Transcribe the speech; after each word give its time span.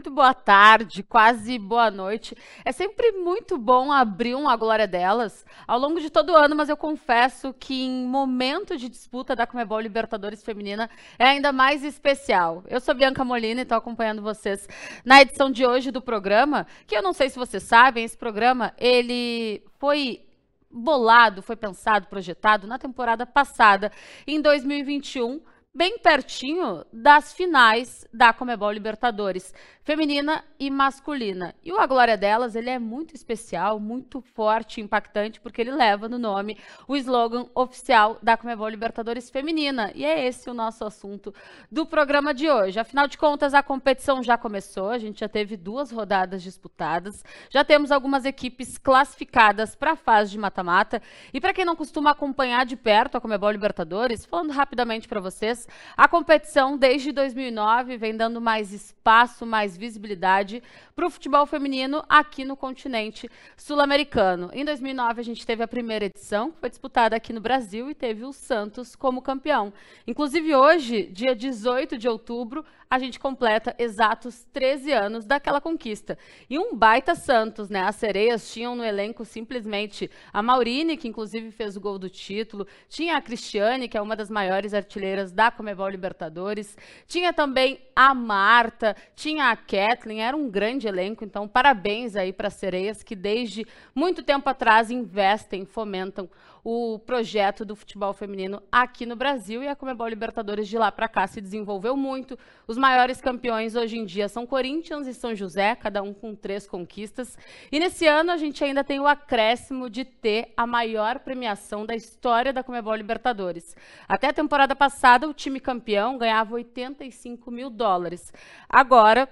muito 0.00 0.10
boa 0.12 0.32
tarde, 0.32 1.02
quase 1.02 1.58
boa 1.58 1.90
noite. 1.90 2.34
É 2.64 2.72
sempre 2.72 3.12
muito 3.12 3.58
bom 3.58 3.92
abrir 3.92 4.34
uma 4.34 4.56
glória 4.56 4.86
delas 4.86 5.44
ao 5.68 5.78
longo 5.78 6.00
de 6.00 6.08
todo 6.08 6.32
o 6.32 6.36
ano, 6.36 6.56
mas 6.56 6.70
eu 6.70 6.76
confesso 6.76 7.52
que 7.52 7.82
em 7.82 8.06
momento 8.06 8.78
de 8.78 8.88
disputa 8.88 9.36
da 9.36 9.46
Comebol 9.46 9.78
Libertadores 9.78 10.42
Feminina 10.42 10.88
é 11.18 11.26
ainda 11.26 11.52
mais 11.52 11.84
especial. 11.84 12.64
Eu 12.66 12.80
sou 12.80 12.94
Bianca 12.94 13.22
Molina 13.22 13.60
e 13.60 13.62
estou 13.62 13.76
acompanhando 13.76 14.22
vocês 14.22 14.66
na 15.04 15.20
edição 15.20 15.50
de 15.50 15.66
hoje 15.66 15.90
do 15.90 16.00
programa, 16.00 16.66
que 16.86 16.96
eu 16.96 17.02
não 17.02 17.12
sei 17.12 17.28
se 17.28 17.38
vocês 17.38 17.62
sabem, 17.62 18.02
esse 18.02 18.16
programa 18.16 18.72
ele 18.78 19.62
foi 19.78 20.24
bolado, 20.70 21.42
foi 21.42 21.56
pensado, 21.56 22.06
projetado 22.06 22.66
na 22.66 22.78
temporada 22.78 23.26
passada, 23.26 23.92
em 24.26 24.40
2021 24.40 25.42
bem 25.72 25.98
pertinho 25.98 26.84
das 26.92 27.32
finais 27.32 28.06
da 28.12 28.32
Comebol 28.32 28.72
Libertadores, 28.72 29.54
feminina 29.84 30.44
e 30.58 30.68
masculina. 30.68 31.54
E 31.62 31.72
o 31.72 31.78
A 31.78 31.86
Glória 31.86 32.16
Delas, 32.16 32.54
ele 32.54 32.68
é 32.68 32.78
muito 32.78 33.14
especial, 33.14 33.78
muito 33.78 34.20
forte, 34.20 34.80
impactante, 34.80 35.40
porque 35.40 35.60
ele 35.60 35.70
leva 35.70 36.08
no 36.08 36.18
nome 36.18 36.58
o 36.88 36.96
slogan 36.96 37.46
oficial 37.54 38.18
da 38.20 38.36
Comebol 38.36 38.68
Libertadores 38.68 39.30
feminina. 39.30 39.92
E 39.94 40.04
é 40.04 40.26
esse 40.26 40.50
o 40.50 40.54
nosso 40.54 40.84
assunto 40.84 41.32
do 41.70 41.86
programa 41.86 42.34
de 42.34 42.50
hoje. 42.50 42.78
Afinal 42.78 43.06
de 43.06 43.16
contas, 43.16 43.54
a 43.54 43.62
competição 43.62 44.22
já 44.22 44.36
começou, 44.36 44.90
a 44.90 44.98
gente 44.98 45.20
já 45.20 45.28
teve 45.28 45.56
duas 45.56 45.90
rodadas 45.90 46.42
disputadas, 46.42 47.24
já 47.48 47.64
temos 47.64 47.92
algumas 47.92 48.24
equipes 48.24 48.76
classificadas 48.76 49.74
para 49.76 49.92
a 49.92 49.96
fase 49.96 50.32
de 50.32 50.38
mata-mata. 50.38 51.00
E 51.32 51.40
para 51.40 51.54
quem 51.54 51.64
não 51.64 51.76
costuma 51.76 52.10
acompanhar 52.10 52.66
de 52.66 52.76
perto 52.76 53.16
a 53.16 53.20
Comebol 53.20 53.50
Libertadores, 53.50 54.26
falando 54.26 54.50
rapidamente 54.50 55.08
para 55.08 55.20
vocês, 55.20 55.59
a 55.96 56.08
competição, 56.08 56.76
desde 56.76 57.12
2009, 57.12 57.96
vem 57.96 58.16
dando 58.16 58.40
mais 58.40 58.72
espaço, 58.72 59.46
mais 59.46 59.76
visibilidade 59.76 60.62
para 60.94 61.06
o 61.06 61.10
futebol 61.10 61.46
feminino 61.46 62.04
aqui 62.08 62.44
no 62.44 62.56
continente 62.56 63.30
sul-americano. 63.56 64.50
Em 64.52 64.64
2009, 64.64 65.20
a 65.20 65.24
gente 65.24 65.46
teve 65.46 65.62
a 65.62 65.68
primeira 65.68 66.04
edição, 66.04 66.50
que 66.50 66.60
foi 66.60 66.70
disputada 66.70 67.16
aqui 67.16 67.32
no 67.32 67.40
Brasil, 67.40 67.90
e 67.90 67.94
teve 67.94 68.24
o 68.24 68.32
Santos 68.32 68.94
como 68.94 69.22
campeão. 69.22 69.72
Inclusive, 70.06 70.54
hoje, 70.54 71.04
dia 71.06 71.34
18 71.34 71.96
de 71.96 72.08
outubro, 72.08 72.64
a 72.90 72.98
gente 72.98 73.20
completa 73.20 73.72
exatos 73.78 74.44
13 74.52 74.90
anos 74.90 75.24
daquela 75.24 75.60
conquista. 75.60 76.18
E 76.48 76.58
um 76.58 76.74
baita 76.74 77.14
Santos, 77.14 77.70
né? 77.70 77.82
As 77.82 77.94
sereias 77.94 78.52
tinham 78.52 78.74
no 78.74 78.82
elenco 78.82 79.24
simplesmente 79.24 80.10
a 80.32 80.42
Maurine, 80.42 80.96
que 80.96 81.06
inclusive 81.06 81.52
fez 81.52 81.76
o 81.76 81.80
gol 81.80 82.00
do 82.00 82.10
título, 82.10 82.66
tinha 82.88 83.16
a 83.16 83.20
Cristiane, 83.22 83.88
que 83.88 83.96
é 83.96 84.02
uma 84.02 84.16
das 84.16 84.28
maiores 84.28 84.74
artilheiras 84.74 85.30
da 85.30 85.52
Comebol 85.52 85.88
Libertadores, 85.88 86.76
tinha 87.06 87.32
também 87.32 87.80
a 87.94 88.12
Marta, 88.12 88.96
tinha 89.14 89.50
a 89.50 89.56
Kathleen, 89.56 90.22
era 90.22 90.36
um 90.36 90.50
grande 90.50 90.88
elenco, 90.88 91.24
então 91.24 91.46
parabéns 91.46 92.16
aí 92.16 92.32
para 92.32 92.48
as 92.48 92.54
sereias 92.54 93.04
que 93.04 93.14
desde 93.14 93.64
muito 93.94 94.20
tempo 94.20 94.48
atrás 94.50 94.90
investem, 94.90 95.64
fomentam 95.64 96.28
o 96.62 96.98
projeto 96.98 97.64
do 97.64 97.74
futebol 97.74 98.12
feminino 98.12 98.62
aqui 98.70 99.06
no 99.06 99.16
Brasil 99.16 99.62
e 99.62 99.68
a 99.68 99.76
Comebol 99.76 100.08
Libertadores 100.08 100.68
de 100.68 100.76
lá 100.76 100.92
para 100.92 101.08
cá 101.08 101.26
se 101.26 101.40
desenvolveu 101.40 101.96
muito. 101.96 102.38
Os 102.66 102.76
maiores 102.76 103.20
campeões 103.20 103.74
hoje 103.74 103.96
em 103.96 104.04
dia 104.04 104.28
são 104.28 104.46
Corinthians 104.46 105.06
e 105.06 105.14
São 105.14 105.34
José, 105.34 105.74
cada 105.74 106.02
um 106.02 106.12
com 106.12 106.34
três 106.34 106.66
conquistas. 106.66 107.36
E 107.72 107.78
nesse 107.78 108.06
ano 108.06 108.30
a 108.30 108.36
gente 108.36 108.62
ainda 108.62 108.84
tem 108.84 109.00
o 109.00 109.06
acréscimo 109.06 109.88
de 109.88 110.04
ter 110.04 110.52
a 110.56 110.66
maior 110.66 111.20
premiação 111.20 111.86
da 111.86 111.94
história 111.94 112.52
da 112.52 112.62
Comebol 112.62 112.94
Libertadores. 112.94 113.76
Até 114.08 114.28
a 114.28 114.32
temporada 114.32 114.76
passada, 114.76 115.28
o 115.28 115.34
time 115.34 115.60
campeão 115.60 116.18
ganhava 116.18 116.54
85 116.54 117.50
mil 117.50 117.70
dólares. 117.70 118.32
Agora, 118.68 119.28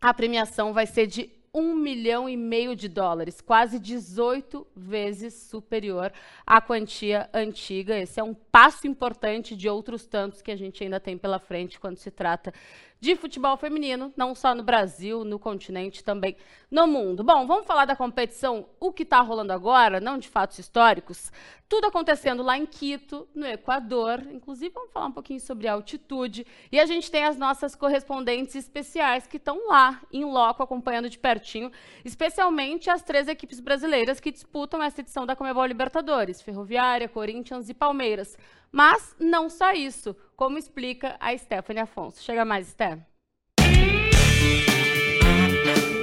a 0.00 0.14
premiação 0.14 0.72
vai 0.72 0.86
ser 0.86 1.06
de 1.06 1.39
um 1.52 1.74
milhão 1.74 2.28
e 2.28 2.36
meio 2.36 2.76
de 2.76 2.88
dólares, 2.88 3.40
quase 3.40 3.78
18 3.78 4.66
vezes 4.74 5.34
superior 5.34 6.12
à 6.46 6.60
quantia 6.60 7.28
antiga. 7.34 7.98
Esse 7.98 8.20
é 8.20 8.22
um 8.22 8.34
passo 8.34 8.86
importante 8.86 9.56
de 9.56 9.68
outros 9.68 10.06
tantos 10.06 10.40
que 10.40 10.50
a 10.52 10.56
gente 10.56 10.82
ainda 10.84 11.00
tem 11.00 11.18
pela 11.18 11.40
frente 11.40 11.80
quando 11.80 11.96
se 11.96 12.10
trata 12.10 12.54
de 13.00 13.16
futebol 13.16 13.56
feminino, 13.56 14.12
não 14.16 14.34
só 14.34 14.54
no 14.54 14.62
Brasil, 14.62 15.24
no 15.24 15.38
continente, 15.38 16.04
também 16.04 16.36
no 16.70 16.86
mundo. 16.86 17.24
Bom, 17.24 17.46
vamos 17.46 17.66
falar 17.66 17.86
da 17.86 17.96
competição, 17.96 18.66
o 18.78 18.92
que 18.92 19.02
está 19.02 19.20
rolando 19.20 19.52
agora, 19.52 19.98
não 19.98 20.18
de 20.18 20.28
fatos 20.28 20.58
históricos. 20.58 21.32
Tudo 21.66 21.86
acontecendo 21.86 22.42
lá 22.42 22.58
em 22.58 22.66
Quito, 22.66 23.26
no 23.34 23.46
Equador. 23.46 24.20
Inclusive, 24.32 24.74
vamos 24.74 24.92
falar 24.92 25.06
um 25.06 25.12
pouquinho 25.12 25.40
sobre 25.40 25.66
altitude. 25.66 26.46
E 26.70 26.78
a 26.78 26.84
gente 26.84 27.10
tem 27.10 27.24
as 27.24 27.38
nossas 27.38 27.74
correspondentes 27.74 28.54
especiais 28.54 29.26
que 29.26 29.38
estão 29.38 29.68
lá, 29.68 30.00
em 30.12 30.24
loco, 30.24 30.62
acompanhando 30.62 31.08
de 31.08 31.18
pertinho, 31.18 31.70
especialmente 32.04 32.90
as 32.90 33.02
três 33.02 33.28
equipes 33.28 33.60
brasileiras 33.60 34.20
que 34.20 34.32
disputam 34.32 34.82
essa 34.82 35.00
edição 35.00 35.24
da 35.24 35.36
Comebol 35.36 35.64
Libertadores: 35.64 36.42
Ferroviária, 36.42 37.08
Corinthians 37.08 37.68
e 37.68 37.74
Palmeiras. 37.74 38.36
Mas 38.72 39.16
não 39.18 39.50
só 39.50 39.72
isso, 39.72 40.14
como 40.36 40.56
explica 40.56 41.16
a 41.18 41.36
Stephanie 41.36 41.82
Afonso. 41.82 42.22
Chega 42.22 42.44
mais, 42.44 42.68
Steph. 42.68 43.00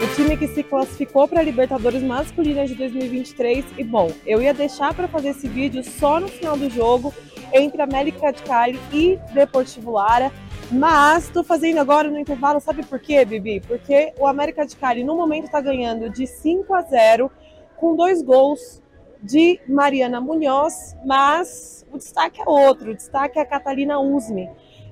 O 0.03 0.15
time 0.15 0.37
que 0.37 0.47
se 0.47 0.63
classificou 0.63 1.27
para 1.27 1.39
a 1.39 1.43
Libertadores 1.43 2.03
Masculina 2.03 2.65
de 2.65 2.75
2023 2.75 3.65
e 3.77 3.83
bom, 3.83 4.11
eu 4.25 4.41
ia 4.41 4.53
deixar 4.53 4.93
para 4.93 5.07
fazer 5.07 5.29
esse 5.29 5.47
vídeo 5.47 5.83
só 5.83 6.19
no 6.19 6.27
final 6.27 6.57
do 6.57 6.69
jogo 6.69 7.13
entre 7.53 7.81
América 7.81 8.31
de 8.31 8.41
Cali 8.43 8.79
e 8.91 9.17
Deportivo 9.33 9.91
Lara, 9.91 10.31
mas 10.71 11.25
estou 11.25 11.43
fazendo 11.43 11.79
agora 11.79 12.09
no 12.09 12.19
intervalo, 12.19 12.59
sabe 12.59 12.85
por 12.85 12.99
quê, 12.99 13.23
Bibi? 13.23 13.61
Porque 13.61 14.13
o 14.17 14.27
América 14.27 14.65
de 14.65 14.75
Cali 14.75 15.03
no 15.03 15.15
momento 15.15 15.45
está 15.45 15.61
ganhando 15.61 16.09
de 16.09 16.27
5 16.27 16.73
a 16.73 16.81
0 16.81 17.31
com 17.77 17.95
dois 17.95 18.21
gols 18.21 18.81
de 19.27 19.59
Mariana 19.67 20.21
Munhoz, 20.21 20.95
mas 21.05 21.85
o 21.91 21.97
destaque 21.97 22.41
é 22.41 22.45
outro, 22.47 22.91
o 22.91 22.95
destaque 22.95 23.37
é 23.37 23.41
a 23.41 23.45
Catalina 23.45 23.99
Usme, 23.99 24.49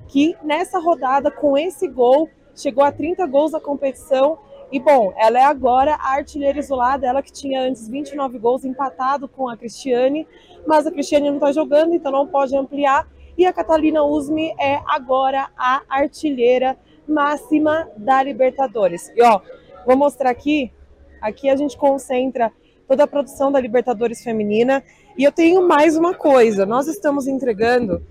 que 0.08 0.36
nessa 0.42 0.78
rodada, 0.78 1.30
com 1.30 1.56
esse 1.56 1.88
gol, 1.88 2.28
chegou 2.54 2.84
a 2.84 2.92
30 2.92 3.26
gols 3.26 3.52
na 3.52 3.60
competição. 3.60 4.38
E 4.70 4.78
bom, 4.78 5.14
ela 5.16 5.38
é 5.38 5.44
agora 5.44 5.94
a 5.94 6.12
artilheira 6.12 6.58
isolada, 6.58 7.06
ela 7.06 7.22
que 7.22 7.32
tinha 7.32 7.62
antes 7.62 7.88
29 7.88 8.38
gols 8.38 8.64
empatado 8.64 9.26
com 9.26 9.48
a 9.48 9.56
Cristiane, 9.56 10.28
mas 10.66 10.86
a 10.86 10.90
Cristiane 10.90 11.28
não 11.28 11.36
está 11.36 11.50
jogando, 11.50 11.94
então 11.94 12.12
não 12.12 12.26
pode 12.26 12.54
ampliar. 12.54 13.08
E 13.38 13.46
a 13.46 13.52
Catalina 13.54 14.02
Usme 14.02 14.54
é 14.60 14.80
agora 14.86 15.48
a 15.56 15.82
artilheira 15.88 16.76
máxima 17.08 17.88
da 17.96 18.22
Libertadores. 18.22 19.10
E 19.16 19.22
ó, 19.22 19.40
vou 19.86 19.96
mostrar 19.96 20.30
aqui, 20.30 20.70
aqui 21.22 21.48
a 21.48 21.56
gente 21.56 21.76
concentra 21.76 22.52
toda 22.86 23.04
a 23.04 23.06
produção 23.06 23.50
da 23.50 23.60
Libertadores 23.60 24.22
Feminina. 24.22 24.82
E 25.16 25.24
eu 25.24 25.32
tenho 25.32 25.66
mais 25.66 25.96
uma 25.96 26.14
coisa: 26.14 26.64
nós 26.64 26.86
estamos 26.86 27.26
entregando 27.26 28.02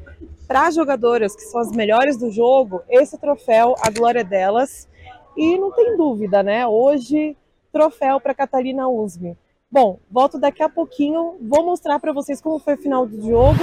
para 0.47 0.71
jogadoras 0.71 1.35
que 1.35 1.41
são 1.41 1.59
as 1.59 1.71
melhores 1.71 2.17
do 2.17 2.29
jogo 2.29 2.81
esse 2.89 3.17
troféu, 3.17 3.75
a 3.81 3.89
glória 3.89 4.23
delas. 4.23 4.87
E 5.35 5.57
não 5.57 5.71
tem 5.71 5.97
dúvida, 5.97 6.41
né? 6.41 6.65
Hoje, 6.65 7.35
troféu 7.71 8.19
para 8.21 8.33
Catarina 8.33 8.87
Usme. 8.87 9.37
Bom, 9.69 9.99
volto 10.09 10.39
daqui 10.39 10.63
a 10.63 10.69
pouquinho, 10.69 11.35
vou 11.41 11.65
mostrar 11.65 11.99
para 11.99 12.13
vocês 12.13 12.39
como 12.39 12.59
foi 12.59 12.75
o 12.75 12.77
final 12.77 13.05
do 13.05 13.21
jogo. 13.21 13.59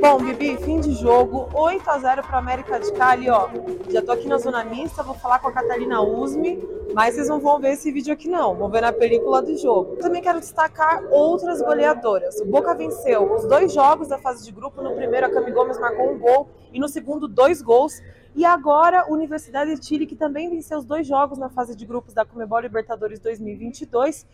Bom, 0.00 0.16
Bibi, 0.16 0.56
fim 0.56 0.80
de 0.80 0.94
jogo, 0.94 1.50
8 1.52 1.90
a 1.90 1.98
0 1.98 2.22
para 2.22 2.38
América 2.38 2.80
de 2.80 2.90
Cali, 2.92 3.28
ó. 3.28 3.50
Já 3.90 4.00
tô 4.00 4.12
aqui 4.12 4.26
na 4.26 4.38
zona 4.38 4.64
mista, 4.64 5.02
vou 5.02 5.14
falar 5.14 5.40
com 5.40 5.48
a 5.48 5.52
Catarina 5.52 6.00
Usme, 6.00 6.58
mas 6.94 7.14
vocês 7.14 7.28
não 7.28 7.38
vão 7.38 7.60
ver 7.60 7.72
esse 7.72 7.92
vídeo 7.92 8.10
aqui 8.10 8.26
não, 8.26 8.54
vão 8.54 8.70
ver 8.70 8.80
na 8.80 8.94
película 8.94 9.42
do 9.42 9.54
jogo. 9.58 9.96
Também 9.96 10.22
quero 10.22 10.40
destacar 10.40 11.04
outras 11.10 11.60
goleadoras. 11.60 12.40
O 12.40 12.46
Boca 12.46 12.74
venceu 12.74 13.30
os 13.30 13.44
dois 13.44 13.74
jogos 13.74 14.08
da 14.08 14.16
fase 14.16 14.42
de 14.42 14.52
grupo, 14.52 14.80
no 14.80 14.94
primeiro 14.94 15.26
a 15.26 15.30
Cami 15.30 15.50
Gomes 15.50 15.78
marcou 15.78 16.10
um 16.10 16.18
gol 16.18 16.48
e 16.72 16.80
no 16.80 16.88
segundo 16.88 17.28
dois 17.28 17.60
gols. 17.60 18.00
E 18.34 18.44
agora, 18.44 19.10
Universidade 19.10 19.74
de 19.74 19.84
Chile, 19.84 20.06
que 20.06 20.14
também 20.14 20.48
venceu 20.48 20.78
os 20.78 20.84
dois 20.84 21.06
jogos 21.06 21.36
na 21.36 21.48
fase 21.48 21.76
de 21.76 21.84
grupos 21.84 22.14
da 22.14 22.24
Comebol 22.24 22.60
Libertadores 22.60 23.18
2022, 23.18 24.26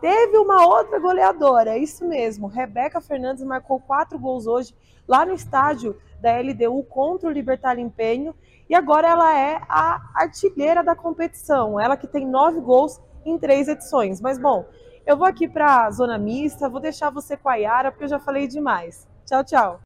teve 0.00 0.36
uma 0.38 0.66
outra 0.66 0.98
goleadora, 0.98 1.70
é 1.70 1.78
isso 1.78 2.04
mesmo. 2.06 2.48
Rebeca 2.48 3.00
Fernandes 3.00 3.44
marcou 3.44 3.78
quatro 3.78 4.18
gols 4.18 4.46
hoje 4.46 4.74
lá 5.06 5.24
no 5.24 5.32
estádio 5.32 5.96
da 6.20 6.36
LDU 6.38 6.82
contra 6.84 7.28
o 7.28 7.32
Libertar 7.32 7.78
Empenho. 7.78 8.34
E 8.68 8.74
agora 8.74 9.08
ela 9.08 9.38
é 9.38 9.60
a 9.68 10.00
artilheira 10.14 10.82
da 10.82 10.96
competição, 10.96 11.78
ela 11.78 11.96
que 11.96 12.08
tem 12.08 12.26
nove 12.26 12.60
gols 12.60 13.00
em 13.24 13.38
três 13.38 13.68
edições. 13.68 14.20
Mas 14.20 14.38
bom, 14.38 14.66
eu 15.06 15.16
vou 15.16 15.26
aqui 15.26 15.46
para 15.46 15.86
a 15.86 15.90
zona 15.90 16.18
mista, 16.18 16.68
vou 16.68 16.80
deixar 16.80 17.10
você 17.10 17.36
com 17.36 17.48
a 17.48 17.56
Yara, 17.56 17.92
porque 17.92 18.04
eu 18.04 18.08
já 18.08 18.18
falei 18.18 18.48
demais. 18.48 19.06
Tchau, 19.26 19.44
tchau. 19.44 19.80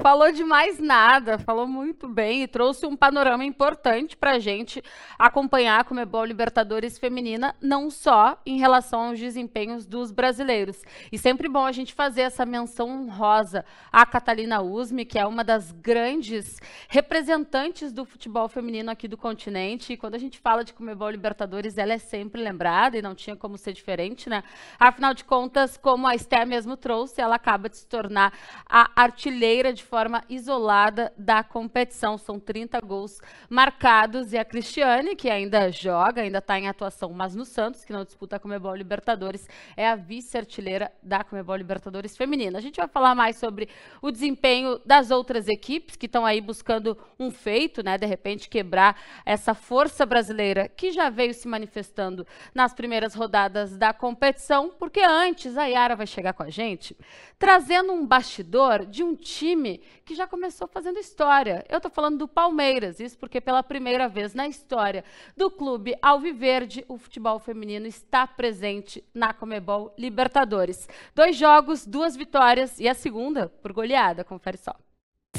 Falou 0.00 0.32
de 0.32 0.42
mais 0.42 0.78
nada, 0.78 1.38
falou 1.38 1.66
muito 1.66 2.08
bem 2.08 2.42
e 2.42 2.48
trouxe 2.48 2.86
um 2.86 2.96
panorama 2.96 3.44
importante 3.44 4.16
para 4.16 4.32
a 4.32 4.38
gente 4.38 4.82
acompanhar 5.18 5.80
a 5.80 5.84
Comebol 5.84 6.24
Libertadores 6.24 6.98
Feminina, 6.98 7.54
não 7.60 7.90
só 7.90 8.40
em 8.44 8.58
relação 8.58 9.08
aos 9.08 9.18
desempenhos 9.18 9.86
dos 9.86 10.10
brasileiros. 10.10 10.82
E 11.12 11.18
sempre 11.18 11.48
bom 11.48 11.64
a 11.64 11.72
gente 11.72 11.92
fazer 11.92 12.22
essa 12.22 12.46
menção 12.46 12.88
honrosa 12.88 13.64
à 13.92 14.04
Catalina 14.06 14.60
Usme, 14.60 15.04
que 15.04 15.18
é 15.18 15.26
uma 15.26 15.44
das 15.44 15.70
grandes 15.70 16.58
representantes 16.88 17.92
do 17.92 18.04
futebol 18.04 18.48
feminino 18.48 18.90
aqui 18.90 19.06
do 19.06 19.16
continente. 19.16 19.92
E 19.92 19.96
quando 19.96 20.14
a 20.14 20.18
gente 20.18 20.38
fala 20.38 20.64
de 20.64 20.72
Comebol 20.72 21.10
Libertadores, 21.10 21.78
ela 21.78 21.92
é 21.92 21.98
sempre 21.98 22.42
lembrada 22.42 22.96
e 22.96 23.02
não 23.02 23.14
tinha 23.14 23.36
como 23.36 23.58
ser 23.58 23.72
diferente, 23.72 24.28
né? 24.28 24.42
Afinal 24.80 25.14
de 25.14 25.24
contas, 25.24 25.76
como 25.76 26.06
a 26.06 26.14
Esté 26.14 26.44
mesmo 26.44 26.76
trouxe, 26.76 27.20
ela 27.20 27.36
acaba 27.36 27.68
de 27.68 27.76
se 27.76 27.86
tornar 27.86 28.32
a 28.68 28.90
artilheira 28.96 29.72
de 29.72 29.81
de 29.82 29.88
forma 29.88 30.22
isolada 30.28 31.12
da 31.18 31.42
competição. 31.42 32.16
São 32.16 32.38
30 32.38 32.80
gols 32.80 33.20
marcados 33.50 34.32
e 34.32 34.38
a 34.38 34.44
Cristiane, 34.44 35.16
que 35.16 35.28
ainda 35.28 35.70
joga, 35.70 36.22
ainda 36.22 36.38
está 36.38 36.58
em 36.58 36.68
atuação, 36.68 37.12
mas 37.12 37.34
no 37.34 37.44
Santos, 37.44 37.84
que 37.84 37.92
não 37.92 38.04
disputa 38.04 38.36
a 38.36 38.38
Comebol 38.38 38.74
Libertadores, 38.74 39.48
é 39.76 39.88
a 39.88 39.96
vice-artilheira 39.96 40.92
da 41.02 41.24
Comebol 41.24 41.56
Libertadores 41.56 42.16
feminina. 42.16 42.58
A 42.58 42.60
gente 42.60 42.76
vai 42.76 42.86
falar 42.86 43.14
mais 43.14 43.36
sobre 43.36 43.68
o 44.00 44.10
desempenho 44.10 44.80
das 44.86 45.10
outras 45.10 45.48
equipes 45.48 45.96
que 45.96 46.06
estão 46.06 46.24
aí 46.24 46.40
buscando 46.40 46.96
um 47.18 47.30
feito, 47.30 47.82
né, 47.82 47.98
de 47.98 48.06
repente 48.06 48.48
quebrar 48.48 48.96
essa 49.26 49.52
força 49.52 50.06
brasileira 50.06 50.68
que 50.68 50.92
já 50.92 51.10
veio 51.10 51.34
se 51.34 51.48
manifestando 51.48 52.26
nas 52.54 52.72
primeiras 52.72 53.14
rodadas 53.14 53.76
da 53.76 53.92
competição, 53.92 54.70
porque 54.78 55.00
antes 55.00 55.56
a 55.56 55.64
Yara 55.64 55.96
vai 55.96 56.06
chegar 56.06 56.32
com 56.34 56.44
a 56.44 56.50
gente 56.50 56.96
trazendo 57.42 57.92
um 57.92 58.06
bastidor 58.06 58.86
de 58.86 59.02
um 59.02 59.16
time 59.16 59.71
que 60.04 60.14
já 60.14 60.26
começou 60.26 60.66
fazendo 60.68 60.98
história. 60.98 61.64
Eu 61.68 61.76
estou 61.76 61.90
falando 61.90 62.18
do 62.18 62.28
Palmeiras, 62.28 63.00
isso 63.00 63.18
porque 63.18 63.40
pela 63.40 63.62
primeira 63.62 64.08
vez 64.08 64.34
na 64.34 64.48
história 64.48 65.04
do 65.36 65.50
clube 65.50 65.96
Alviverde, 66.02 66.84
o 66.88 66.98
futebol 66.98 67.38
feminino 67.38 67.86
está 67.86 68.26
presente 68.26 69.04
na 69.14 69.32
Comebol 69.32 69.94
Libertadores. 69.98 70.88
Dois 71.14 71.36
jogos, 71.36 71.86
duas 71.86 72.16
vitórias 72.16 72.78
e 72.78 72.88
a 72.88 72.94
segunda 72.94 73.48
por 73.48 73.72
goleada, 73.72 74.24
confere 74.24 74.56
só. 74.56 74.74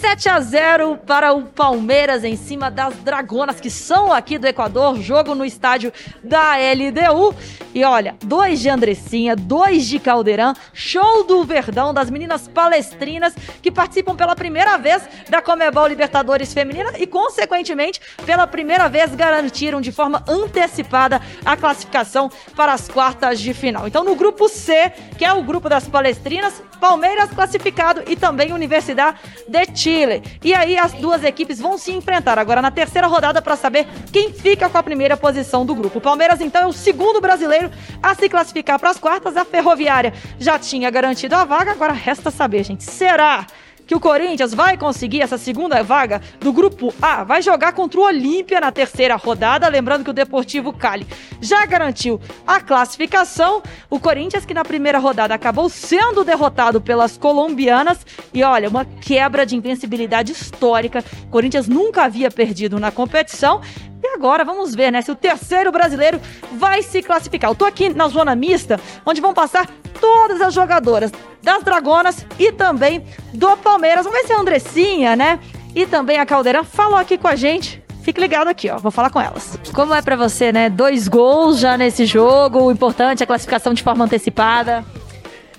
7 0.03 0.27
a 0.27 0.39
0 0.41 0.97
para 1.07 1.31
o 1.31 1.43
Palmeiras 1.43 2.25
em 2.25 2.35
cima 2.35 2.69
das 2.69 2.93
Dragonas, 2.95 3.61
que 3.61 3.69
são 3.69 4.11
aqui 4.11 4.37
do 4.37 4.45
Equador. 4.45 4.99
Jogo 4.99 5.33
no 5.33 5.45
estádio 5.45 5.93
da 6.21 6.55
LDU. 6.57 7.33
E 7.73 7.85
olha, 7.85 8.13
dois 8.21 8.59
de 8.59 8.67
Andressinha, 8.67 9.33
dois 9.33 9.87
de 9.87 9.99
Caldeirão. 9.99 10.53
Show 10.73 11.23
do 11.23 11.45
Verdão 11.45 11.93
das 11.93 12.09
meninas 12.09 12.49
palestrinas 12.49 13.33
que 13.61 13.71
participam 13.71 14.13
pela 14.13 14.35
primeira 14.35 14.77
vez 14.77 15.07
da 15.29 15.41
Comebol 15.41 15.87
Libertadores 15.87 16.53
Feminina 16.53 16.91
e, 16.97 17.07
consequentemente, 17.07 18.01
pela 18.25 18.45
primeira 18.45 18.89
vez 18.89 19.15
garantiram 19.15 19.79
de 19.79 19.93
forma 19.93 20.21
antecipada 20.27 21.21
a 21.45 21.55
classificação 21.55 22.29
para 22.57 22.73
as 22.73 22.89
quartas 22.89 23.39
de 23.39 23.53
final. 23.53 23.87
Então, 23.87 24.03
no 24.03 24.15
grupo 24.15 24.49
C, 24.49 24.91
que 25.17 25.23
é 25.23 25.31
o 25.31 25.41
grupo 25.41 25.69
das 25.69 25.87
palestrinas, 25.87 26.61
Palmeiras 26.77 27.29
classificado 27.29 28.03
e 28.05 28.17
também 28.17 28.51
Universidade 28.51 29.17
de 29.47 29.65
Chile. 29.73 29.92
Chile. 29.93 30.23
E 30.43 30.55
aí 30.55 30.75
as 30.77 30.93
duas 30.93 31.23
equipes 31.23 31.59
vão 31.59 31.77
se 31.77 31.91
enfrentar 31.91 32.39
agora 32.39 32.61
na 32.61 32.71
terceira 32.71 33.05
rodada 33.05 33.41
para 33.41 33.55
saber 33.55 33.87
quem 34.11 34.33
fica 34.33 34.67
com 34.67 34.77
a 34.77 34.83
primeira 34.83 35.15
posição 35.15 35.63
do 35.63 35.75
grupo. 35.75 35.99
O 35.99 36.01
Palmeiras 36.01 36.41
então 36.41 36.63
é 36.63 36.65
o 36.65 36.73
segundo 36.73 37.21
brasileiro 37.21 37.69
a 38.01 38.15
se 38.15 38.27
classificar 38.27 38.79
para 38.79 38.89
as 38.89 38.97
quartas. 38.97 39.37
A 39.37 39.45
Ferroviária 39.45 40.13
já 40.39 40.57
tinha 40.57 40.89
garantido 40.89 41.35
a 41.35 41.45
vaga, 41.45 41.71
agora 41.71 41.93
resta 41.93 42.31
saber, 42.31 42.63
gente, 42.63 42.83
será 42.83 43.45
que 43.93 43.97
o 43.97 43.99
Corinthians 43.99 44.55
vai 44.55 44.75
conseguir 44.75 45.21
essa 45.21 45.37
segunda 45.37 45.83
vaga 45.83 46.19
do 46.39 46.51
grupo 46.51 46.91
A. 46.99 47.23
Vai 47.23 47.43
jogar 47.43 47.73
contra 47.73 47.99
o 47.99 48.03
Olímpia 48.03 48.59
na 48.59 48.71
terceira 48.71 49.15
rodada. 49.15 49.67
Lembrando 49.67 50.03
que 50.03 50.09
o 50.09 50.13
Deportivo 50.13 50.73
Cali 50.73 51.05
já 51.39 51.63
garantiu 51.67 52.19
a 52.47 52.59
classificação. 52.59 53.61
O 53.91 53.99
Corinthians, 53.99 54.45
que 54.45 54.53
na 54.53 54.65
primeira 54.65 54.97
rodada 54.97 55.35
acabou 55.35 55.69
sendo 55.69 56.23
derrotado 56.23 56.81
pelas 56.81 57.17
colombianas. 57.17 58.03
E 58.33 58.41
olha, 58.41 58.67
uma 58.67 58.83
quebra 58.83 59.45
de 59.45 59.55
invencibilidade 59.55 60.31
histórica. 60.31 61.03
O 61.25 61.27
Corinthians 61.27 61.67
nunca 61.67 62.03
havia 62.03 62.31
perdido 62.31 62.79
na 62.79 62.89
competição. 62.89 63.61
E 64.03 64.15
agora 64.15 64.43
vamos 64.43 64.75
ver, 64.75 64.91
né, 64.91 65.01
se 65.01 65.09
o 65.09 65.15
terceiro 65.15 65.71
brasileiro 65.71 66.19
vai 66.51 66.83
se 66.83 67.01
classificar. 67.01 67.49
Eu 67.49 67.55
tô 67.55 67.63
aqui 67.63 67.87
na 67.87 68.09
zona 68.09 68.35
mista, 68.35 68.77
onde 69.05 69.21
vão 69.21 69.33
passar 69.33 69.65
todas 70.01 70.41
as 70.41 70.53
jogadoras 70.53 71.09
das 71.41 71.63
Dragonas 71.63 72.25
e 72.37 72.51
também 72.51 73.05
do 73.33 73.55
Palmeiras. 73.55 74.03
Vamos 74.03 74.19
ver 74.19 74.27
se 74.27 74.33
a 74.33 74.39
Andressinha, 74.39 75.15
né, 75.15 75.39
e 75.73 75.85
também 75.85 76.17
a 76.17 76.25
Caldeirão 76.25 76.65
falou 76.65 76.97
aqui 76.97 77.17
com 77.17 77.29
a 77.29 77.35
gente. 77.35 77.81
Fique 78.03 78.19
ligado 78.19 78.49
aqui, 78.49 78.69
ó. 78.69 78.77
Vou 78.77 78.91
falar 78.91 79.09
com 79.09 79.21
elas. 79.21 79.57
Como 79.73 79.93
é 79.93 80.01
para 80.01 80.17
você, 80.17 80.51
né? 80.51 80.69
Dois 80.69 81.07
gols 81.07 81.57
já 81.57 81.77
nesse 81.77 82.05
jogo. 82.05 82.63
O 82.63 82.71
importante 82.71 83.21
é 83.21 83.23
a 83.23 83.27
classificação 83.27 83.73
de 83.73 83.81
forma 83.81 84.03
antecipada. 84.03 84.83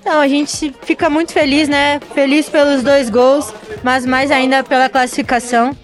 Não, 0.05 0.21
a 0.21 0.29
gente 0.29 0.75
fica 0.83 1.09
muito 1.09 1.33
feliz, 1.33 1.67
né? 1.71 1.99
Feliz 2.13 2.51
pelos 2.51 2.83
dois 2.83 3.09
gols, 3.09 3.51
mas 3.83 4.05
mais 4.05 4.31
ainda 4.31 4.63
pela 4.63 4.91
classificação. 4.91 5.75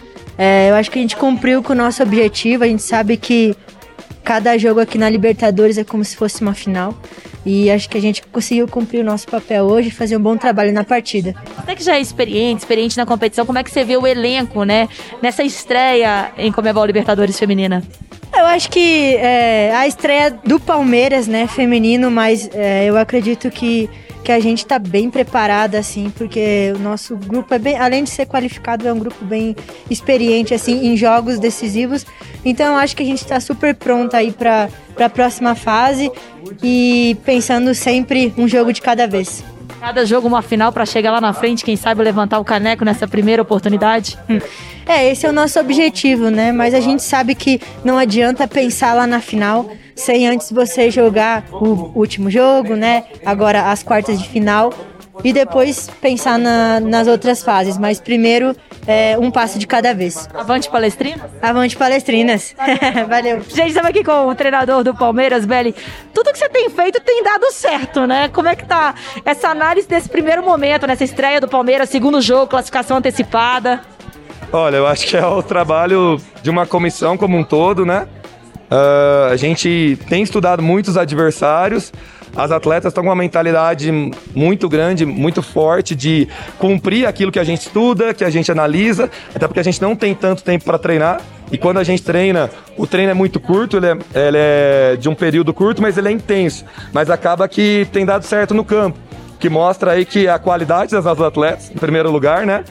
É, 0.42 0.70
eu 0.70 0.74
acho 0.74 0.90
que 0.90 0.98
a 0.98 1.02
gente 1.02 1.18
cumpriu 1.18 1.62
com 1.62 1.74
o 1.74 1.76
nosso 1.76 2.02
objetivo. 2.02 2.64
A 2.64 2.66
gente 2.66 2.82
sabe 2.82 3.18
que 3.18 3.54
cada 4.24 4.56
jogo 4.56 4.80
aqui 4.80 4.96
na 4.96 5.10
Libertadores 5.10 5.76
é 5.76 5.84
como 5.84 6.02
se 6.02 6.16
fosse 6.16 6.40
uma 6.40 6.54
final. 6.54 6.98
E 7.44 7.70
acho 7.70 7.90
que 7.90 7.98
a 7.98 8.00
gente 8.00 8.22
conseguiu 8.22 8.66
cumprir 8.66 9.00
o 9.00 9.04
nosso 9.04 9.26
papel 9.26 9.66
hoje 9.66 9.88
e 9.88 9.90
fazer 9.90 10.16
um 10.16 10.20
bom 10.20 10.38
trabalho 10.38 10.72
na 10.72 10.82
partida. 10.82 11.34
Você 11.62 11.76
que 11.76 11.84
já 11.84 11.96
é 11.96 12.00
experiente, 12.00 12.60
experiente 12.60 12.96
na 12.96 13.04
competição, 13.04 13.44
como 13.44 13.58
é 13.58 13.62
que 13.62 13.70
você 13.70 13.84
vê 13.84 13.98
o 13.98 14.06
elenco, 14.06 14.64
né? 14.64 14.88
Nessa 15.20 15.42
estreia 15.42 16.32
em 16.38 16.50
Comebol 16.50 16.86
Libertadores 16.86 17.38
Feminina? 17.38 17.82
Eu 18.34 18.46
acho 18.46 18.70
que 18.70 19.16
é, 19.16 19.74
a 19.76 19.86
estreia 19.86 20.30
do 20.30 20.58
Palmeiras, 20.58 21.26
né, 21.26 21.46
feminino, 21.46 22.10
mas 22.10 22.48
é, 22.54 22.86
eu 22.86 22.96
acredito 22.96 23.50
que 23.50 23.90
que 24.22 24.32
a 24.32 24.40
gente 24.40 24.58
está 24.58 24.78
bem 24.78 25.10
preparada, 25.10 25.78
assim, 25.78 26.10
porque 26.10 26.72
o 26.76 26.78
nosso 26.78 27.16
grupo 27.16 27.52
é 27.54 27.58
bem, 27.58 27.78
além 27.78 28.04
de 28.04 28.10
ser 28.10 28.26
qualificado, 28.26 28.86
é 28.86 28.92
um 28.92 28.98
grupo 28.98 29.24
bem 29.24 29.56
experiente, 29.88 30.54
assim, 30.54 30.86
em 30.86 30.96
jogos 30.96 31.38
decisivos. 31.38 32.06
Então, 32.44 32.74
eu 32.74 32.76
acho 32.76 32.96
que 32.96 33.02
a 33.02 33.06
gente 33.06 33.22
está 33.22 33.40
super 33.40 33.74
pronta 33.74 34.18
aí 34.18 34.32
para 34.32 34.68
a 34.98 35.08
próxima 35.08 35.54
fase 35.54 36.10
e 36.62 37.16
pensando 37.24 37.74
sempre 37.74 38.32
um 38.36 38.46
jogo 38.46 38.72
de 38.72 38.80
cada 38.80 39.06
vez. 39.06 39.42
Cada 39.80 40.04
jogo 40.04 40.28
uma 40.28 40.42
final 40.42 40.70
para 40.72 40.84
chegar 40.84 41.10
lá 41.10 41.20
na 41.20 41.32
frente, 41.32 41.64
quem 41.64 41.76
sabe 41.76 42.02
levantar 42.02 42.38
o 42.38 42.44
caneco 42.44 42.84
nessa 42.84 43.08
primeira 43.08 43.40
oportunidade? 43.40 44.18
Hum. 44.28 44.38
É, 44.86 45.08
esse 45.10 45.24
é 45.24 45.28
o 45.28 45.32
nosso 45.32 45.58
objetivo, 45.58 46.30
né? 46.30 46.52
Mas 46.52 46.74
a 46.74 46.80
gente 46.80 47.02
sabe 47.02 47.34
que 47.34 47.60
não 47.84 47.96
adianta 47.96 48.46
pensar 48.46 48.92
lá 48.92 49.06
na 49.06 49.20
final 49.20 49.70
sem 50.00 50.26
antes 50.26 50.50
você 50.50 50.90
jogar 50.90 51.44
o 51.52 51.92
último 51.94 52.30
jogo, 52.30 52.74
né? 52.74 53.04
Agora 53.24 53.70
as 53.70 53.82
quartas 53.82 54.20
de 54.20 54.28
final 54.28 54.72
e 55.22 55.32
depois 55.32 55.88
pensar 56.00 56.38
na, 56.38 56.80
nas 56.80 57.06
outras 57.06 57.42
fases. 57.42 57.76
Mas 57.78 58.00
primeiro 58.00 58.54
é, 58.86 59.16
um 59.18 59.30
passo 59.30 59.58
de 59.58 59.66
cada 59.66 59.94
vez. 59.94 60.28
Avante 60.34 60.68
Palestrinas? 60.68 61.30
Avante 61.42 61.76
Palestrinas. 61.76 62.54
Valeu. 63.08 63.42
Gente, 63.42 63.68
estamos 63.68 63.90
aqui 63.90 64.02
com 64.02 64.28
o 64.28 64.34
treinador 64.34 64.82
do 64.82 64.94
Palmeiras, 64.94 65.44
Belly. 65.44 65.74
Tudo 66.14 66.32
que 66.32 66.38
você 66.38 66.48
tem 66.48 66.68
feito 66.70 67.00
tem 67.00 67.22
dado 67.22 67.52
certo, 67.52 68.06
né? 68.06 68.28
Como 68.28 68.48
é 68.48 68.56
que 68.56 68.64
tá 68.64 68.94
essa 69.24 69.48
análise 69.48 69.86
desse 69.86 70.08
primeiro 70.08 70.42
momento, 70.42 70.86
nessa 70.86 71.04
estreia 71.04 71.40
do 71.40 71.48
Palmeiras, 71.48 71.88
segundo 71.88 72.20
jogo, 72.20 72.48
classificação 72.48 72.96
antecipada? 72.96 73.80
Olha, 74.52 74.76
eu 74.76 74.86
acho 74.86 75.06
que 75.06 75.16
é 75.16 75.24
o 75.24 75.42
trabalho 75.42 76.20
de 76.42 76.50
uma 76.50 76.66
comissão 76.66 77.16
como 77.16 77.36
um 77.36 77.44
todo, 77.44 77.86
né? 77.86 78.08
Uh, 78.70 79.32
a 79.32 79.36
gente 79.36 79.98
tem 80.08 80.22
estudado 80.22 80.62
muitos 80.62 80.96
adversários. 80.96 81.92
As 82.36 82.52
atletas 82.52 82.90
estão 82.90 83.02
com 83.02 83.10
uma 83.10 83.16
mentalidade 83.16 83.90
muito 84.34 84.68
grande, 84.68 85.04
muito 85.04 85.42
forte 85.42 85.96
de 85.96 86.28
cumprir 86.58 87.06
aquilo 87.06 87.32
que 87.32 87.40
a 87.40 87.44
gente 87.44 87.62
estuda, 87.62 88.14
que 88.14 88.22
a 88.22 88.30
gente 88.30 88.52
analisa, 88.52 89.10
até 89.34 89.48
porque 89.48 89.58
a 89.58 89.64
gente 89.64 89.82
não 89.82 89.96
tem 89.96 90.14
tanto 90.14 90.44
tempo 90.44 90.64
para 90.64 90.78
treinar. 90.78 91.20
E 91.50 91.58
quando 91.58 91.78
a 91.78 91.84
gente 91.84 92.02
treina, 92.02 92.48
o 92.76 92.86
treino 92.86 93.10
é 93.10 93.14
muito 93.14 93.40
curto, 93.40 93.76
ele 93.76 93.86
é, 93.86 93.98
ele 94.14 94.38
é 94.38 94.96
de 94.96 95.08
um 95.08 95.14
período 95.16 95.52
curto, 95.52 95.82
mas 95.82 95.98
ele 95.98 96.06
é 96.06 96.12
intenso. 96.12 96.64
Mas 96.92 97.10
acaba 97.10 97.48
que 97.48 97.88
tem 97.92 98.06
dado 98.06 98.22
certo 98.24 98.54
no 98.54 98.64
campo, 98.64 98.96
que 99.40 99.48
mostra 99.48 99.92
aí 99.92 100.04
que 100.04 100.28
a 100.28 100.38
qualidade 100.38 100.92
das 100.92 101.06
atletas, 101.06 101.68
em 101.68 101.78
primeiro 101.78 102.08
lugar, 102.12 102.46
né? 102.46 102.62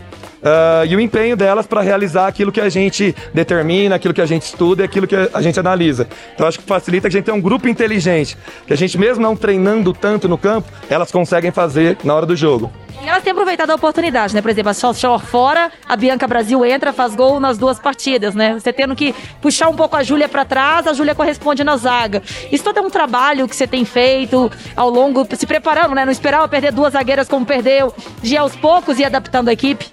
Uh, 0.41 0.86
e 0.88 0.96
o 0.96 1.00
empenho 1.00 1.36
delas 1.36 1.67
para 1.67 1.81
realizar 1.81 2.27
aquilo 2.27 2.51
que 2.51 2.62
a 2.62 2.69
gente 2.69 3.15
determina, 3.34 3.96
aquilo 3.96 4.13
que 4.13 4.22
a 4.22 4.25
gente 4.25 4.43
estuda 4.43 4.84
e 4.84 4.86
aquilo 4.86 5.05
que 5.05 5.15
a 5.15 5.41
gente 5.41 5.60
analisa. 5.60 6.08
Então 6.34 6.48
acho 6.48 6.60
que 6.60 6.65
facilita 6.65 7.10
que 7.10 7.15
a 7.15 7.19
gente 7.19 7.25
tenha 7.25 7.36
um 7.36 7.41
grupo 7.41 7.67
inteligente, 7.67 8.38
que 8.65 8.74
a 8.74 8.77
gente 8.77 8.98
mesmo 8.98 9.22
não 9.22 9.36
treinando 9.36 9.93
tanto 9.93 10.29
no 10.29 10.38
campo, 10.38 10.72
elas 10.89 11.12
conseguem 11.12 11.51
fazer 11.51 11.98
na 12.03 12.15
hora 12.15 12.25
do 12.25 12.36
jogo. 12.36 12.72
E 13.01 13.08
elas 13.08 13.24
têm 13.24 13.31
aproveitado 13.31 13.69
a 13.69 13.75
oportunidade, 13.75 14.36
né? 14.36 14.41
Por 14.41 14.51
exemplo, 14.51 14.72
a 14.72 14.74
Shore 14.74 15.24
fora, 15.24 15.72
a 15.88 15.96
Bianca 15.96 16.27
Brasil 16.27 16.65
entra, 16.65 16.91
faz 16.91 17.15
gol 17.15 17.39
nas 17.39 17.58
duas 17.58 17.79
partidas, 17.79 18.36
né? 18.36 18.60
Você 18.60 18.74
tendo 18.74 18.93
que 18.93 19.15
puxar 19.41 19.69
um 19.69 19.75
pouco 19.75 19.96
a 19.96 20.03
Júlia 20.03 20.27
para 20.27 20.43
trás, 20.43 20.86
a 20.86 20.93
Júlia 20.93 21.15
corresponde 21.15 21.63
na 21.63 21.77
zaga. 21.77 22.22
Isso 22.51 22.63
todo 22.63 22.77
é 22.77 22.81
um 22.81 22.89
trabalho 22.89 23.48
que 23.48 23.55
você 23.55 23.65
tem 23.65 23.86
feito 23.86 24.51
ao 24.75 24.89
longo, 24.89 25.25
se 25.34 25.48
preparando, 25.48 25.96
né? 25.96 26.03
Não 26.03 26.12
esperava 26.12 26.46
perder 26.50 26.74
duas 26.74 26.91
zagueiras 26.91 27.29
como 27.29 27.46
perdeu, 27.46 27.93
de 28.22 28.36
aos 28.36 28.53
poucos 28.55 29.00
e 29.00 29.05
adaptando 29.05 29.48
a 29.48 29.53
equipe. 29.53 29.86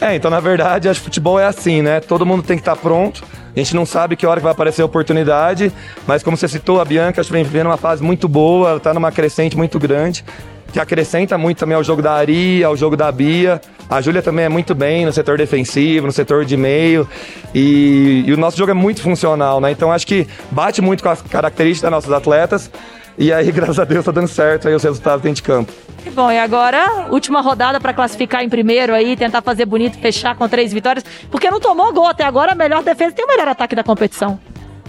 É, 0.00 0.14
então 0.14 0.30
na 0.30 0.40
verdade, 0.40 0.88
acho 0.88 1.00
que 1.00 1.04
futebol 1.04 1.38
é 1.38 1.46
assim, 1.46 1.80
né? 1.80 2.00
Todo 2.00 2.26
mundo 2.26 2.42
tem 2.42 2.56
que 2.56 2.60
estar 2.60 2.76
pronto. 2.76 3.24
A 3.54 3.58
gente 3.58 3.74
não 3.74 3.86
sabe 3.86 4.16
que 4.16 4.26
hora 4.26 4.38
que 4.38 4.44
vai 4.44 4.52
aparecer 4.52 4.82
a 4.82 4.84
oportunidade, 4.84 5.72
mas 6.06 6.22
como 6.22 6.36
você 6.36 6.46
citou, 6.46 6.80
a 6.80 6.84
Bianca 6.84 7.20
acho 7.20 7.28
que 7.28 7.32
vem 7.32 7.42
vivendo 7.42 7.66
uma 7.66 7.78
fase 7.78 8.02
muito 8.02 8.28
boa, 8.28 8.70
ela 8.70 8.80
tá 8.80 8.92
numa 8.92 9.10
crescente 9.10 9.56
muito 9.56 9.78
grande, 9.78 10.22
que 10.70 10.78
acrescenta 10.78 11.38
muito 11.38 11.56
também 11.58 11.74
ao 11.74 11.82
jogo 11.82 12.02
da 12.02 12.12
Ari, 12.12 12.62
ao 12.62 12.76
jogo 12.76 12.94
da 12.94 13.10
Bia. 13.10 13.58
A 13.88 14.02
Júlia 14.02 14.20
também 14.20 14.44
é 14.44 14.48
muito 14.48 14.74
bem 14.74 15.06
no 15.06 15.12
setor 15.12 15.38
defensivo, 15.38 16.06
no 16.06 16.12
setor 16.12 16.44
de 16.44 16.56
meio. 16.56 17.08
E, 17.54 18.24
e 18.26 18.32
o 18.34 18.36
nosso 18.36 18.58
jogo 18.58 18.72
é 18.72 18.74
muito 18.74 19.00
funcional, 19.00 19.60
né? 19.60 19.70
Então 19.70 19.90
acho 19.90 20.06
que 20.06 20.26
bate 20.50 20.82
muito 20.82 21.02
com 21.02 21.08
as 21.08 21.22
características 21.22 21.82
das 21.82 21.90
nossas 21.90 22.12
atletas. 22.12 22.70
E 23.18 23.32
aí, 23.32 23.50
graças 23.52 23.78
a 23.78 23.84
Deus, 23.84 24.04
tá 24.04 24.10
dando 24.12 24.28
certo 24.28 24.68
aí 24.68 24.74
os 24.74 24.82
resultados 24.82 25.22
dentro 25.22 25.36
de 25.36 25.42
campo. 25.42 25.72
Que 26.02 26.10
bom, 26.10 26.30
e 26.30 26.38
agora, 26.38 27.08
última 27.10 27.40
rodada 27.40 27.80
para 27.80 27.92
classificar 27.92 28.42
em 28.44 28.48
primeiro 28.48 28.94
aí, 28.94 29.16
tentar 29.16 29.42
fazer 29.42 29.64
bonito, 29.66 29.98
fechar 29.98 30.36
com 30.36 30.48
três 30.48 30.72
vitórias, 30.72 31.04
porque 31.30 31.50
não 31.50 31.58
tomou 31.58 31.92
gol 31.92 32.06
até 32.06 32.24
agora, 32.24 32.52
a 32.52 32.54
melhor 32.54 32.82
defesa 32.82 33.12
tem 33.12 33.24
o 33.24 33.28
melhor 33.28 33.48
ataque 33.48 33.74
da 33.74 33.82
competição. 33.82 34.38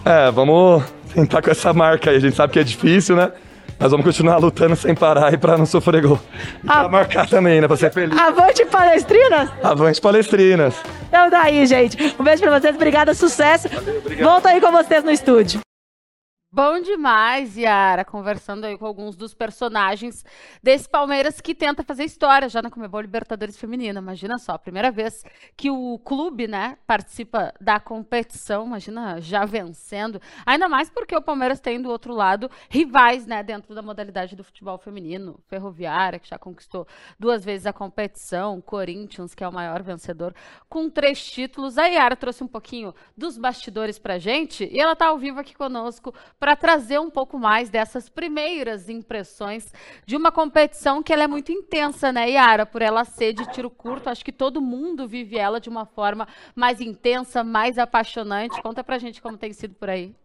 É, 0.05 0.29
vamos 0.31 0.83
tentar 1.13 1.41
com 1.41 1.49
essa 1.49 1.73
marca 1.73 2.11
aí. 2.11 2.17
A 2.17 2.19
gente 2.19 2.35
sabe 2.35 2.53
que 2.53 2.59
é 2.59 2.63
difícil, 2.63 3.15
né? 3.15 3.31
Mas 3.79 3.91
vamos 3.91 4.05
continuar 4.05 4.37
lutando 4.37 4.75
sem 4.75 4.95
parar 4.95 5.33
e 5.33 5.37
pra 5.37 5.57
não 5.57 5.65
sofrer 5.65 6.01
gol. 6.01 6.19
E 6.63 6.67
pra 6.67 6.79
Ah. 6.81 6.89
marcar 6.89 7.27
também, 7.27 7.59
né? 7.61 7.67
Pra 7.67 7.75
ser 7.77 7.91
feliz. 7.91 8.17
Avante 8.17 8.65
Palestrinas! 8.65 9.49
Avante 9.63 9.99
Palestrinas. 10.01 10.75
Então 11.09 11.29
daí, 11.29 11.65
gente. 11.65 12.15
Um 12.19 12.23
beijo 12.23 12.41
pra 12.41 12.59
vocês, 12.59 12.75
obrigada, 12.75 13.13
sucesso. 13.13 13.67
Volto 14.21 14.47
aí 14.47 14.59
com 14.61 14.71
vocês 14.71 15.03
no 15.03 15.11
estúdio. 15.11 15.59
Bom 16.49 16.79
demais, 16.79 17.57
Yara, 17.57 18.05
conversando 18.05 18.63
aí 18.63 18.77
com 18.77 18.85
alguns 18.85 19.17
dos 19.17 19.33
personagens 19.33 20.23
desse 20.63 20.87
Palmeiras 20.87 21.41
que 21.41 21.53
tenta 21.53 21.83
fazer 21.83 22.05
história 22.05 22.47
já 22.47 22.61
na 22.61 22.71
Comebol 22.71 23.01
Libertadores 23.01 23.57
Feminina. 23.57 23.99
Imagina 23.99 24.37
só, 24.37 24.57
primeira 24.57 24.89
vez 24.89 25.25
que 25.57 25.69
o 25.69 25.99
clube, 25.99 26.47
né, 26.47 26.77
participa 26.87 27.53
da 27.59 27.81
competição, 27.81 28.65
imagina 28.65 29.19
já 29.19 29.43
vencendo. 29.43 30.21
Ainda 30.45 30.69
mais 30.69 30.89
porque 30.89 31.13
o 31.13 31.21
Palmeiras 31.21 31.59
tem 31.59 31.81
do 31.81 31.89
outro 31.89 32.13
lado 32.13 32.49
rivais, 32.69 33.27
né, 33.27 33.43
dentro 33.43 33.75
da 33.75 33.81
modalidade 33.81 34.33
do 34.33 34.43
futebol 34.43 34.77
feminino. 34.77 35.41
Ferroviária, 35.49 36.17
que 36.17 36.29
já 36.29 36.39
conquistou 36.39 36.87
duas 37.19 37.43
vezes 37.43 37.67
a 37.67 37.73
competição, 37.73 38.61
Corinthians, 38.61 39.35
que 39.35 39.43
é 39.43 39.47
o 39.49 39.53
maior 39.53 39.83
vencedor, 39.83 40.33
com 40.69 40.89
três 40.89 41.21
títulos. 41.29 41.77
A 41.77 41.87
Yara 41.87 42.15
trouxe 42.15 42.41
um 42.41 42.47
pouquinho 42.47 42.95
dos 43.17 43.37
bastidores 43.37 43.99
pra 43.99 44.17
gente 44.17 44.63
e 44.71 44.79
ela 44.79 44.95
tá 44.95 45.07
ao 45.07 45.17
vivo 45.17 45.41
aqui 45.41 45.53
conosco 45.53 46.13
trazer 46.55 46.99
um 46.99 47.09
pouco 47.09 47.37
mais 47.37 47.69
dessas 47.69 48.09
primeiras 48.09 48.89
impressões 48.89 49.73
de 50.05 50.15
uma 50.15 50.31
competição 50.31 51.03
que 51.03 51.11
ela 51.11 51.23
é 51.23 51.27
muito 51.27 51.51
intensa, 51.51 52.11
né, 52.11 52.29
Yara? 52.29 52.65
Por 52.65 52.81
ela 52.81 53.03
ser 53.03 53.33
de 53.33 53.45
tiro 53.51 53.69
curto, 53.69 54.09
acho 54.09 54.23
que 54.23 54.31
todo 54.31 54.61
mundo 54.61 55.07
vive 55.07 55.37
ela 55.37 55.59
de 55.59 55.69
uma 55.69 55.85
forma 55.85 56.27
mais 56.55 56.79
intensa, 56.81 57.43
mais 57.43 57.77
apaixonante. 57.77 58.61
Conta 58.61 58.83
pra 58.83 58.97
gente 58.97 59.21
como 59.21 59.37
tem 59.37 59.53
sido 59.53 59.75
por 59.75 59.89
aí. 59.89 60.15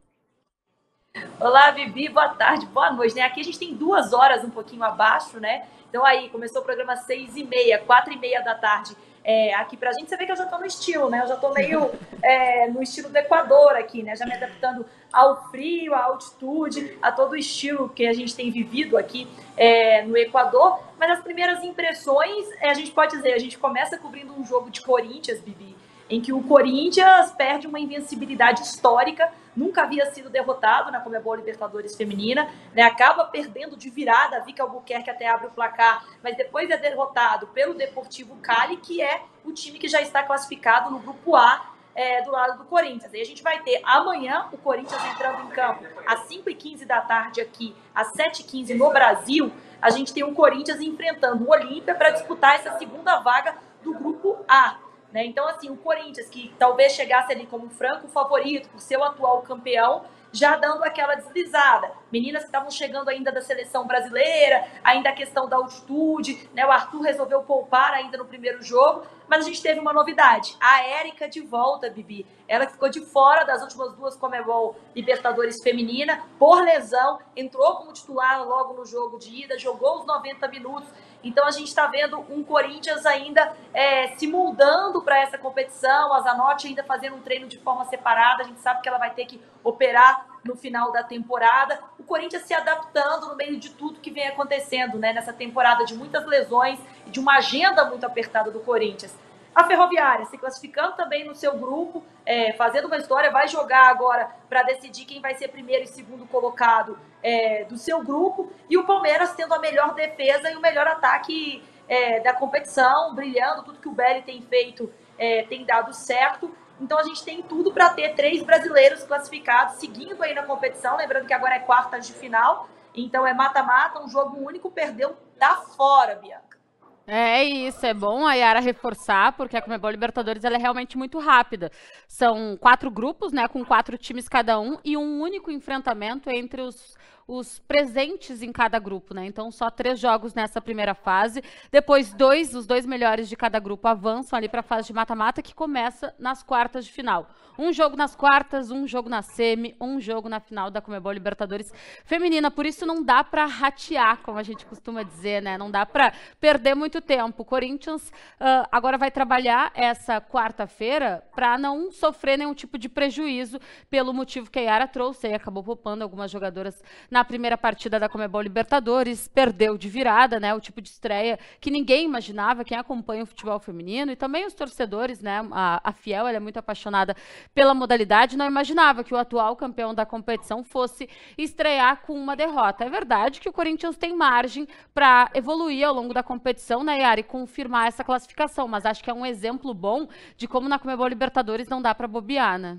Olá, 1.38 1.70
Bibi, 1.72 2.08
boa 2.08 2.30
tarde, 2.30 2.64
boa 2.66 2.90
noite, 2.90 3.14
né? 3.14 3.22
Aqui 3.22 3.40
a 3.40 3.44
gente 3.44 3.58
tem 3.58 3.74
duas 3.74 4.14
horas 4.14 4.42
um 4.44 4.50
pouquinho 4.50 4.82
abaixo, 4.82 5.38
né? 5.38 5.66
Então 5.88 6.06
aí, 6.06 6.30
começou 6.30 6.62
o 6.62 6.64
programa 6.64 6.96
seis 6.96 7.36
e 7.36 7.44
meia, 7.44 7.78
quatro 7.78 8.12
e 8.14 8.16
meia 8.16 8.40
da 8.40 8.54
tarde. 8.54 8.96
É, 9.22 9.54
aqui 9.54 9.76
pra 9.76 9.92
gente, 9.92 10.08
você 10.08 10.16
vê 10.16 10.24
que 10.24 10.32
eu 10.32 10.36
já 10.36 10.46
tô 10.46 10.58
no 10.58 10.64
estilo, 10.64 11.10
né? 11.10 11.20
Eu 11.22 11.28
já 11.28 11.36
tô 11.36 11.52
meio 11.52 11.90
é, 12.22 12.66
no 12.68 12.82
estilo 12.82 13.10
do 13.10 13.16
Equador 13.16 13.76
aqui, 13.76 14.02
né? 14.02 14.16
Já 14.16 14.24
me 14.24 14.32
adaptando 14.32 14.86
ao 15.12 15.50
frio, 15.50 15.94
à 15.94 16.04
altitude, 16.04 16.96
a 17.02 17.12
todo 17.12 17.32
o 17.32 17.36
estilo 17.36 17.88
que 17.88 18.06
a 18.06 18.12
gente 18.12 18.34
tem 18.34 18.50
vivido 18.50 18.96
aqui 18.96 19.28
é, 19.56 20.02
no 20.02 20.16
Equador. 20.16 20.80
Mas 20.98 21.18
as 21.18 21.22
primeiras 21.22 21.62
impressões, 21.62 22.48
é, 22.60 22.70
a 22.70 22.74
gente 22.74 22.90
pode 22.90 23.16
dizer, 23.16 23.34
a 23.34 23.38
gente 23.38 23.58
começa 23.58 23.98
cobrindo 23.98 24.32
um 24.32 24.44
jogo 24.44 24.70
de 24.70 24.80
Corinthians, 24.80 25.40
Bibi, 25.40 25.76
em 26.08 26.20
que 26.20 26.32
o 26.32 26.42
Corinthians 26.42 27.30
perde 27.32 27.66
uma 27.66 27.78
invencibilidade 27.78 28.62
histórica, 28.62 29.32
nunca 29.56 29.82
havia 29.82 30.06
sido 30.06 30.30
derrotado 30.30 30.90
na 30.90 31.00
Comebol 31.00 31.34
Libertadores 31.34 31.96
Feminina, 31.96 32.48
né? 32.74 32.82
acaba 32.82 33.24
perdendo 33.24 33.76
de 33.76 33.90
virada, 33.90 34.40
Vika 34.40 34.62
Albuquerque 34.62 35.10
até 35.10 35.28
abre 35.28 35.46
o 35.46 35.50
placar, 35.50 36.04
mas 36.22 36.36
depois 36.36 36.70
é 36.70 36.76
derrotado 36.76 37.46
pelo 37.48 37.74
Deportivo 37.74 38.36
Cali, 38.36 38.76
que 38.78 39.02
é 39.02 39.22
o 39.44 39.52
time 39.52 39.78
que 39.78 39.88
já 39.88 40.00
está 40.00 40.22
classificado 40.22 40.90
no 40.90 40.98
grupo 40.98 41.36
A 41.36 41.71
é, 41.94 42.22
do 42.22 42.30
lado 42.30 42.58
do 42.58 42.64
Corinthians. 42.64 43.12
Aí 43.12 43.20
a 43.20 43.24
gente 43.24 43.42
vai 43.42 43.62
ter 43.62 43.80
amanhã 43.84 44.48
o 44.52 44.58
Corinthians 44.58 45.04
entrando 45.04 45.42
em 45.42 45.48
campo 45.48 45.84
às 46.06 46.28
5h15 46.28 46.86
da 46.86 47.00
tarde 47.00 47.40
aqui, 47.40 47.74
às 47.94 48.12
7h15 48.12 48.76
no 48.76 48.90
Brasil. 48.90 49.52
A 49.80 49.90
gente 49.90 50.12
tem 50.12 50.22
o 50.22 50.32
Corinthians 50.32 50.80
enfrentando 50.80 51.44
o 51.44 51.50
Olímpia 51.50 51.94
para 51.94 52.10
disputar 52.10 52.54
essa 52.54 52.78
segunda 52.78 53.18
vaga 53.20 53.56
do 53.82 53.92
grupo 53.94 54.38
A. 54.48 54.78
Né? 55.12 55.26
Então, 55.26 55.46
assim, 55.46 55.68
o 55.68 55.76
Corinthians, 55.76 56.28
que 56.28 56.54
talvez 56.58 56.92
chegasse 56.92 57.32
ali 57.32 57.46
como 57.46 57.68
franco 57.68 58.08
favorito 58.08 58.68
por 58.70 58.80
ser 58.80 58.96
o 58.96 59.04
atual 59.04 59.42
campeão, 59.42 60.04
já 60.32 60.56
dando 60.56 60.82
aquela 60.82 61.14
deslizada. 61.14 61.92
Meninas 62.10 62.42
que 62.42 62.48
estavam 62.48 62.70
chegando 62.70 63.08
ainda 63.08 63.30
da 63.30 63.42
seleção 63.42 63.86
brasileira, 63.86 64.66
ainda 64.82 65.10
a 65.10 65.12
questão 65.12 65.48
da 65.48 65.56
altitude, 65.56 66.48
né? 66.54 66.66
O 66.66 66.70
Arthur 66.70 67.02
resolveu 67.02 67.42
poupar 67.42 67.92
ainda 67.92 68.16
no 68.16 68.24
primeiro 68.24 68.62
jogo, 68.62 69.06
mas 69.28 69.44
a 69.44 69.48
gente 69.48 69.62
teve 69.62 69.78
uma 69.78 69.92
novidade. 69.92 70.56
A 70.60 70.82
Érica 70.82 71.28
de 71.28 71.40
volta, 71.40 71.90
Bibi. 71.90 72.26
Ela 72.48 72.66
ficou 72.66 72.88
de 72.88 73.00
fora 73.00 73.44
das 73.44 73.62
últimas 73.62 73.92
duas 73.94 74.16
Comebol 74.16 74.76
Libertadores 74.94 75.62
feminina, 75.62 76.22
por 76.38 76.62
lesão, 76.62 77.18
entrou 77.36 77.76
como 77.76 77.92
titular 77.92 78.46
logo 78.46 78.74
no 78.74 78.84
jogo 78.84 79.18
de 79.18 79.44
ida, 79.44 79.58
jogou 79.58 80.00
os 80.00 80.06
90 80.06 80.48
minutos. 80.48 80.88
Então 81.22 81.46
a 81.46 81.50
gente 81.50 81.68
está 81.68 81.86
vendo 81.86 82.18
um 82.28 82.42
Corinthians 82.42 83.06
ainda 83.06 83.52
é, 83.72 84.08
se 84.16 84.26
moldando 84.26 85.02
para 85.02 85.18
essa 85.20 85.38
competição, 85.38 86.12
a 86.12 86.20
Zanotti 86.20 86.68
ainda 86.68 86.82
fazendo 86.82 87.16
um 87.16 87.20
treino 87.20 87.46
de 87.46 87.58
forma 87.58 87.84
separada. 87.84 88.42
A 88.42 88.46
gente 88.46 88.60
sabe 88.60 88.82
que 88.82 88.88
ela 88.88 88.98
vai 88.98 89.10
ter 89.10 89.26
que 89.26 89.40
operar 89.62 90.26
no 90.44 90.56
final 90.56 90.90
da 90.90 91.02
temporada. 91.02 91.78
O 91.98 92.02
Corinthians 92.02 92.42
se 92.42 92.54
adaptando 92.54 93.28
no 93.28 93.36
meio 93.36 93.58
de 93.58 93.70
tudo 93.70 94.00
que 94.00 94.10
vem 94.10 94.26
acontecendo 94.26 94.98
né, 94.98 95.12
nessa 95.12 95.32
temporada 95.32 95.84
de 95.84 95.94
muitas 95.94 96.26
lesões 96.26 96.78
e 97.06 97.10
de 97.10 97.20
uma 97.20 97.36
agenda 97.36 97.84
muito 97.84 98.04
apertada 98.04 98.50
do 98.50 98.60
Corinthians. 98.60 99.14
A 99.54 99.64
Ferroviária 99.64 100.24
se 100.24 100.38
classificando 100.38 100.96
também 100.96 101.24
no 101.24 101.34
seu 101.34 101.58
grupo, 101.58 102.02
é, 102.24 102.52
fazendo 102.54 102.86
uma 102.86 102.96
história, 102.96 103.30
vai 103.30 103.46
jogar 103.48 103.90
agora 103.90 104.30
para 104.48 104.62
decidir 104.62 105.04
quem 105.04 105.20
vai 105.20 105.34
ser 105.34 105.48
primeiro 105.48 105.84
e 105.84 105.86
segundo 105.86 106.26
colocado 106.26 106.98
é, 107.22 107.64
do 107.64 107.76
seu 107.76 108.02
grupo. 108.02 108.50
E 108.68 108.78
o 108.78 108.84
Palmeiras 108.84 109.34
tendo 109.34 109.52
a 109.52 109.58
melhor 109.58 109.94
defesa 109.94 110.50
e 110.50 110.56
o 110.56 110.60
melhor 110.60 110.86
ataque 110.86 111.62
é, 111.86 112.20
da 112.20 112.32
competição, 112.32 113.14
brilhando. 113.14 113.62
Tudo 113.62 113.78
que 113.78 113.88
o 113.88 113.92
Belli 113.92 114.22
tem 114.22 114.40
feito 114.40 114.90
é, 115.18 115.42
tem 115.42 115.66
dado 115.66 115.92
certo. 115.92 116.54
Então 116.80 116.98
a 116.98 117.02
gente 117.02 117.22
tem 117.22 117.42
tudo 117.42 117.72
para 117.72 117.90
ter 117.90 118.14
três 118.14 118.42
brasileiros 118.42 119.04
classificados, 119.04 119.74
seguindo 119.74 120.22
aí 120.22 120.34
na 120.34 120.44
competição. 120.44 120.96
Lembrando 120.96 121.26
que 121.26 121.34
agora 121.34 121.56
é 121.56 121.60
quartas 121.60 122.06
de 122.06 122.14
final, 122.14 122.68
então 122.94 123.26
é 123.26 123.34
mata-mata, 123.34 124.00
um 124.02 124.08
jogo 124.08 124.38
único, 124.38 124.70
perdeu, 124.70 125.16
tá 125.38 125.56
fora, 125.56 126.14
Bianca. 126.16 126.61
É 127.06 127.42
isso, 127.42 127.84
é 127.84 127.92
bom 127.92 128.24
a 128.24 128.34
Yara 128.34 128.60
reforçar, 128.60 129.32
porque 129.32 129.56
a 129.56 129.62
Comebol 129.62 129.90
Libertadores 129.90 130.44
ela 130.44 130.54
é 130.54 130.58
realmente 130.58 130.96
muito 130.96 131.18
rápida. 131.18 131.70
São 132.06 132.56
quatro 132.56 132.90
grupos, 132.92 133.32
né, 133.32 133.48
com 133.48 133.64
quatro 133.64 133.98
times 133.98 134.28
cada 134.28 134.60
um, 134.60 134.78
e 134.84 134.96
um 134.96 135.20
único 135.20 135.50
enfrentamento 135.50 136.30
entre 136.30 136.62
os, 136.62 136.96
os 137.26 137.58
presentes 137.60 138.42
em 138.42 138.52
cada 138.52 138.78
grupo, 138.78 139.14
né? 139.14 139.26
Então, 139.26 139.50
só 139.50 139.70
três 139.70 139.98
jogos 139.98 140.34
nessa 140.34 140.60
primeira 140.60 140.94
fase. 140.94 141.42
Depois, 141.70 142.12
dois, 142.12 142.54
os 142.54 142.66
dois 142.66 142.84
melhores 142.84 143.28
de 143.28 143.36
cada 143.36 143.58
grupo 143.58 143.88
avançam 143.88 144.36
ali 144.36 144.48
para 144.48 144.60
a 144.60 144.64
fase 144.64 144.88
de 144.88 144.92
mata-mata, 144.92 145.42
que 145.42 145.54
começa 145.54 146.14
nas 146.18 146.42
quartas 146.42 146.84
de 146.84 146.92
final. 146.92 147.28
Um 147.58 147.72
jogo 147.72 147.96
nas 147.96 148.16
quartas, 148.16 148.70
um 148.70 148.86
jogo 148.86 149.08
na 149.08 149.20
semi, 149.20 149.76
um 149.80 150.00
jogo 150.00 150.28
na 150.28 150.40
final 150.40 150.70
da 150.70 150.80
Comebol 150.80 151.12
Libertadores 151.12 151.72
Feminina. 152.04 152.50
Por 152.50 152.64
isso, 152.64 152.86
não 152.86 153.02
dá 153.02 153.22
para 153.22 153.44
ratear, 153.44 154.18
como 154.22 154.38
a 154.38 154.42
gente 154.42 154.64
costuma 154.64 155.02
dizer, 155.02 155.42
né? 155.42 155.58
Não 155.58 155.70
dá 155.70 155.84
para 155.84 156.12
perder 156.40 156.74
muito 156.74 157.00
tempo. 157.00 157.42
O 157.42 157.44
Corinthians 157.44 158.08
uh, 158.08 158.66
agora 158.72 158.96
vai 158.96 159.10
trabalhar 159.10 159.70
essa 159.74 160.20
quarta-feira 160.20 161.22
para 161.34 161.58
não 161.58 161.90
sofrer 161.90 162.38
nenhum 162.38 162.54
tipo 162.54 162.78
de 162.78 162.88
prejuízo 162.88 163.60
pelo 163.90 164.12
motivo 164.14 164.50
que 164.50 164.58
a 164.58 164.62
Yara 164.62 164.88
trouxe 164.88 165.28
e 165.28 165.34
acabou 165.34 165.62
poupando 165.62 166.02
algumas 166.02 166.30
jogadoras 166.30 166.82
na 167.12 167.22
primeira 167.22 167.58
partida 167.58 168.00
da 168.00 168.08
Comebol 168.08 168.40
Libertadores, 168.40 169.28
perdeu 169.28 169.76
de 169.76 169.86
virada, 169.86 170.40
né? 170.40 170.54
O 170.54 170.60
tipo 170.60 170.80
de 170.80 170.88
estreia 170.88 171.38
que 171.60 171.70
ninguém 171.70 172.06
imaginava, 172.06 172.64
quem 172.64 172.78
acompanha 172.78 173.22
o 173.22 173.26
futebol 173.26 173.58
feminino 173.58 174.10
e 174.10 174.16
também 174.16 174.46
os 174.46 174.54
torcedores, 174.54 175.20
né? 175.20 175.46
A, 175.52 175.90
a 175.90 175.92
Fiel, 175.92 176.26
ela 176.26 176.38
é 176.38 176.40
muito 176.40 176.56
apaixonada 176.56 177.14
pela 177.54 177.74
modalidade, 177.74 178.34
não 178.34 178.46
imaginava 178.46 179.04
que 179.04 179.12
o 179.12 179.18
atual 179.18 179.54
campeão 179.54 179.94
da 179.94 180.06
competição 180.06 180.64
fosse 180.64 181.06
estrear 181.36 182.00
com 182.00 182.14
uma 182.14 182.34
derrota. 182.34 182.86
É 182.86 182.88
verdade 182.88 183.42
que 183.42 183.48
o 183.48 183.52
Corinthians 183.52 183.98
tem 183.98 184.16
margem 184.16 184.66
para 184.94 185.30
evoluir 185.34 185.86
ao 185.86 185.94
longo 185.94 186.14
da 186.14 186.22
competição, 186.22 186.82
né, 186.82 187.00
Yara, 187.00 187.20
e 187.20 187.24
confirmar 187.24 187.88
essa 187.88 188.02
classificação, 188.02 188.66
mas 188.66 188.86
acho 188.86 189.04
que 189.04 189.10
é 189.10 189.14
um 189.14 189.26
exemplo 189.26 189.74
bom 189.74 190.08
de 190.34 190.48
como 190.48 190.66
na 190.66 190.78
Comebol 190.78 191.08
Libertadores 191.08 191.68
não 191.68 191.82
dá 191.82 191.94
para 191.94 192.08
bobear, 192.08 192.58
né? 192.58 192.78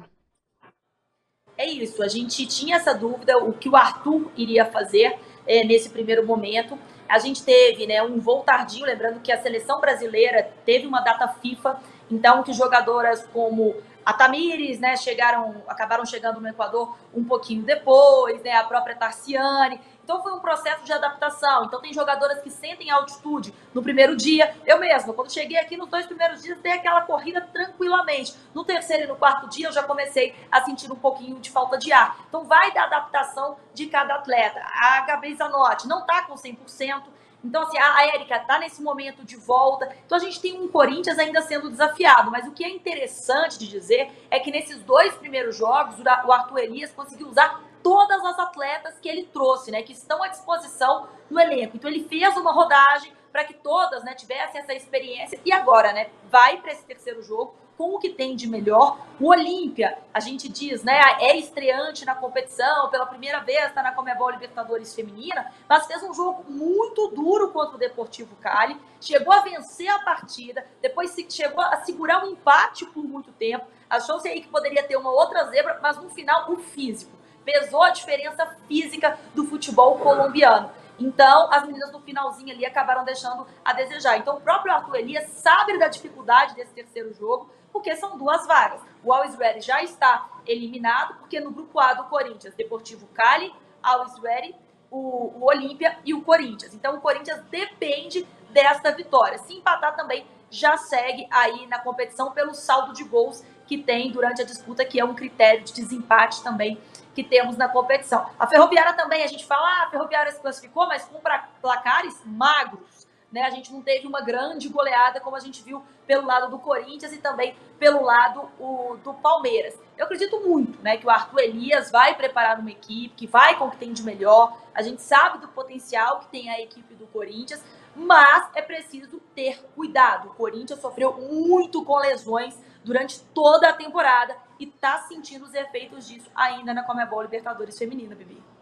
É 1.57 1.67
isso, 1.67 2.01
a 2.01 2.07
gente 2.07 2.45
tinha 2.48 2.77
essa 2.77 2.93
dúvida, 2.93 3.38
o 3.38 3.53
que 3.53 3.69
o 3.69 3.75
Arthur 3.75 4.31
iria 4.36 4.65
fazer 4.65 5.15
é, 5.45 5.63
nesse 5.63 5.89
primeiro 5.89 6.25
momento. 6.25 6.77
A 7.07 7.19
gente 7.19 7.43
teve 7.43 7.86
né, 7.86 8.01
um 8.01 8.19
voo 8.19 8.41
tardio, 8.41 8.86
lembrando 8.86 9.19
que 9.19 9.31
a 9.31 9.39
seleção 9.41 9.79
brasileira 9.79 10.50
teve 10.65 10.88
uma 10.88 11.01
data 11.01 11.27
FIFA, 11.27 11.79
então 12.10 12.41
que 12.41 12.53
jogadoras 12.53 13.27
como 13.31 13.75
a 14.05 14.13
Tamires, 14.13 14.79
né, 14.79 14.98
chegaram, 14.98 15.63
acabaram 15.67 16.05
chegando 16.05 16.41
no 16.41 16.48
Equador 16.48 16.98
um 17.13 17.24
pouquinho 17.24 17.63
depois, 17.63 18.41
né, 18.41 18.53
a 18.53 18.63
própria 18.63 18.95
Tarciane. 18.95 19.79
Então 20.03 20.22
foi 20.22 20.33
um 20.33 20.39
processo 20.39 20.83
de 20.83 20.91
adaptação. 20.91 21.65
Então 21.65 21.81
tem 21.81 21.93
jogadoras 21.93 22.41
que 22.41 22.50
sentem 22.50 22.91
altitude 22.91 23.53
no 23.74 23.81
primeiro 23.81 24.15
dia. 24.15 24.55
Eu 24.65 24.79
mesma, 24.79 25.13
quando 25.13 25.31
cheguei 25.31 25.57
aqui 25.57 25.77
nos 25.77 25.89
dois 25.89 26.05
primeiros 26.05 26.41
dias, 26.41 26.60
dei 26.60 26.74
aquela 26.74 27.01
corrida 27.01 27.41
tranquilamente. 27.41 28.36
No 28.53 28.63
terceiro 28.63 29.03
e 29.03 29.07
no 29.07 29.15
quarto 29.15 29.48
dia 29.48 29.67
eu 29.67 29.72
já 29.72 29.83
comecei 29.83 30.36
a 30.51 30.63
sentir 30.63 30.91
um 30.91 30.95
pouquinho 30.95 31.39
de 31.39 31.50
falta 31.50 31.77
de 31.77 31.91
ar. 31.91 32.17
Então 32.27 32.43
vai 32.43 32.74
da 32.74 32.83
adaptação 32.83 33.57
de 33.74 33.88
cada 33.88 34.15
atleta. 34.15 34.62
A 34.62 35.01
Gabi 35.01 35.33
Zanotti 35.36 35.88
não 35.88 36.00
está 36.00 36.24
com 36.24 36.36
100%. 36.36 37.03
Então, 37.43 37.63
assim, 37.63 37.77
a 37.77 38.07
Érica 38.07 38.38
está 38.38 38.57
nesse 38.57 38.81
momento 38.81 39.25
de 39.25 39.36
volta. 39.36 39.93
Então, 40.05 40.17
a 40.17 40.22
gente 40.22 40.39
tem 40.39 40.62
um 40.62 40.69
Corinthians 40.69 41.19
ainda 41.19 41.41
sendo 41.41 41.69
desafiado. 41.69 42.31
Mas 42.31 42.48
o 42.48 42.51
que 42.51 42.63
é 42.63 42.69
interessante 42.69 43.60
de 43.60 43.67
dizer 43.67 44.10
é 44.31 44.39
que 44.39 44.50
nesses 44.50 44.81
dois 44.83 45.13
primeiros 45.15 45.57
jogos, 45.57 45.95
o 46.00 46.31
Arthur 46.31 46.60
Elias 46.60 46.93
conseguiu 46.93 47.27
usar 47.27 47.62
todas 47.83 48.23
as 48.23 48.39
atletas 48.39 48.97
que 48.99 49.09
ele 49.09 49.25
trouxe, 49.25 49.69
né? 49.69 49.83
Que 49.83 49.93
estão 49.93 50.23
à 50.23 50.29
disposição 50.29 51.07
no 51.29 51.39
elenco. 51.39 51.75
Então, 51.75 51.91
ele 51.91 52.07
fez 52.07 52.35
uma 52.37 52.51
rodagem 52.51 53.13
para 53.31 53.43
que 53.43 53.53
todas 53.53 54.03
né, 54.03 54.13
tivessem 54.13 54.61
essa 54.61 54.73
experiência. 54.73 55.39
E 55.43 55.51
agora, 55.51 55.91
né? 55.91 56.09
Vai 56.31 56.61
para 56.61 56.71
esse 56.71 56.85
terceiro 56.85 57.21
jogo 57.21 57.53
com 57.77 57.95
o 57.95 57.99
que 57.99 58.09
tem 58.09 58.35
de 58.35 58.47
melhor. 58.47 58.99
O 59.19 59.29
Olímpia, 59.29 59.97
a 60.13 60.19
gente 60.19 60.47
diz, 60.47 60.83
né, 60.83 60.99
é 61.19 61.35
estreante 61.37 62.05
na 62.05 62.15
competição, 62.15 62.89
pela 62.89 63.05
primeira 63.05 63.39
vez 63.39 63.65
está 63.65 63.81
na 63.81 63.91
Comebol 63.91 64.29
Libertadores 64.29 64.93
Feminina, 64.93 65.51
mas 65.67 65.87
fez 65.87 66.03
um 66.03 66.13
jogo 66.13 66.45
muito 66.49 67.07
duro 67.07 67.49
contra 67.49 67.75
o 67.75 67.79
Deportivo 67.79 68.35
Cali, 68.37 68.79
chegou 69.01 69.33
a 69.33 69.41
vencer 69.41 69.89
a 69.89 69.99
partida, 69.99 70.65
depois 70.81 71.15
chegou 71.29 71.61
a 71.61 71.77
segurar 71.77 72.23
um 72.23 72.31
empate 72.31 72.85
por 72.85 73.03
muito 73.03 73.31
tempo, 73.31 73.65
achou-se 73.89 74.27
aí 74.27 74.41
que 74.41 74.49
poderia 74.49 74.83
ter 74.83 74.95
uma 74.95 75.11
outra 75.11 75.45
zebra, 75.45 75.79
mas 75.81 75.97
no 75.97 76.09
final 76.09 76.51
o 76.51 76.57
físico 76.57 77.22
pesou 77.43 77.83
a 77.83 77.89
diferença 77.89 78.45
física 78.67 79.17
do 79.33 79.45
futebol 79.45 80.00
colombiano. 80.00 80.71
Então, 81.00 81.51
as 81.51 81.65
meninas 81.65 81.91
no 81.91 82.00
finalzinho 82.00 82.53
ali 82.53 82.65
acabaram 82.65 83.03
deixando 83.03 83.47
a 83.65 83.73
desejar. 83.73 84.17
Então, 84.17 84.38
o 84.38 84.41
próprio 84.41 84.73
Arthur 84.73 84.97
Elias 84.97 85.29
sabe 85.29 85.77
da 85.77 85.88
dificuldade 85.88 86.55
desse 86.55 86.73
terceiro 86.73 87.13
jogo, 87.13 87.50
porque 87.71 87.95
são 87.95 88.17
duas 88.17 88.45
vagas. 88.45 88.81
O 89.03 89.12
Always 89.12 89.35
Ready 89.35 89.62
já 89.62 89.81
está 89.83 90.29
eliminado, 90.45 91.15
porque 91.15 91.39
no 91.39 91.51
grupo 91.51 91.79
A 91.79 91.93
do 91.93 92.03
Corinthians, 92.05 92.53
Deportivo 92.53 93.07
Cali, 93.13 93.53
Always 93.81 94.17
Ready, 94.19 94.55
o, 94.91 95.33
o 95.39 95.45
Olímpia 95.45 95.97
e 96.05 96.13
o 96.13 96.21
Corinthians. 96.21 96.73
Então 96.73 96.95
o 96.95 97.01
Corinthians 97.01 97.41
depende 97.50 98.27
desta 98.51 98.91
vitória. 98.91 99.39
Se 99.39 99.53
empatar 99.53 99.95
também, 99.95 100.25
já 100.51 100.77
segue 100.77 101.27
aí 101.31 101.65
na 101.65 101.79
competição 101.79 102.31
pelo 102.31 102.53
saldo 102.53 102.93
de 102.93 103.03
gols 103.03 103.43
que 103.65 103.77
tem 103.77 104.12
durante 104.12 104.41
a 104.41 104.46
disputa, 104.46 104.86
que 104.86 105.00
é 105.00 105.05
um 105.05 105.13
critério 105.13 105.63
de 105.63 105.74
desempate 105.74 106.43
também 106.43 106.77
que 107.13 107.24
temos 107.24 107.55
na 107.58 107.67
competição. 107.67 108.25
A 108.39 108.48
Ferroviária 108.48 108.93
também, 108.93 109.24
a 109.24 109.27
gente 109.27 109.46
fala, 109.46 109.67
ah, 109.67 109.84
a 109.86 109.89
Ferroviária 109.91 110.32
se 110.32 110.41
classificou, 110.41 110.88
mas 110.88 111.05
com 111.05 111.20
placares 111.62 112.20
magros 112.25 113.03
né? 113.34 113.41
A 113.41 113.50
gente 113.50 113.74
não 113.74 113.82
teve 113.82 114.05
uma 114.05 114.22
grande 114.22 114.70
goleada 114.70 115.20
como 115.20 115.36
a 115.36 115.39
gente 115.39 115.63
viu 115.63 115.84
pelo 116.05 116.27
lado 116.27 116.51
do 116.51 116.60
Corinthians 116.60 117.12
e 117.13 117.17
também 117.17 117.55
pelo 117.79 118.03
lado 118.03 118.48
o, 118.60 118.96
do 119.03 119.12
Palmeiras. 119.15 119.74
Eu 119.98 120.05
acredito 120.05 120.39
muito, 120.41 120.79
né, 120.84 120.98
que 120.98 121.05
o 121.05 121.10
Arthur 121.10 121.39
Elias 121.39 121.89
vai 121.89 122.15
preparar 122.15 122.60
uma 122.60 122.70
equipe 122.70 123.15
que 123.15 123.25
vai 123.25 123.58
com 123.58 123.65
o 123.65 123.72
que 123.72 123.77
tem 123.77 123.91
de 123.91 124.03
melhor. 124.03 124.55
A 124.75 124.84
gente 124.84 125.01
sabe 125.01 125.39
do 125.39 125.48
potencial 125.48 126.20
que 126.20 126.27
tem 126.27 126.50
a 126.51 126.62
equipe 126.62 126.93
do 126.93 127.08
Corinthians, 127.08 127.63
mas 127.95 128.50
é 128.55 128.62
preciso 128.62 129.19
ter 129.35 129.63
cuidado. 129.75 130.29
O 130.29 130.33
Corinthians 130.33 130.79
sofreu 130.79 131.13
muito 131.13 131.83
com 131.83 131.97
lesões 131.97 132.57
durante 132.83 133.21
toda 133.33 133.69
a 133.69 133.73
temporada 133.73 134.35
e 134.59 134.65
está 134.65 135.00
sentindo 135.00 135.45
os 135.45 135.53
efeitos 135.53 136.07
disso 136.07 136.29
ainda 136.35 136.73
na 136.73 136.83
Comebol 136.83 137.21
Libertadores 137.21 137.77
Feminina, 137.77 138.15
Bibi. 138.15 138.52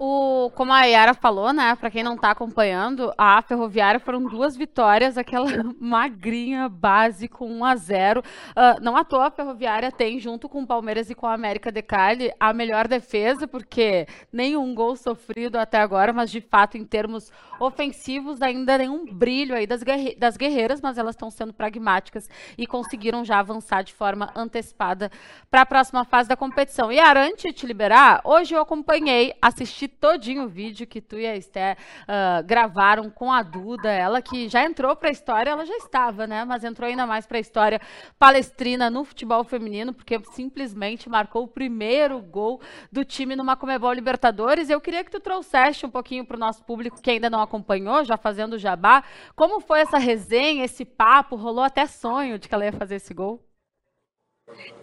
O, 0.00 0.52
como 0.54 0.72
a 0.72 0.84
Yara 0.84 1.12
falou, 1.12 1.52
né? 1.52 1.74
Para 1.74 1.90
quem 1.90 2.04
não 2.04 2.14
está 2.14 2.30
acompanhando, 2.30 3.12
a 3.18 3.42
Ferroviária 3.42 3.98
foram 3.98 4.22
duas 4.22 4.56
vitórias, 4.56 5.18
aquela 5.18 5.48
magrinha 5.80 6.68
base 6.68 7.26
com 7.26 7.50
1 7.50 7.64
a 7.64 7.74
0. 7.74 8.20
Uh, 8.20 8.24
ah, 8.54 8.76
não 8.80 8.96
à 8.96 9.02
toa 9.02 9.26
a 9.26 9.30
Ferroviária 9.30 9.90
tem, 9.90 10.20
junto 10.20 10.48
com 10.48 10.62
o 10.62 10.66
Palmeiras 10.66 11.10
e 11.10 11.16
com 11.16 11.26
a 11.26 11.34
América 11.34 11.72
de 11.72 11.82
Cali, 11.82 12.30
a 12.38 12.52
melhor 12.52 12.86
defesa, 12.86 13.48
porque 13.48 14.06
nenhum 14.32 14.72
gol 14.72 14.94
sofrido 14.94 15.56
até 15.56 15.78
agora, 15.78 16.12
mas 16.12 16.30
de 16.30 16.40
fato, 16.40 16.78
em 16.78 16.84
termos 16.84 17.32
ofensivos, 17.58 18.40
ainda 18.40 18.78
nenhum 18.78 19.04
brilho 19.04 19.56
aí 19.56 19.66
das, 19.66 19.82
guerre 19.82 20.14
das 20.14 20.36
guerreiras, 20.36 20.80
mas 20.80 20.96
elas 20.96 21.16
estão 21.16 21.28
sendo 21.28 21.52
pragmáticas 21.52 22.28
e 22.56 22.68
conseguiram 22.68 23.24
já 23.24 23.40
avançar 23.40 23.82
de 23.82 23.92
forma 23.92 24.30
antecipada 24.36 25.10
para 25.50 25.62
a 25.62 25.66
próxima 25.66 26.04
fase 26.04 26.28
da 26.28 26.36
competição. 26.36 26.92
E 26.92 26.98
de 27.36 27.52
te 27.52 27.66
liberar, 27.66 28.20
hoje 28.24 28.54
eu 28.54 28.60
acompanhei, 28.60 29.34
assisti 29.42 29.87
todinho 29.88 30.44
o 30.44 30.48
vídeo 30.48 30.86
que 30.86 31.00
tu 31.00 31.18
e 31.18 31.26
a 31.26 31.36
Esté 31.36 31.76
uh, 32.02 32.44
gravaram 32.44 33.10
com 33.10 33.32
a 33.32 33.42
Duda, 33.42 33.90
ela 33.90 34.22
que 34.22 34.48
já 34.48 34.64
entrou 34.64 34.94
para 34.94 35.08
a 35.08 35.12
história, 35.12 35.50
ela 35.50 35.64
já 35.64 35.76
estava, 35.76 36.26
né? 36.26 36.44
Mas 36.44 36.64
entrou 36.64 36.88
ainda 36.88 37.06
mais 37.06 37.26
para 37.26 37.38
a 37.38 37.40
história 37.40 37.80
palestrina 38.18 38.90
no 38.90 39.04
futebol 39.04 39.42
feminino, 39.44 39.92
porque 39.92 40.20
simplesmente 40.32 41.08
marcou 41.08 41.44
o 41.44 41.48
primeiro 41.48 42.20
gol 42.20 42.60
do 42.92 43.04
time 43.04 43.34
numa 43.34 43.56
Comebol 43.56 43.92
Libertadores. 43.92 44.70
Eu 44.70 44.80
queria 44.80 45.02
que 45.02 45.10
tu 45.10 45.20
trouxesse 45.20 45.84
um 45.84 45.90
pouquinho 45.90 46.24
para 46.24 46.36
o 46.36 46.40
nosso 46.40 46.62
público 46.64 47.00
que 47.00 47.10
ainda 47.10 47.30
não 47.30 47.40
acompanhou, 47.40 48.04
já 48.04 48.16
fazendo 48.16 48.58
jabá, 48.58 49.02
como 49.34 49.60
foi 49.60 49.80
essa 49.80 49.98
resenha, 49.98 50.64
esse 50.64 50.84
papo, 50.84 51.36
rolou 51.36 51.64
até 51.64 51.86
sonho 51.86 52.38
de 52.38 52.48
que 52.48 52.54
ela 52.54 52.64
ia 52.64 52.72
fazer 52.72 52.96
esse 52.96 53.14
gol? 53.14 53.47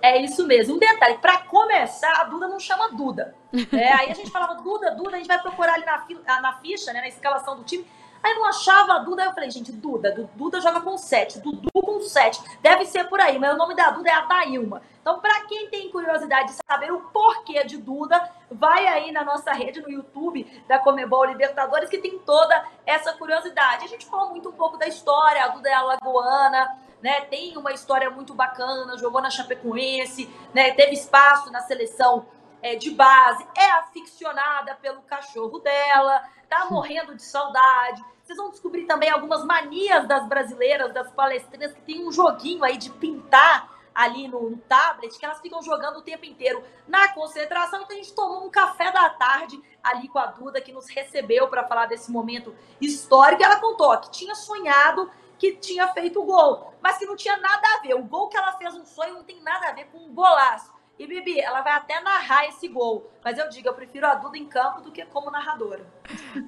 É 0.01 0.21
isso 0.21 0.45
mesmo. 0.45 0.75
Um 0.75 0.79
detalhe, 0.79 1.17
para 1.17 1.39
começar, 1.39 2.21
a 2.21 2.23
Duda 2.25 2.47
não 2.47 2.59
chama 2.59 2.91
Duda. 2.91 3.35
É, 3.71 3.93
aí 3.93 4.11
a 4.11 4.13
gente 4.13 4.31
falava 4.31 4.55
Duda, 4.55 4.91
Duda, 4.91 5.15
a 5.15 5.17
gente 5.17 5.27
vai 5.27 5.41
procurar 5.41 5.75
ali 5.75 5.85
na, 5.85 6.41
na 6.41 6.53
ficha, 6.59 6.91
né, 6.91 6.99
na 6.99 7.07
escalação 7.07 7.55
do 7.55 7.63
time. 7.63 7.87
Aí 8.25 8.33
não 8.33 8.45
achava 8.45 8.93
a 8.93 8.99
Duda, 8.99 9.21
aí 9.21 9.27
eu 9.27 9.33
falei, 9.33 9.51
gente, 9.51 9.71
Duda, 9.71 10.27
Duda 10.33 10.59
joga 10.59 10.81
com 10.81 10.97
7, 10.97 11.39
Dudu 11.39 11.69
com 11.71 12.01
7. 12.01 12.41
Deve 12.59 12.83
ser 12.85 13.07
por 13.07 13.19
aí, 13.19 13.37
mas 13.37 13.53
o 13.53 13.57
nome 13.57 13.75
da 13.75 13.91
Duda 13.91 14.09
é 14.09 14.13
Adailma. 14.13 14.81
Então, 14.99 15.19
para 15.19 15.41
quem 15.41 15.69
tem 15.69 15.91
curiosidade 15.91 16.47
de 16.47 16.59
saber 16.67 16.91
o 16.91 17.01
porquê 17.01 17.63
de 17.63 17.77
Duda, 17.77 18.27
vai 18.49 18.87
aí 18.87 19.11
na 19.11 19.23
nossa 19.23 19.53
rede 19.53 19.79
no 19.79 19.91
YouTube 19.91 20.43
da 20.67 20.79
Comebol 20.79 21.25
Libertadores, 21.25 21.87
que 21.87 21.99
tem 21.99 22.17
toda 22.17 22.65
essa 22.83 23.13
curiosidade. 23.13 23.85
A 23.85 23.87
gente 23.87 24.07
falou 24.07 24.31
muito 24.31 24.49
um 24.49 24.53
pouco 24.53 24.75
da 24.75 24.87
história, 24.87 25.43
a 25.43 25.49
Duda 25.49 25.69
é 25.69 25.73
alagoana, 25.73 26.75
né? 27.05 27.21
Tem 27.21 27.55
uma 27.55 27.71
história 27.71 28.09
muito 28.09 28.33
bacana, 28.33 28.97
jogou 28.97 29.21
na 29.21 29.29
Chapecoense, 29.29 30.27
né? 30.55 30.71
Teve 30.71 30.93
espaço 30.93 31.51
na 31.51 31.61
seleção 31.61 32.25
é, 32.63 32.75
de 32.75 32.89
base, 32.89 33.45
é 33.55 33.71
aficionada 33.73 34.73
pelo 34.81 35.03
cachorro 35.03 35.59
dela, 35.59 36.23
tá 36.49 36.65
morrendo 36.65 37.13
de 37.13 37.21
saudade. 37.21 38.03
Vocês 38.23 38.35
vão 38.35 38.49
descobrir 38.49 38.85
também 38.85 39.11
algumas 39.11 39.45
manias 39.45 40.07
das 40.07 40.27
brasileiras, 40.27 40.91
das 40.95 41.11
palestrinas, 41.11 41.73
que 41.73 41.81
tem 41.81 42.07
um 42.07 42.11
joguinho 42.11 42.63
aí 42.63 42.75
de 42.75 42.89
pintar 42.89 43.69
ali 43.93 44.27
no, 44.27 44.49
no, 44.49 44.57
tablet, 44.57 45.15
que 45.15 45.23
elas 45.23 45.39
ficam 45.39 45.61
jogando 45.61 45.97
o 45.97 46.01
tempo 46.01 46.25
inteiro 46.25 46.63
na 46.87 47.09
concentração. 47.09 47.83
Então 47.83 47.95
a 47.95 47.99
gente 47.99 48.15
tomou 48.15 48.47
um 48.47 48.49
café 48.49 48.91
da 48.91 49.11
tarde 49.11 49.61
ali 49.83 50.07
com 50.07 50.17
a 50.17 50.25
Duda, 50.25 50.59
que 50.59 50.71
nos 50.71 50.89
recebeu 50.89 51.47
para 51.49 51.67
falar 51.67 51.85
desse 51.85 52.11
momento 52.11 52.51
histórico. 52.81 53.43
E 53.43 53.45
ela 53.45 53.59
contou 53.59 53.95
que 53.99 54.09
tinha 54.09 54.33
sonhado 54.33 55.07
que 55.37 55.53
tinha 55.57 55.87
feito 55.89 56.21
o 56.21 56.25
gol, 56.25 56.73
mas 56.81 56.97
que 56.97 57.05
não 57.05 57.15
tinha 57.15 57.37
nada 57.37 57.67
a 57.75 57.81
ver. 57.81 57.93
O 57.95 58.03
gol 58.03 58.27
que 58.29 58.37
ela 58.37 58.53
fez 58.53 58.73
um 58.75 58.85
sonho 58.85 59.15
não 59.15 59.23
tem 59.23 59.41
nada 59.41 59.69
a 59.69 59.71
ver 59.73 59.85
com 59.85 59.97
um 59.97 60.13
golaço. 60.13 60.73
E 60.97 61.05
Bibi, 61.05 61.39
ela 61.39 61.61
vai 61.61 61.73
até 61.73 61.99
narrar 61.99 62.47
esse 62.47 62.67
gol. 62.67 63.09
Mas 63.25 63.39
eu 63.39 63.49
digo, 63.49 63.67
eu 63.67 63.73
prefiro 63.73 64.05
a 64.05 64.13
Duda 64.13 64.37
em 64.37 64.45
campo 64.45 64.81
do 64.81 64.91
que 64.91 65.03
como 65.05 65.31
narradora. 65.31 65.83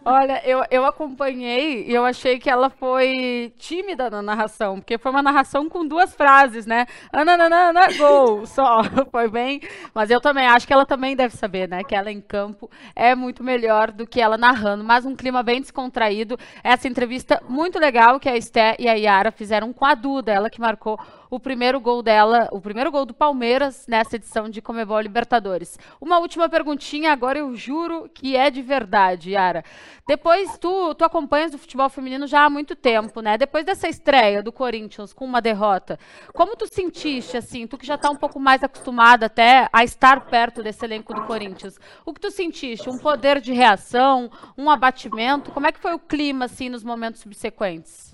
Olha, 0.05 0.39
eu, 0.45 0.63
eu 0.69 0.85
acompanhei 0.85 1.83
e 1.87 1.91
eu 1.91 2.05
achei 2.05 2.37
que 2.37 2.47
ela 2.47 2.69
foi 2.69 3.51
tímida 3.57 4.11
na 4.11 4.21
narração, 4.21 4.75
porque 4.75 4.99
foi 4.99 5.09
uma 5.09 5.23
narração 5.23 5.67
com 5.67 5.83
duas 5.83 6.13
frases, 6.13 6.67
né? 6.67 6.85
Ananana, 7.11 7.87
gol, 7.97 8.45
só. 8.47 8.83
Foi 9.11 9.27
bem. 9.27 9.59
Mas 9.91 10.11
eu 10.11 10.21
também 10.21 10.45
acho 10.45 10.67
que 10.67 10.73
ela 10.73 10.85
também 10.85 11.15
deve 11.15 11.35
saber, 11.35 11.67
né? 11.67 11.83
Que 11.83 11.95
ela 11.95 12.11
em 12.11 12.21
campo 12.21 12.69
é 12.95 13.15
muito 13.15 13.43
melhor 13.43 13.89
do 13.89 14.05
que 14.05 14.21
ela 14.21 14.37
narrando. 14.37 14.83
Mas 14.83 15.03
um 15.03 15.15
clima 15.15 15.41
bem 15.41 15.59
descontraído. 15.59 16.37
Essa 16.63 16.87
entrevista 16.87 17.41
muito 17.49 17.79
legal 17.79 18.19
que 18.19 18.29
a 18.29 18.37
Esté 18.37 18.75
e 18.77 18.87
a 18.87 18.93
Yara 18.93 19.31
fizeram 19.31 19.73
com 19.73 19.83
a 19.83 19.95
Duda, 19.95 20.31
ela 20.31 20.47
que 20.47 20.61
marcou 20.61 20.99
o 21.29 21.39
primeiro 21.39 21.79
gol 21.79 22.01
dela, 22.01 22.47
o 22.51 22.61
primeiro 22.61 22.91
gol 22.91 23.05
do 23.05 23.13
Palmeiras 23.13 23.85
nessa 23.87 24.15
edição 24.15 24.49
de 24.49 24.61
Comebol 24.61 24.99
Libertadores. 25.01 25.77
Uma 25.99 26.19
última 26.19 26.47
pergunta 26.47 26.66
perguntinha 26.67 27.13
agora 27.13 27.39
eu 27.39 27.55
juro 27.55 28.09
que 28.13 28.35
é 28.35 28.49
de 28.49 28.61
verdade, 28.61 29.31
Yara. 29.31 29.63
Depois 30.05 30.57
tu, 30.57 30.93
tu 30.95 31.05
acompanhas 31.05 31.53
o 31.53 31.57
futebol 31.57 31.89
feminino 31.89 32.27
já 32.27 32.43
há 32.43 32.49
muito 32.49 32.75
tempo, 32.75 33.21
né? 33.21 33.37
Depois 33.37 33.65
dessa 33.65 33.87
estreia 33.87 34.43
do 34.43 34.51
Corinthians 34.51 35.13
com 35.13 35.23
uma 35.23 35.41
derrota, 35.41 35.97
como 36.33 36.57
tu 36.57 36.67
sentiste 36.67 37.37
assim, 37.37 37.65
tu 37.65 37.77
que 37.77 37.87
já 37.87 37.95
está 37.95 38.09
um 38.09 38.17
pouco 38.17 38.37
mais 38.37 38.63
acostumada 38.63 39.27
até 39.27 39.69
a 39.71 39.83
estar 39.85 40.25
perto 40.25 40.61
desse 40.61 40.83
elenco 40.83 41.13
do 41.13 41.23
Corinthians. 41.25 41.79
O 42.05 42.13
que 42.13 42.19
tu 42.19 42.29
sentiste? 42.29 42.89
Um 42.89 42.97
poder 42.97 43.39
de 43.39 43.53
reação, 43.53 44.29
um 44.57 44.69
abatimento? 44.69 45.51
Como 45.51 45.67
é 45.67 45.71
que 45.71 45.79
foi 45.79 45.93
o 45.93 45.99
clima 45.99 46.45
assim 46.45 46.67
nos 46.67 46.83
momentos 46.83 47.21
subsequentes? 47.21 48.06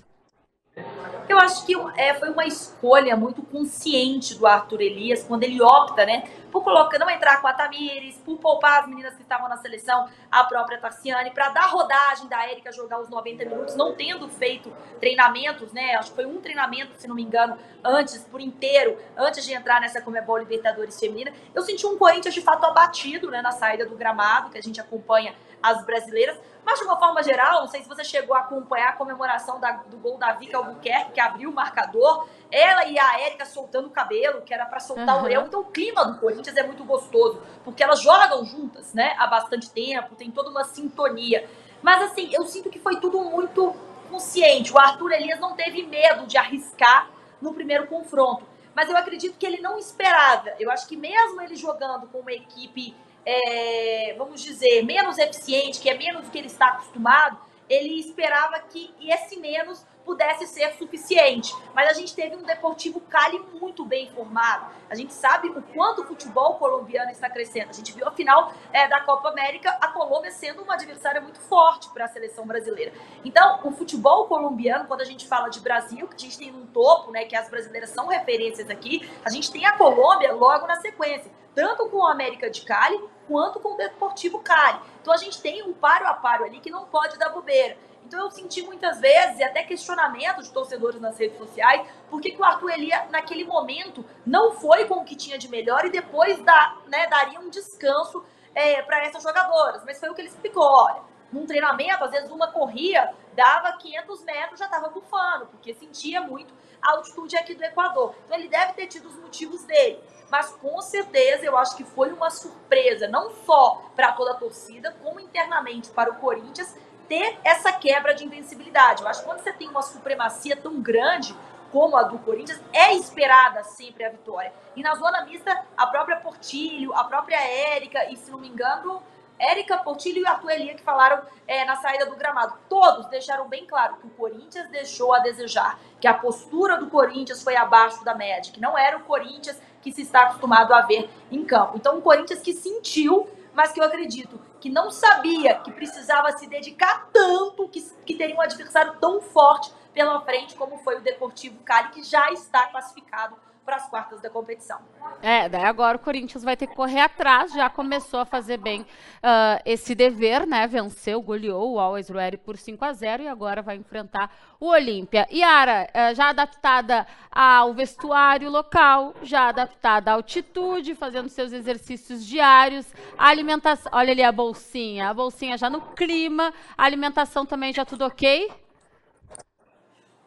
Eu 1.28 1.38
acho 1.38 1.64
que 1.64 1.74
é, 1.96 2.14
foi 2.14 2.30
uma 2.30 2.44
escolha 2.44 3.16
muito 3.16 3.42
consciente 3.42 4.34
do 4.34 4.46
Arthur 4.46 4.80
Elias 4.80 5.22
quando 5.22 5.44
ele 5.44 5.62
opta, 5.62 6.04
né, 6.04 6.24
por 6.50 6.62
colocar, 6.62 6.98
não 6.98 7.08
entrar 7.08 7.40
com 7.40 7.46
a 7.46 7.52
Tamires, 7.52 8.16
por 8.24 8.38
poupar 8.38 8.80
as 8.80 8.88
meninas 8.88 9.14
que 9.14 9.22
estavam 9.22 9.48
na 9.48 9.56
seleção, 9.56 10.08
a 10.30 10.44
própria 10.44 10.78
Tarciane, 10.78 11.30
para 11.30 11.48
dar 11.50 11.66
rodagem 11.66 12.28
da 12.28 12.44
Érica 12.48 12.70
jogar 12.72 13.00
os 13.00 13.08
90 13.08 13.44
minutos, 13.44 13.74
não 13.74 13.94
tendo 13.94 14.28
feito 14.28 14.72
treinamentos, 15.00 15.72
né? 15.72 15.94
Acho 15.94 16.10
que 16.10 16.16
foi 16.16 16.26
um 16.26 16.40
treinamento, 16.40 16.94
se 16.96 17.08
não 17.08 17.14
me 17.14 17.22
engano, 17.22 17.58
antes, 17.82 18.22
por 18.24 18.40
inteiro, 18.40 18.98
antes 19.16 19.44
de 19.44 19.52
entrar 19.52 19.80
nessa 19.80 20.00
Comebol 20.00 20.38
Libertadores 20.38 20.98
Feminina. 20.98 21.32
Eu 21.54 21.62
senti 21.62 21.86
um 21.86 21.96
Corinthians 21.98 22.34
de 22.34 22.40
fato 22.40 22.64
abatido, 22.64 23.30
né, 23.30 23.42
na 23.42 23.50
saída 23.50 23.86
do 23.86 23.96
gramado, 23.96 24.50
que 24.50 24.58
a 24.58 24.62
gente 24.62 24.80
acompanha 24.80 25.34
as 25.64 25.82
brasileiras. 25.84 26.38
Mas, 26.64 26.78
de 26.78 26.84
uma 26.84 26.98
forma 26.98 27.22
geral, 27.22 27.62
não 27.62 27.68
sei 27.68 27.82
se 27.82 27.88
você 27.88 28.04
chegou 28.04 28.36
a 28.36 28.40
acompanhar 28.40 28.90
a 28.90 28.92
comemoração 28.92 29.58
da, 29.58 29.72
do 29.72 29.96
gol 29.96 30.18
da 30.18 30.32
Vika 30.32 30.58
Albuquerque, 30.58 31.12
que 31.12 31.20
abriu 31.20 31.50
o 31.50 31.54
marcador. 31.54 32.26
Ela 32.50 32.86
e 32.86 32.98
a 32.98 33.20
Érica 33.20 33.44
soltando 33.44 33.88
o 33.88 33.90
cabelo, 33.90 34.42
que 34.42 34.52
era 34.52 34.66
para 34.66 34.80
soltar 34.80 35.16
uhum. 35.16 35.22
o 35.22 35.26
leão. 35.26 35.46
Então, 35.46 35.60
o 35.60 35.64
clima 35.64 36.04
do 36.04 36.18
Corinthians 36.18 36.56
é 36.56 36.62
muito 36.62 36.84
gostoso, 36.84 37.40
porque 37.64 37.82
elas 37.82 38.00
jogam 38.00 38.44
juntas, 38.44 38.94
né, 38.94 39.14
há 39.18 39.26
bastante 39.26 39.70
tempo, 39.70 40.14
tem 40.14 40.30
toda 40.30 40.50
uma 40.50 40.64
sintonia. 40.64 41.48
Mas, 41.82 42.02
assim, 42.02 42.30
eu 42.32 42.46
sinto 42.46 42.70
que 42.70 42.78
foi 42.78 42.98
tudo 43.00 43.20
muito 43.20 43.74
consciente. 44.10 44.72
O 44.72 44.78
Arthur 44.78 45.12
Elias 45.12 45.40
não 45.40 45.54
teve 45.54 45.82
medo 45.82 46.26
de 46.26 46.38
arriscar 46.38 47.10
no 47.40 47.52
primeiro 47.52 47.86
confronto. 47.86 48.46
Mas 48.74 48.88
eu 48.88 48.96
acredito 48.96 49.38
que 49.38 49.46
ele 49.46 49.60
não 49.60 49.78
esperava. 49.78 50.54
Eu 50.58 50.70
acho 50.70 50.86
que 50.86 50.96
mesmo 50.96 51.40
ele 51.40 51.56
jogando 51.56 52.06
com 52.08 52.18
uma 52.18 52.32
equipe 52.32 52.94
é, 53.24 54.14
vamos 54.16 54.42
dizer, 54.42 54.82
menos 54.84 55.18
eficiente, 55.18 55.80
que 55.80 55.88
é 55.88 55.96
menos 55.96 56.24
do 56.24 56.30
que 56.30 56.38
ele 56.38 56.46
está 56.46 56.68
acostumado, 56.68 57.38
ele 57.68 57.98
esperava 57.98 58.58
que 58.60 58.94
esse 59.00 59.38
menos 59.38 59.84
pudesse 60.04 60.46
ser 60.46 60.72
suficiente. 60.74 61.54
Mas 61.74 61.90
a 61.90 61.92
gente 61.92 62.14
teve 62.14 62.36
um 62.36 62.42
Deportivo 62.42 63.00
Cali 63.00 63.38
muito 63.60 63.84
bem 63.84 64.10
formado. 64.10 64.72
A 64.88 64.94
gente 64.94 65.12
sabe 65.12 65.48
o 65.48 65.62
quanto 65.62 66.02
o 66.02 66.06
futebol 66.06 66.54
colombiano 66.54 67.10
está 67.10 67.28
crescendo. 67.30 67.70
A 67.70 67.72
gente 67.72 67.92
viu 67.92 68.06
a 68.06 68.12
final 68.12 68.52
é, 68.72 68.86
da 68.86 69.00
Copa 69.00 69.28
América, 69.30 69.70
a 69.80 69.88
Colômbia 69.88 70.30
sendo 70.30 70.62
uma 70.62 70.74
adversária 70.74 71.20
muito 71.20 71.40
forte 71.40 71.88
para 71.90 72.04
a 72.04 72.08
seleção 72.08 72.46
brasileira. 72.46 72.92
Então, 73.24 73.60
o 73.64 73.72
futebol 73.72 74.26
colombiano, 74.26 74.86
quando 74.86 75.00
a 75.00 75.06
gente 75.06 75.26
fala 75.26 75.48
de 75.48 75.60
Brasil, 75.60 76.06
que 76.06 76.16
a 76.16 76.18
gente 76.18 76.38
tem 76.38 76.54
um 76.54 76.66
topo, 76.66 77.10
né, 77.10 77.24
que 77.24 77.34
as 77.34 77.48
brasileiras 77.48 77.90
são 77.90 78.06
referências 78.06 78.68
aqui, 78.68 79.08
a 79.24 79.30
gente 79.30 79.50
tem 79.50 79.64
a 79.66 79.72
Colômbia 79.72 80.32
logo 80.32 80.66
na 80.66 80.76
sequência 80.76 81.30
tanto 81.54 81.88
com 81.88 81.98
o 81.98 82.06
América 82.06 82.50
de 82.50 82.62
Cali 82.62 83.00
quanto 83.28 83.60
com 83.60 83.74
o 83.74 83.76
Deportivo 83.76 84.40
Cali. 84.40 84.80
Então 85.00 85.14
a 85.14 85.16
gente 85.16 85.40
tem 85.40 85.62
um 85.62 85.72
paro 85.72 86.06
a 86.06 86.14
paro 86.14 86.44
ali 86.44 86.60
que 86.60 86.70
não 86.70 86.84
pode 86.84 87.18
dar 87.18 87.30
bobeira. 87.30 87.76
Então 88.04 88.20
eu 88.20 88.30
senti 88.30 88.62
muitas 88.62 89.00
vezes, 89.00 89.40
até 89.40 89.62
questionamentos 89.62 90.46
de 90.46 90.52
torcedores 90.52 91.00
nas 91.00 91.18
redes 91.18 91.38
sociais, 91.38 91.86
por 92.10 92.20
que 92.20 92.36
o 92.38 92.44
Arthur 92.44 92.70
Elia, 92.70 93.06
naquele 93.10 93.44
momento, 93.44 94.04
não 94.26 94.52
foi 94.52 94.84
com 94.86 94.96
o 94.96 95.04
que 95.04 95.16
tinha 95.16 95.38
de 95.38 95.48
melhor 95.48 95.84
e 95.84 95.90
depois 95.90 96.38
dá, 96.42 96.76
né, 96.86 97.06
daria 97.06 97.40
um 97.40 97.48
descanso 97.48 98.24
é, 98.54 98.82
para 98.82 99.04
essas 99.04 99.22
jogadoras. 99.22 99.82
Mas 99.84 99.98
foi 99.98 100.10
o 100.10 100.14
que 100.14 100.20
ele 100.20 100.28
explicou, 100.28 100.62
olha, 100.62 101.00
num 101.32 101.46
treinamento, 101.46 102.04
às 102.04 102.10
vezes 102.10 102.30
uma 102.30 102.52
corria, 102.52 103.12
dava 103.34 103.72
500 103.78 104.24
metros, 104.24 104.58
já 104.58 104.66
estava 104.66 104.88
bufando, 104.88 105.46
porque 105.46 105.74
sentia 105.74 106.20
muito 106.20 106.52
a 106.80 106.92
altitude 106.92 107.36
aqui 107.36 107.54
do 107.54 107.64
Equador. 107.64 108.14
Então 108.26 108.38
ele 108.38 108.48
deve 108.48 108.74
ter 108.74 108.86
tido 108.86 109.08
os 109.08 109.16
motivos 109.16 109.64
dele 109.64 109.98
mas 110.34 110.50
com 110.50 110.80
certeza 110.80 111.44
eu 111.44 111.56
acho 111.56 111.76
que 111.76 111.84
foi 111.84 112.12
uma 112.12 112.28
surpresa, 112.28 113.06
não 113.06 113.30
só 113.30 113.82
para 113.94 114.10
toda 114.10 114.32
a 114.32 114.34
torcida, 114.34 114.90
como 115.02 115.20
internamente 115.20 115.90
para 115.90 116.10
o 116.10 116.16
Corinthians 116.16 116.74
ter 117.08 117.38
essa 117.44 117.72
quebra 117.72 118.14
de 118.14 118.24
invencibilidade. 118.24 119.02
Eu 119.02 119.08
acho 119.08 119.20
que 119.20 119.26
quando 119.26 119.40
você 119.40 119.52
tem 119.52 119.68
uma 119.68 119.82
supremacia 119.82 120.56
tão 120.56 120.80
grande 120.80 121.34
como 121.72 121.96
a 121.96 122.04
do 122.04 122.18
Corinthians, 122.20 122.60
é 122.72 122.94
esperada 122.94 123.64
sempre 123.64 124.04
a 124.04 124.08
vitória. 124.08 124.52
E 124.76 124.82
na 124.82 124.94
zona 124.94 125.24
mista, 125.24 125.64
a 125.76 125.86
própria 125.88 126.16
Portilho, 126.16 126.94
a 126.94 127.02
própria 127.02 127.36
Érica, 127.36 128.08
e 128.12 128.16
se 128.16 128.30
não 128.30 128.38
me 128.38 128.48
engano, 128.48 129.02
Érica 129.38 129.78
Portilho 129.78 130.22
e 130.22 130.26
Arthur 130.26 130.50
Elia 130.50 130.74
que 130.74 130.82
falaram 130.82 131.22
é, 131.46 131.64
na 131.64 131.76
saída 131.76 132.06
do 132.06 132.16
gramado. 132.16 132.54
Todos 132.68 133.06
deixaram 133.06 133.48
bem 133.48 133.66
claro 133.66 133.96
que 133.96 134.06
o 134.06 134.10
Corinthians 134.10 134.68
deixou 134.70 135.12
a 135.12 135.18
desejar, 135.18 135.78
que 136.00 136.06
a 136.06 136.14
postura 136.14 136.76
do 136.76 136.88
Corinthians 136.88 137.42
foi 137.42 137.56
abaixo 137.56 138.04
da 138.04 138.14
média, 138.14 138.52
que 138.52 138.60
não 138.60 138.78
era 138.78 138.96
o 138.96 139.00
Corinthians 139.00 139.60
que 139.82 139.92
se 139.92 140.02
está 140.02 140.22
acostumado 140.22 140.72
a 140.72 140.82
ver 140.82 141.10
em 141.30 141.44
campo. 141.44 141.76
Então, 141.76 141.98
um 141.98 142.00
Corinthians 142.00 142.40
que 142.40 142.54
sentiu, 142.54 143.28
mas 143.54 143.72
que 143.72 143.80
eu 143.80 143.84
acredito 143.84 144.40
que 144.60 144.68
não 144.68 144.90
sabia 144.90 145.54
que 145.60 145.72
precisava 145.72 146.32
se 146.32 146.46
dedicar 146.46 147.08
tanto, 147.12 147.68
que, 147.68 147.80
que 148.04 148.16
teria 148.16 148.34
um 148.34 148.40
adversário 148.40 148.96
tão 149.00 149.20
forte 149.20 149.72
pela 149.92 150.20
frente 150.22 150.56
como 150.56 150.78
foi 150.78 150.96
o 150.96 151.00
Deportivo 151.00 151.62
Cali, 151.62 151.90
que 151.90 152.02
já 152.02 152.30
está 152.32 152.66
classificado 152.66 153.36
para 153.64 153.76
as 153.76 153.88
quartas 153.88 154.20
da 154.20 154.28
competição. 154.28 154.78
É, 155.22 155.48
daí 155.48 155.64
agora 155.64 155.96
o 155.96 156.00
Corinthians 156.00 156.44
vai 156.44 156.56
ter 156.56 156.66
que 156.66 156.74
correr 156.74 157.00
atrás, 157.00 157.52
já 157.52 157.70
começou 157.70 158.20
a 158.20 158.24
fazer 158.24 158.58
bem 158.58 158.82
uh, 158.82 159.62
esse 159.64 159.94
dever, 159.94 160.46
né? 160.46 160.66
Venceu, 160.66 161.22
goleou 161.22 161.74
o 161.74 161.78
Always 161.80 162.08
Ready 162.08 162.36
por 162.36 162.58
5 162.58 162.84
a 162.84 162.92
0 162.92 163.22
e 163.22 163.28
agora 163.28 163.62
vai 163.62 163.76
enfrentar 163.76 164.30
o 164.60 164.66
Olímpia. 164.66 165.26
Yara, 165.32 165.88
uh, 165.88 166.14
já 166.14 166.28
adaptada 166.28 167.06
ao 167.30 167.72
vestuário 167.72 168.50
local, 168.50 169.14
já 169.22 169.48
adaptada 169.48 170.10
à 170.10 170.14
altitude, 170.14 170.94
fazendo 170.94 171.28
seus 171.28 171.52
exercícios 171.52 172.24
diários, 172.24 172.86
a 173.16 173.28
alimentação, 173.28 173.90
olha 173.94 174.12
ali 174.12 174.22
a 174.22 174.32
bolsinha, 174.32 175.08
a 175.08 175.14
bolsinha 175.14 175.56
já 175.56 175.70
no 175.70 175.80
clima, 175.80 176.52
a 176.76 176.84
alimentação 176.84 177.46
também 177.46 177.72
já 177.72 177.84
tudo 177.84 178.04
ok? 178.04 178.50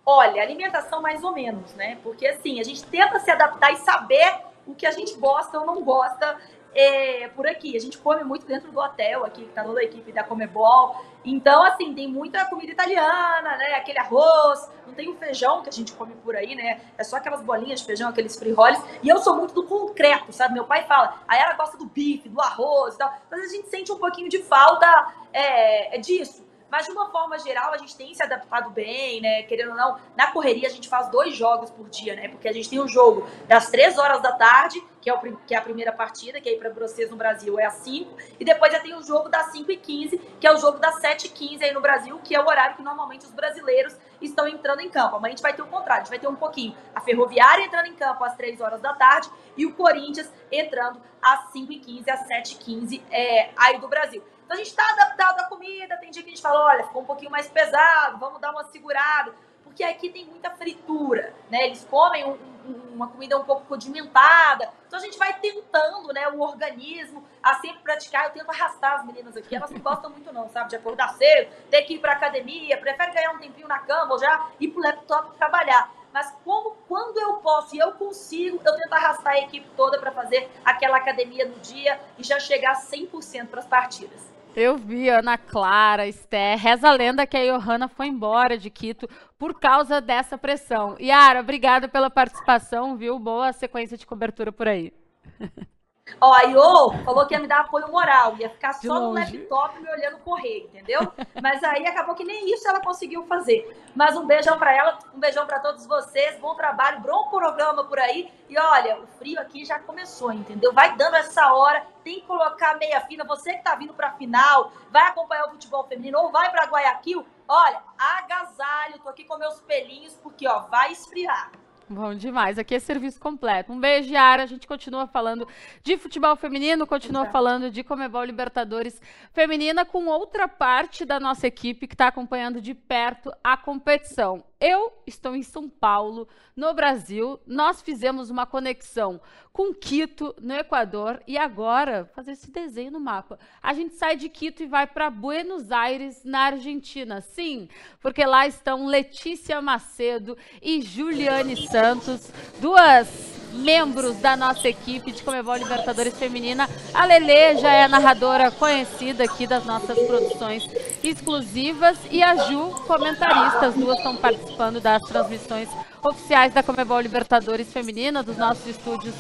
Olha, 0.09 0.41
alimentação 0.41 1.01
mais 1.01 1.21
ou 1.21 1.33
menos, 1.33 1.73
né? 1.75 1.97
Porque 2.01 2.25
assim, 2.25 2.61
a 2.61 2.63
gente 2.63 2.81
tenta 2.85 3.19
se 3.19 3.29
adaptar 3.29 3.73
e 3.73 3.75
saber 3.75 4.37
o 4.65 4.73
que 4.73 4.85
a 4.85 4.91
gente 4.91 5.13
gosta 5.15 5.59
ou 5.59 5.65
não 5.65 5.83
gosta 5.83 6.37
é, 6.73 7.27
por 7.35 7.45
aqui. 7.45 7.75
A 7.75 7.79
gente 7.81 7.97
come 7.97 8.23
muito 8.23 8.45
dentro 8.45 8.71
do 8.71 8.79
hotel 8.79 9.25
aqui, 9.25 9.41
que 9.43 9.51
tá 9.51 9.65
toda 9.65 9.81
a 9.81 9.83
equipe 9.83 10.13
da 10.13 10.23
Comebol. 10.23 10.95
Então, 11.25 11.61
assim, 11.61 11.93
tem 11.93 12.07
muita 12.07 12.45
comida 12.45 12.71
italiana, 12.71 13.57
né? 13.57 13.73
Aquele 13.75 13.99
arroz, 13.99 14.71
não 14.85 14.93
tem 14.93 15.09
o 15.09 15.17
feijão 15.17 15.61
que 15.61 15.67
a 15.67 15.73
gente 15.73 15.91
come 15.91 16.15
por 16.23 16.37
aí, 16.37 16.55
né? 16.55 16.79
É 16.97 17.03
só 17.03 17.17
aquelas 17.17 17.41
bolinhas 17.41 17.81
de 17.81 17.85
feijão, 17.85 18.07
aqueles 18.07 18.39
frijoles. 18.39 18.81
E 19.03 19.09
eu 19.09 19.17
sou 19.17 19.35
muito 19.35 19.53
do 19.53 19.63
concreto, 19.63 20.31
sabe? 20.31 20.53
Meu 20.53 20.63
pai 20.63 20.85
fala, 20.85 21.21
aí 21.27 21.37
ela 21.37 21.51
gosta 21.55 21.77
do 21.77 21.85
bife, 21.85 22.29
do 22.29 22.39
arroz 22.39 22.95
e 22.95 22.97
tal. 22.97 23.13
Mas 23.29 23.41
a 23.41 23.53
gente 23.53 23.67
sente 23.67 23.91
um 23.91 23.97
pouquinho 23.97 24.29
de 24.29 24.41
falta 24.41 24.87
é, 25.33 25.97
disso. 25.97 26.46
Mas 26.69 26.85
de 26.85 26.91
uma 26.91 27.09
forma 27.09 27.37
geral, 27.39 27.73
a 27.73 27.77
gente 27.77 27.95
tem 27.95 28.13
se 28.13 28.21
adaptado 28.21 28.69
bem, 28.71 29.21
né? 29.21 29.43
Querendo 29.43 29.71
ou 29.71 29.77
não, 29.77 29.97
na 30.15 30.31
correria 30.31 30.67
a 30.67 30.71
gente 30.71 30.89
faz 30.89 31.09
dois 31.09 31.35
jogos 31.35 31.69
por 31.69 31.89
dia, 31.89 32.15
né? 32.15 32.27
Porque 32.27 32.47
a 32.47 32.53
gente 32.53 32.69
tem 32.69 32.79
um 32.79 32.87
jogo 32.87 33.27
das 33.47 33.69
três 33.69 33.97
horas 33.97 34.21
da 34.21 34.33
tarde, 34.33 34.83
que 35.01 35.09
é, 35.09 35.13
o, 35.13 35.37
que 35.37 35.55
é 35.55 35.57
a 35.57 35.61
primeira 35.61 35.91
partida, 35.91 36.41
que 36.41 36.49
aí 36.49 36.57
para 36.57 36.69
vocês 36.69 37.09
no 37.09 37.15
Brasil 37.15 37.57
é 37.57 37.65
às 37.65 37.75
5, 37.75 38.17
e 38.39 38.43
depois 38.43 38.71
já 38.71 38.79
tem 38.79 38.93
o 38.93 39.01
jogo 39.01 39.29
das 39.29 39.51
5 39.51 39.71
e 39.71 39.77
15, 39.77 40.17
que 40.39 40.45
é 40.45 40.53
o 40.53 40.57
jogo 40.57 40.79
das 40.79 40.99
7 40.99 41.27
e 41.27 41.29
15 41.29 41.63
aí 41.63 41.73
no 41.73 41.79
Brasil, 41.79 42.19
que 42.23 42.35
é 42.35 42.41
o 42.41 42.45
horário 42.45 42.75
que 42.75 42.83
normalmente 42.83 43.25
os 43.25 43.31
brasileiros 43.31 43.95
estão 44.21 44.47
entrando 44.47 44.81
em 44.81 44.89
campo. 44.89 45.15
Amanhã 45.15 45.33
a 45.33 45.35
gente 45.35 45.41
vai 45.41 45.53
ter 45.53 45.61
o 45.61 45.67
contrário, 45.67 46.01
a 46.01 46.03
gente 46.03 46.09
vai 46.09 46.19
ter 46.19 46.27
um 46.27 46.35
pouquinho 46.35 46.75
a 46.93 46.99
Ferroviária 46.99 47.63
entrando 47.63 47.85
em 47.85 47.95
campo 47.95 48.23
às 48.23 48.35
3 48.35 48.59
horas 48.59 48.81
da 48.81 48.93
tarde 48.93 49.29
e 49.55 49.65
o 49.65 49.73
Corinthians 49.73 50.29
entrando 50.51 50.99
às 51.21 51.51
5 51.51 51.71
e 51.71 51.79
15, 51.79 52.11
às 52.11 52.27
7 52.27 52.53
e 52.53 52.57
15 52.57 53.03
é, 53.09 53.49
aí 53.55 53.79
do 53.79 53.87
Brasil. 53.87 54.21
Então 54.47 54.55
a 54.55 54.57
gente 54.59 54.69
está 54.69 54.89
adaptado 54.93 55.41
à 55.41 55.43
comida, 55.43 55.97
tem 55.97 56.09
dia 56.09 56.23
que 56.23 56.29
a 56.29 56.31
gente 56.31 56.41
fala, 56.41 56.63
olha, 56.67 56.85
ficou 56.85 57.01
um 57.01 57.05
pouquinho 57.05 57.29
mais 57.29 57.49
pesado, 57.49 58.17
vamos 58.17 58.39
dar 58.39 58.51
uma 58.51 58.63
segurada. 58.63 59.35
Porque 59.61 59.83
aqui 59.83 60.09
tem 60.09 60.23
muita 60.23 60.49
fritura, 60.51 61.33
né? 61.51 61.65
Eles 61.65 61.83
comem 61.83 62.23
um, 62.23 62.37
um, 62.65 62.93
uma 62.95 63.09
comida 63.09 63.37
um 63.37 63.43
pouco 63.43 63.65
condimentada. 63.65 64.71
Então 64.87 64.97
a 64.97 65.01
gente 65.01 65.17
vai 65.17 65.37
tentando, 65.37 66.13
né, 66.13 66.29
o 66.29 66.39
organismo 66.39 67.27
a 67.43 67.55
sempre 67.55 67.79
praticar. 67.79 68.23
Eu 68.23 68.31
tento 68.31 68.49
arrastar 68.49 69.01
as 69.01 69.05
meninas 69.05 69.35
aqui, 69.35 69.53
elas 69.53 69.69
não 69.69 69.79
gostam 69.79 70.09
muito 70.11 70.31
não, 70.31 70.47
sabe? 70.49 70.69
De 70.69 70.77
acordar 70.77 71.09
cedo, 71.15 71.51
ter 71.69 71.81
que 71.81 71.95
ir 71.95 71.99
para 71.99 72.13
academia, 72.13 72.77
prefere 72.77 73.11
ganhar 73.11 73.33
um 73.33 73.39
tempinho 73.39 73.67
na 73.67 73.79
cama 73.79 74.13
ou 74.13 74.17
já 74.19 74.47
ir 74.61 74.69
pro 74.69 74.81
laptop 74.81 75.35
trabalhar 75.37 75.91
mas 76.13 76.33
como 76.43 76.75
quando 76.87 77.19
eu 77.19 77.33
posso 77.35 77.75
e 77.75 77.79
eu 77.79 77.91
consigo, 77.91 78.59
eu 78.65 78.75
tento 78.75 78.93
arrastar 78.93 79.33
a 79.33 79.39
equipe 79.39 79.67
toda 79.75 79.99
para 79.99 80.11
fazer 80.11 80.49
aquela 80.65 80.97
academia 80.97 81.45
no 81.45 81.59
dia 81.59 81.99
e 82.17 82.23
já 82.23 82.39
chegar 82.39 82.73
100% 82.73 83.49
para 83.49 83.59
as 83.59 83.67
partidas. 83.67 84.36
Eu 84.59 84.75
vi 84.75 85.07
Ana 85.07 85.37
Clara, 85.37 86.07
Esther, 86.07 86.57
reza 86.57 86.89
a 86.89 86.91
lenda 86.91 87.27
que 87.27 87.37
a 87.37 87.45
Johanna 87.45 87.87
foi 87.87 88.07
embora 88.07 88.57
de 88.57 88.71
Quito 88.71 89.07
por 89.37 89.59
causa 89.59 90.01
dessa 90.01 90.35
pressão. 90.35 90.97
Yara, 90.99 91.41
obrigada 91.41 91.87
pela 91.87 92.09
participação, 92.09 92.97
viu? 92.97 93.19
Boa 93.19 93.53
sequência 93.53 93.95
de 93.95 94.07
cobertura 94.07 94.51
por 94.51 94.67
aí. 94.67 94.91
Ó, 96.19 96.33
a 96.33 96.43
Iô 96.43 96.91
falou 97.03 97.25
que 97.27 97.33
ia 97.33 97.39
me 97.39 97.47
dar 97.47 97.61
apoio 97.61 97.87
moral, 97.91 98.35
ia 98.37 98.49
ficar 98.49 98.73
só 98.73 98.99
no 98.99 99.11
laptop 99.11 99.79
me 99.79 99.89
olhando 99.89 100.17
correr, 100.19 100.65
entendeu? 100.65 101.01
Mas 101.41 101.63
aí 101.63 101.85
acabou 101.85 102.15
que 102.15 102.23
nem 102.23 102.51
isso 102.51 102.67
ela 102.67 102.79
conseguiu 102.79 103.25
fazer. 103.27 103.77
Mas 103.95 104.15
um 104.17 104.25
beijão 104.25 104.57
para 104.57 104.75
ela, 104.75 104.97
um 105.13 105.19
beijão 105.19 105.45
para 105.45 105.59
todos 105.59 105.85
vocês, 105.85 106.39
bom 106.39 106.55
trabalho, 106.55 107.01
bom 107.01 107.29
programa 107.29 107.83
por 107.83 107.99
aí. 107.99 108.31
E 108.49 108.57
olha, 108.57 108.99
o 108.99 109.07
frio 109.07 109.39
aqui 109.39 109.65
já 109.65 109.79
começou, 109.79 110.31
entendeu? 110.31 110.73
Vai 110.73 110.95
dando 110.95 111.15
essa 111.15 111.53
hora, 111.53 111.85
tem 112.03 112.21
que 112.21 112.25
colocar 112.25 112.77
meia 112.77 113.01
fina. 113.01 113.23
Você 113.25 113.53
que 113.53 113.63
tá 113.63 113.75
vindo 113.75 113.93
pra 113.93 114.13
final, 114.13 114.71
vai 114.89 115.07
acompanhar 115.07 115.45
o 115.45 115.51
futebol 115.51 115.83
feminino 115.83 116.17
ou 116.19 116.31
vai 116.31 116.49
para 116.49 116.65
Guayaquil, 116.65 117.25
olha, 117.47 117.81
agasalho, 117.97 118.99
tô 119.03 119.09
aqui 119.09 119.23
com 119.23 119.37
meus 119.37 119.59
pelinhos, 119.61 120.15
porque 120.23 120.47
ó, 120.47 120.61
vai 120.61 120.91
esfriar. 120.91 121.51
Bom 121.89 122.13
demais. 122.13 122.59
Aqui 122.59 122.75
é 122.75 122.79
serviço 122.79 123.17
completo. 123.17 123.71
Um 123.71 123.79
beijo, 123.79 124.11
Yara. 124.11 124.43
A 124.43 124.45
gente 124.45 124.67
continua 124.67 125.07
falando 125.07 125.47
de 125.81 125.97
futebol 125.97 126.35
feminino, 126.35 126.85
continua 126.85 127.25
tá. 127.25 127.31
falando 127.31 127.71
de 127.71 127.81
Comebol 127.81 128.25
Libertadores 128.25 129.01
feminina 129.31 129.85
com 129.85 130.05
outra 130.07 130.49
parte 130.49 131.05
da 131.05 131.17
nossa 131.17 131.47
equipe 131.47 131.87
que 131.87 131.93
está 131.93 132.07
acompanhando 132.07 132.59
de 132.59 132.73
perto 132.73 133.31
a 133.41 133.55
competição. 133.55 134.43
Eu 134.59 134.91
estou 135.05 135.35
em 135.35 135.43
São 135.43 135.69
Paulo, 135.69 136.27
no 136.55 136.73
Brasil. 136.73 137.39
Nós 137.45 137.79
fizemos 137.81 138.31
uma 138.31 138.47
conexão 138.47 139.21
com 139.53 139.73
Quito, 139.73 140.35
no 140.41 140.53
Equador, 140.53 141.21
e 141.27 141.37
agora 141.37 142.09
fazer 142.15 142.31
esse 142.31 142.49
desenho 142.49 142.91
no 142.91 142.99
mapa. 142.99 143.39
A 143.61 143.73
gente 143.73 143.93
sai 143.93 144.15
de 144.15 144.29
Quito 144.29 144.63
e 144.63 144.67
vai 144.67 144.87
para 144.87 145.11
Buenos 145.11 145.71
Aires, 145.71 146.23
na 146.23 146.45
Argentina. 146.45 147.21
Sim, 147.21 147.69
porque 148.01 148.25
lá 148.25 148.47
estão 148.47 148.87
Letícia 148.87 149.61
Macedo 149.61 150.35
e 150.61 150.81
Juliane 150.81 151.67
Santos, 151.67 152.31
duas 152.59 153.35
membros 153.53 154.17
da 154.17 154.35
nossa 154.35 154.67
equipe 154.67 155.11
de 155.11 155.23
Comebol 155.23 155.55
Libertadores 155.55 156.17
Feminina. 156.17 156.69
A 156.93 157.05
Lele 157.05 157.57
já 157.59 157.71
é 157.71 157.87
narradora 157.87 158.51
conhecida 158.51 159.23
aqui 159.23 159.47
das 159.47 159.65
nossas 159.65 159.97
produções 160.05 160.67
exclusivas 161.03 161.97
e 162.11 162.21
a 162.21 162.35
Ju, 162.35 162.69
comentarista. 162.85 163.67
As 163.67 163.75
duas 163.75 163.97
estão 163.97 164.15
participando 164.15 164.46
das 164.57 165.03
transmissões 165.03 165.69
oficiais 166.03 166.51
da 166.51 166.63
Comebol 166.63 166.99
Libertadores 166.99 167.71
Feminina, 167.71 168.23
dos 168.23 168.37
nossos 168.37 168.65
estúdios 168.65 169.13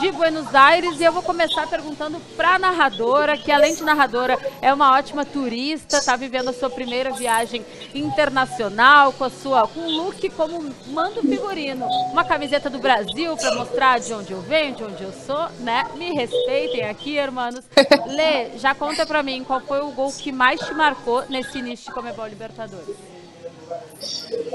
de 0.00 0.12
Buenos 0.12 0.54
Aires. 0.54 1.00
E 1.00 1.04
eu 1.04 1.12
vou 1.12 1.20
começar 1.22 1.66
perguntando 1.66 2.20
para 2.36 2.54
a 2.54 2.58
narradora, 2.60 3.36
que 3.36 3.50
além 3.50 3.74
de 3.74 3.82
narradora 3.82 4.38
é 4.62 4.72
uma 4.72 4.96
ótima 4.96 5.24
turista, 5.24 5.98
está 5.98 6.14
vivendo 6.14 6.50
a 6.50 6.52
sua 6.52 6.70
primeira 6.70 7.10
viagem 7.10 7.66
internacional 7.92 9.12
com 9.12 9.24
a 9.24 9.30
sua 9.30 9.66
com 9.66 9.80
um 9.80 9.96
look 9.96 10.30
como 10.30 10.72
mando 10.86 11.20
figurino, 11.22 11.86
uma 12.12 12.24
camiseta 12.24 12.70
do 12.70 12.78
Brasil 12.78 13.36
para 13.36 13.56
mostrar 13.56 13.98
de 13.98 14.12
onde 14.14 14.32
eu 14.32 14.40
venho, 14.42 14.76
de 14.76 14.84
onde 14.84 15.02
eu 15.02 15.12
sou, 15.12 15.48
né? 15.58 15.84
Me 15.96 16.12
respeitem 16.14 16.84
aqui, 16.88 17.16
irmãos. 17.16 17.64
Lê, 18.06 18.56
já 18.58 18.76
conta 18.76 19.04
para 19.04 19.24
mim 19.24 19.42
qual 19.42 19.60
foi 19.60 19.80
o 19.80 19.90
gol 19.90 20.12
que 20.12 20.30
mais 20.30 20.60
te 20.60 20.72
marcou 20.72 21.24
nesse 21.28 21.58
início 21.58 21.86
de 21.86 21.92
Comebol 21.92 22.28
Libertadores. 22.28 23.13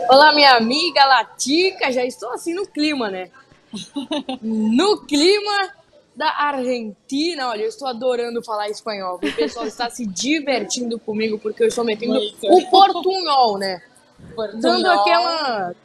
Olá, 0.09 0.33
minha 0.33 0.55
amiga 0.55 1.05
Latica, 1.05 1.91
já 1.91 2.05
estou 2.05 2.31
assim 2.31 2.53
no 2.53 2.67
clima, 2.67 3.09
né? 3.09 3.29
no 4.41 5.05
clima 5.05 5.73
da 6.15 6.29
Argentina. 6.31 7.49
Olha, 7.49 7.61
eu 7.61 7.69
estou 7.69 7.87
adorando 7.87 8.43
falar 8.43 8.69
espanhol. 8.69 9.15
O 9.15 9.19
pessoal 9.19 9.65
está 9.65 9.89
se 9.89 10.05
divertindo 10.05 10.99
comigo 10.99 11.39
porque 11.39 11.63
eu 11.63 11.67
estou 11.67 11.83
metendo 11.83 12.13
Muito. 12.13 12.47
o 12.47 12.69
portunhol, 12.69 13.57
né? 13.57 13.81
Portunhol. 14.35 14.61
Dando 14.61 14.87
aquela. 14.87 15.75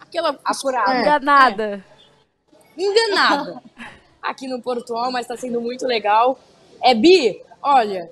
aquela 0.00 0.38
apurada. 0.44 0.92
É, 0.92 1.00
enganada. 1.00 1.84
É. 2.76 2.82
Enganada. 2.82 3.62
Aqui 4.22 4.46
no 4.46 4.60
Portugal, 4.60 5.10
mas 5.10 5.22
está 5.22 5.36
sendo 5.36 5.60
muito 5.60 5.86
legal. 5.86 6.38
É 6.82 6.94
Bi, 6.94 7.42
olha, 7.62 8.10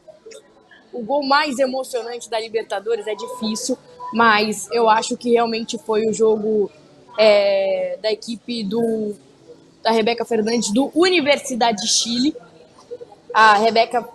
o 0.93 1.03
gol 1.03 1.23
mais 1.23 1.59
emocionante 1.59 2.31
da 2.31 2.41
Libertadores 2.41 3.07
é 3.07 3.15
difícil, 3.15 3.79
mas 4.13 4.69
eu 4.73 4.89
acho 4.89 5.17
que 5.17 5.31
realmente 5.31 5.79
foi 5.79 6.07
o 6.07 6.13
jogo 6.13 6.71
é, 7.19 7.99
da 8.01 8.11
equipe 8.11 8.65
do 8.65 9.15
da 9.83 9.91
Rebeca 9.91 10.25
Fernandes 10.25 10.73
do 10.73 10.91
Universidade 10.95 11.83
de 11.83 11.89
Chile. 11.89 12.37
A 13.33 13.55
Rebeca 13.55 14.07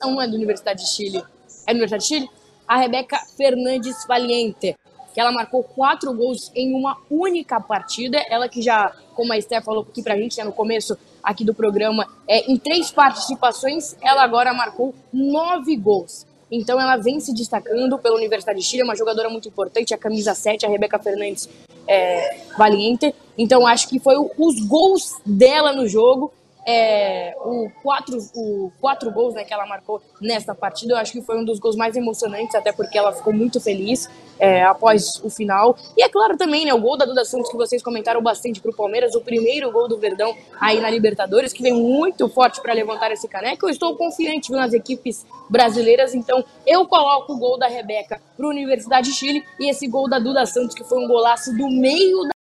não 0.00 0.20
é 0.20 0.26
da 0.26 0.34
Universidade 0.34 0.82
de 0.82 0.90
Chile, 0.90 1.18
é 1.18 1.66
da 1.66 1.72
Universidade 1.72 2.02
de 2.02 2.08
Chile. 2.08 2.30
A 2.66 2.76
Rebeca 2.76 3.18
Fernandes 3.36 4.04
Valiente, 4.06 4.76
que 5.12 5.20
ela 5.20 5.30
marcou 5.30 5.62
quatro 5.62 6.12
gols 6.12 6.50
em 6.54 6.74
uma 6.74 6.96
única 7.10 7.60
partida. 7.60 8.18
Ela 8.28 8.48
que 8.48 8.60
já, 8.60 8.92
como 9.14 9.32
a 9.32 9.38
Esther 9.38 9.62
falou 9.62 9.86
aqui 9.88 10.02
pra 10.02 10.16
gente 10.16 10.36
né, 10.38 10.44
no 10.44 10.52
começo 10.52 10.96
aqui 11.22 11.44
do 11.44 11.54
programa, 11.54 12.06
é, 12.26 12.50
em 12.50 12.56
três 12.56 12.90
participações, 12.90 13.96
ela 14.02 14.22
agora 14.22 14.52
marcou 14.52 14.94
nove 15.12 15.76
gols. 15.76 16.26
Então 16.54 16.80
ela 16.80 16.96
vem 16.96 17.18
se 17.18 17.34
destacando 17.34 17.98
pela 17.98 18.16
Universidade 18.16 18.60
de 18.60 18.64
Chile, 18.64 18.82
é 18.82 18.84
uma 18.84 18.94
jogadora 18.94 19.28
muito 19.28 19.48
importante, 19.48 19.92
a 19.92 19.98
camisa 19.98 20.34
7, 20.34 20.64
a 20.64 20.68
Rebeca 20.68 20.98
Fernandes 20.98 21.48
é, 21.86 22.36
Valiente. 22.56 23.14
Então 23.36 23.66
acho 23.66 23.88
que 23.88 23.98
foi 23.98 24.14
os 24.16 24.60
gols 24.60 25.14
dela 25.26 25.72
no 25.72 25.88
jogo 25.88 26.32
é, 26.66 27.34
o 27.38 27.70
quatro, 27.82 28.18
o 28.34 28.72
quatro 28.80 29.10
gols 29.10 29.34
né, 29.34 29.44
que 29.44 29.52
ela 29.52 29.66
marcou 29.66 30.02
nesta 30.20 30.54
partida, 30.54 30.94
eu 30.94 30.96
acho 30.96 31.12
que 31.12 31.22
foi 31.22 31.38
um 31.38 31.44
dos 31.44 31.58
gols 31.58 31.76
mais 31.76 31.96
emocionantes, 31.96 32.54
até 32.54 32.72
porque 32.72 32.96
ela 32.96 33.12
ficou 33.12 33.32
muito 33.32 33.60
feliz 33.60 34.08
é, 34.38 34.62
após 34.62 35.22
o 35.22 35.30
final. 35.30 35.76
E 35.96 36.02
é 36.02 36.08
claro 36.08 36.36
também, 36.36 36.64
né, 36.64 36.72
o 36.74 36.80
gol 36.80 36.96
da 36.96 37.04
Duda 37.04 37.24
Santos, 37.24 37.50
que 37.50 37.56
vocês 37.56 37.82
comentaram 37.82 38.22
bastante 38.22 38.60
para 38.60 38.70
o 38.70 38.74
Palmeiras, 38.74 39.14
o 39.14 39.20
primeiro 39.20 39.70
gol 39.70 39.88
do 39.88 39.98
Verdão 39.98 40.34
aí 40.60 40.80
na 40.80 40.90
Libertadores, 40.90 41.52
que 41.52 41.62
vem 41.62 41.72
muito 41.72 42.28
forte 42.28 42.60
para 42.60 42.72
levantar 42.72 43.10
esse 43.12 43.28
caneco. 43.28 43.66
Eu 43.66 43.70
estou 43.70 43.96
confiante 43.96 44.48
viu, 44.48 44.58
nas 44.58 44.72
equipes 44.72 45.26
brasileiras, 45.48 46.14
então 46.14 46.44
eu 46.66 46.86
coloco 46.86 47.34
o 47.34 47.38
gol 47.38 47.58
da 47.58 47.66
Rebeca 47.66 48.20
para 48.36 48.46
Universidade 48.46 49.10
de 49.10 49.14
Chile 49.14 49.44
e 49.60 49.70
esse 49.70 49.86
gol 49.86 50.08
da 50.08 50.18
Duda 50.18 50.46
Santos, 50.46 50.74
que 50.74 50.84
foi 50.84 50.98
um 50.98 51.06
golaço 51.06 51.54
do 51.56 51.68
meio 51.68 52.24
da 52.24 52.34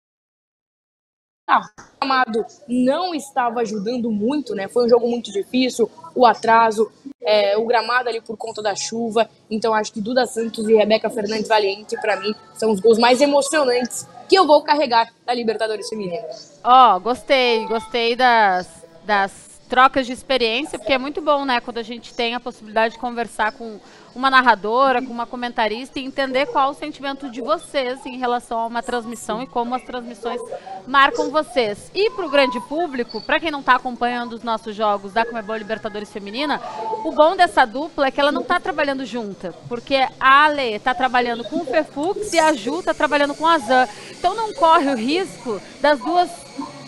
o 1.60 2.00
gramado 2.00 2.44
não 2.68 3.14
estava 3.14 3.60
ajudando 3.60 4.10
muito, 4.10 4.54
né? 4.54 4.68
Foi 4.68 4.86
um 4.86 4.88
jogo 4.88 5.08
muito 5.08 5.32
difícil, 5.32 5.90
o 6.14 6.26
atraso, 6.26 6.90
é, 7.22 7.56
o 7.56 7.64
gramado 7.64 8.08
ali 8.08 8.20
por 8.20 8.36
conta 8.36 8.62
da 8.62 8.74
chuva. 8.74 9.28
Então 9.50 9.74
acho 9.74 9.92
que 9.92 10.00
Duda 10.00 10.26
Santos 10.26 10.68
e 10.68 10.74
Rebeca 10.74 11.10
Fernandes 11.10 11.48
Valiente, 11.48 11.96
para 12.00 12.16
mim, 12.16 12.34
são 12.54 12.70
os 12.70 12.80
gols 12.80 12.98
mais 12.98 13.20
emocionantes 13.20 14.06
que 14.28 14.36
eu 14.36 14.46
vou 14.46 14.62
carregar 14.62 15.12
da 15.26 15.34
Libertadores 15.34 15.88
Feminina. 15.88 16.26
Ó, 16.64 16.96
oh, 16.96 17.00
gostei, 17.00 17.66
gostei 17.66 18.16
das, 18.16 18.66
das 19.04 19.60
trocas 19.68 20.06
de 20.06 20.12
experiência, 20.12 20.78
porque 20.78 20.92
é 20.92 20.98
muito 20.98 21.20
bom, 21.20 21.44
né, 21.44 21.60
quando 21.60 21.78
a 21.78 21.82
gente 21.82 22.14
tem 22.14 22.34
a 22.34 22.40
possibilidade 22.40 22.94
de 22.94 23.00
conversar 23.00 23.52
com 23.52 23.78
uma 24.14 24.31
narradora, 24.31 25.03
com 25.03 25.12
uma 25.12 25.27
comentarista 25.27 25.98
e 25.98 26.05
entender 26.05 26.46
qual 26.46 26.70
o 26.70 26.75
sentimento 26.75 27.31
de 27.31 27.40
vocês 27.40 28.05
em 28.05 28.18
relação 28.18 28.59
a 28.59 28.66
uma 28.66 28.83
transmissão 28.83 29.42
e 29.42 29.46
como 29.46 29.75
as 29.75 29.83
transmissões 29.83 30.40
marcam 30.87 31.31
vocês. 31.31 31.90
E 31.94 32.11
para 32.11 32.27
o 32.27 32.31
grande 32.31 32.61
público, 32.61 33.20
para 33.20 33.40
quem 33.40 33.51
não 33.51 33.61
está 33.61 33.77
acompanhando 33.77 34.35
os 34.35 34.42
nossos 34.42 34.75
jogos 34.75 35.12
da 35.12 35.25
Comebol 35.25 35.57
Libertadores 35.57 36.12
Feminina, 36.12 36.61
o 37.05 37.12
bom 37.12 37.37
dessa 37.37 37.64
dupla 37.64 38.07
é 38.07 38.11
que 38.11 38.20
ela 38.20 38.33
não 38.33 38.42
está 38.42 38.61
trabalhando 38.61 39.05
junta, 39.05 39.55
porque 39.68 39.96
a 40.20 40.44
Ale 40.44 40.75
está 40.75 40.94
trabalhando 40.94 41.44
com 41.44 41.61
o 41.61 41.64
Fefux 41.64 42.33
e 42.33 42.38
a 42.38 42.53
Ju 42.53 42.81
está 42.81 42.94
trabalhando 42.94 43.35
com 43.35 43.46
a 43.46 43.59
Zan. 43.59 43.88
Então 44.11 44.35
não 44.35 44.53
corre 44.55 44.90
o 44.90 44.96
risco 44.96 45.61
das 45.81 45.98
duas 45.98 46.31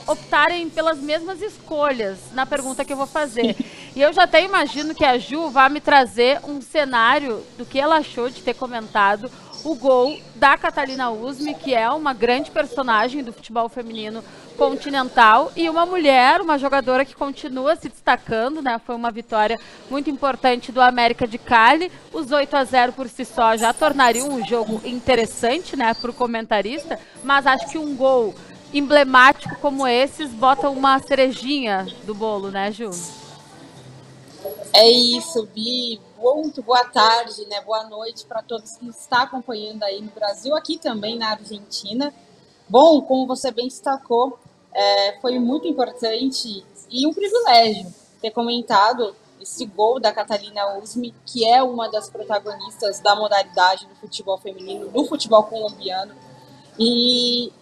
optarem 0.07 0.69
pelas 0.69 0.99
mesmas 0.99 1.41
escolhas 1.41 2.19
na 2.33 2.45
pergunta 2.45 2.85
que 2.85 2.93
eu 2.93 2.97
vou 2.97 3.07
fazer. 3.07 3.57
E 3.97 4.03
eu 4.03 4.13
já 4.13 4.25
até 4.25 4.43
imagino 4.43 4.93
que 4.93 5.05
a 5.05 5.17
Ju 5.19 5.51
vai 5.51 5.69
me 5.69 5.81
trazer 5.81 6.41
um 6.43 6.61
cenário 6.61 7.45
do 7.57 7.65
que 7.65 7.79
ela 7.79 7.99
achou 7.99 8.29
de 8.29 8.43
ter 8.43 8.55
comentado 8.55 9.31
o 9.63 9.77
gol 9.77 10.19
da 10.35 10.59
Catalina 10.59 11.11
Usme, 11.11 11.55
que 11.55 11.73
é 11.73 11.89
uma 11.89 12.13
grande 12.13 12.51
personagem 12.51 13.23
do 13.23 13.33
futebol 13.33 13.69
feminino 13.69 14.23
continental 14.59 15.51
e 15.57 15.71
uma 15.71 15.87
mulher, 15.87 16.41
uma 16.41 16.59
jogadora 16.59 17.05
que 17.05 17.15
continua 17.15 17.77
se 17.77 17.89
destacando, 17.89 18.61
né? 18.61 18.81
Foi 18.85 18.97
uma 18.97 19.13
vitória 19.13 19.59
muito 19.89 20.11
importante 20.11 20.73
do 20.73 20.81
América 20.81 21.27
de 21.27 21.39
Cali. 21.39 21.91
Os 22.13 22.33
8 22.33 22.57
a 22.57 22.65
0 22.65 22.93
por 22.93 23.09
si 23.09 23.25
só 23.25 23.57
já 23.57 23.73
tornariam 23.73 24.29
um 24.29 24.45
jogo 24.45 24.83
interessante, 24.85 25.77
né, 25.77 25.95
para 25.95 26.11
o 26.11 26.15
comentarista, 26.15 26.99
mas 27.23 27.47
acho 27.47 27.69
que 27.69 27.79
um 27.79 27.95
gol 27.95 28.35
emblemático 28.73 29.57
como 29.61 29.87
esses 29.87 30.31
bota 30.31 30.69
uma 30.69 30.99
cerejinha 30.99 31.87
do 32.05 32.15
bolo, 32.15 32.51
né, 32.51 32.73
Ju? 32.73 32.91
É 34.73 34.89
isso, 34.89 35.47
Bi. 35.55 36.01
Muito 36.19 36.63
boa 36.63 36.85
tarde, 36.85 37.47
né? 37.47 37.61
Boa 37.63 37.85
noite 37.85 38.27
para 38.27 38.43
todos 38.43 38.77
que 38.77 38.89
estão 38.89 39.21
acompanhando 39.21 39.83
aí 39.83 40.01
no 40.01 40.11
Brasil, 40.11 40.55
aqui 40.55 40.79
também 40.79 41.19
na 41.19 41.31
Argentina. 41.31 42.13
Bom, 42.69 43.01
como 43.03 43.27
você 43.27 43.51
bem 43.51 43.69
destacou, 43.69 44.39
é, 44.73 45.19
foi 45.21 45.39
muito 45.39 45.67
importante 45.67 46.65
e 46.91 47.07
um 47.07 47.15
privilégio 47.15 47.93
ter 48.21 48.31
comentado 48.31 49.15
esse 49.41 49.65
gol 49.67 50.01
da 50.01 50.13
Catalina 50.13 50.79
Usme, 50.79 51.15
que 51.27 51.47
é 51.47 51.63
uma 51.63 51.91
das 51.91 52.09
protagonistas 52.11 53.01
da 53.01 53.15
modalidade 53.15 53.87
do 53.87 53.95
futebol 53.97 54.39
feminino, 54.39 54.89
do 54.89 55.05
futebol 55.05 55.45
colombiano. 55.45 56.15
E 56.79 57.53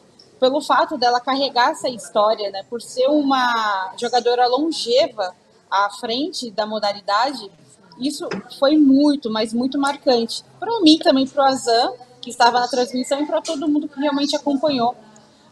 pelo 0.41 0.61
fato 0.61 0.97
dela 0.97 1.21
carregar 1.21 1.71
essa 1.71 1.89
história, 1.89 2.51
né, 2.51 2.65
por 2.69 2.81
ser 2.81 3.07
uma 3.09 3.93
jogadora 3.97 4.47
longeva 4.47 5.35
à 5.73 5.89
frente 5.91 6.51
da 6.51 6.67
modalidade, 6.67 7.51
isso 7.99 8.29
foi 8.59 8.77
muito, 8.77 9.31
mas 9.31 9.55
muito 9.55 9.79
marcante. 9.79 10.45
Para 10.61 10.81
mim 10.81 10.99
também, 10.99 11.27
para 11.27 11.43
o 11.43 11.47
Azan, 11.47 11.93
que 12.21 12.31
estava 12.31 12.61
na 12.61 12.69
transmissão, 12.69 13.21
e 13.21 13.27
para 13.27 13.41
todo 13.41 13.67
mundo 13.67 13.89
que 13.89 13.99
realmente 13.99 14.37
acompanhou. 14.37 14.95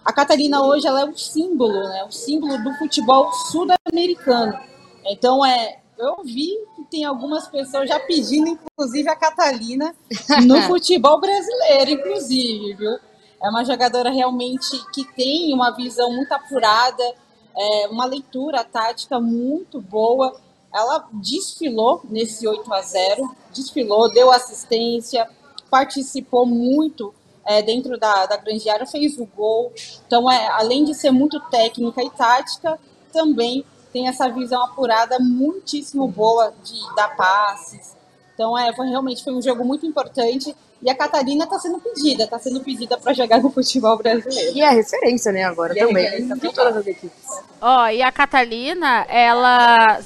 A 0.05 0.13
Catarina 0.13 0.63
hoje 0.63 0.87
ela 0.87 1.03
é 1.03 1.05
o 1.05 1.17
símbolo, 1.17 1.89
né? 1.89 2.05
O 2.05 2.13
símbolo 2.13 2.63
do 2.63 2.73
futebol 2.75 3.33
sul-americano. 3.33 4.59
Então 5.05 5.45
é, 5.45 5.79
eu 5.99 6.23
vi 6.25 6.51
que 6.77 6.85
tem 6.91 7.05
algumas 7.05 7.49
pessoas 7.49 7.89
já 7.89 7.99
pedindo, 8.01 8.49
inclusive 8.49 9.09
a 9.09 9.17
Catalina, 9.17 9.95
no 10.47 10.63
futebol 10.69 11.21
brasileiro, 11.21 11.91
inclusive, 11.91 12.75
viu? 12.75 12.99
É 13.43 13.49
uma 13.49 13.65
jogadora 13.65 14.11
realmente 14.11 14.69
que 14.93 15.05
tem 15.15 15.53
uma 15.55 15.71
visão 15.71 16.13
muito 16.13 16.33
apurada, 16.33 17.15
é, 17.57 17.89
uma 17.89 18.05
leitura 18.05 18.65
tática 18.65 19.21
muito 19.21 19.81
boa. 19.81 20.35
Ela 20.73 21.09
desfilou 21.13 22.01
nesse 22.09 22.47
8 22.47 22.73
a 22.73 22.81
0 22.81 23.37
desfilou, 23.53 24.09
deu 24.13 24.31
assistência, 24.31 25.29
participou 25.69 26.47
muito 26.47 27.13
é, 27.45 27.63
dentro 27.63 27.99
da, 27.99 28.27
da 28.27 28.37
grande 28.37 28.69
área, 28.69 28.87
fez 28.87 29.19
o 29.19 29.27
gol. 29.27 29.73
Então, 30.07 30.31
é, 30.31 30.49
além 30.49 30.85
de 30.85 30.95
ser 30.95 31.11
muito 31.11 31.41
técnica 31.51 32.03
e 32.03 32.11
tática, 32.11 32.79
também 33.13 33.65
tem 33.93 34.09
essa 34.09 34.29
visão 34.29 34.63
apurada 34.65 35.19
muitíssimo 35.19 36.07
boa 36.07 36.53
de 36.63 36.95
dar 36.95 37.17
passes. 37.17 37.97
Então, 38.41 38.57
é, 38.57 38.73
foi, 38.73 38.89
realmente 38.89 39.23
foi 39.23 39.35
um 39.35 39.43
jogo 39.43 39.63
muito 39.63 39.85
importante. 39.85 40.57
E 40.81 40.89
a 40.89 40.95
Catarina 40.95 41.45
está 41.45 41.59
sendo 41.59 41.79
pedida, 41.79 42.25
está 42.25 42.39
sendo 42.39 42.59
pedida 42.63 42.97
para 42.97 43.13
jogar 43.13 43.43
no 43.43 43.51
futebol 43.51 43.99
brasileiro. 43.99 44.57
E 44.57 44.63
é 44.63 44.71
referência, 44.71 45.31
né, 45.31 45.45
agora 45.45 45.75
E 45.77 45.79
é 45.79 45.87
também. 45.87 46.27
de 46.27 46.51
todas 46.51 46.75
as 46.75 46.87
equipes. 46.87 47.23
Ó, 47.61 47.89
e 47.89 48.01
a 48.01 48.11
Catalina, 48.11 49.05
ela 49.11 50.01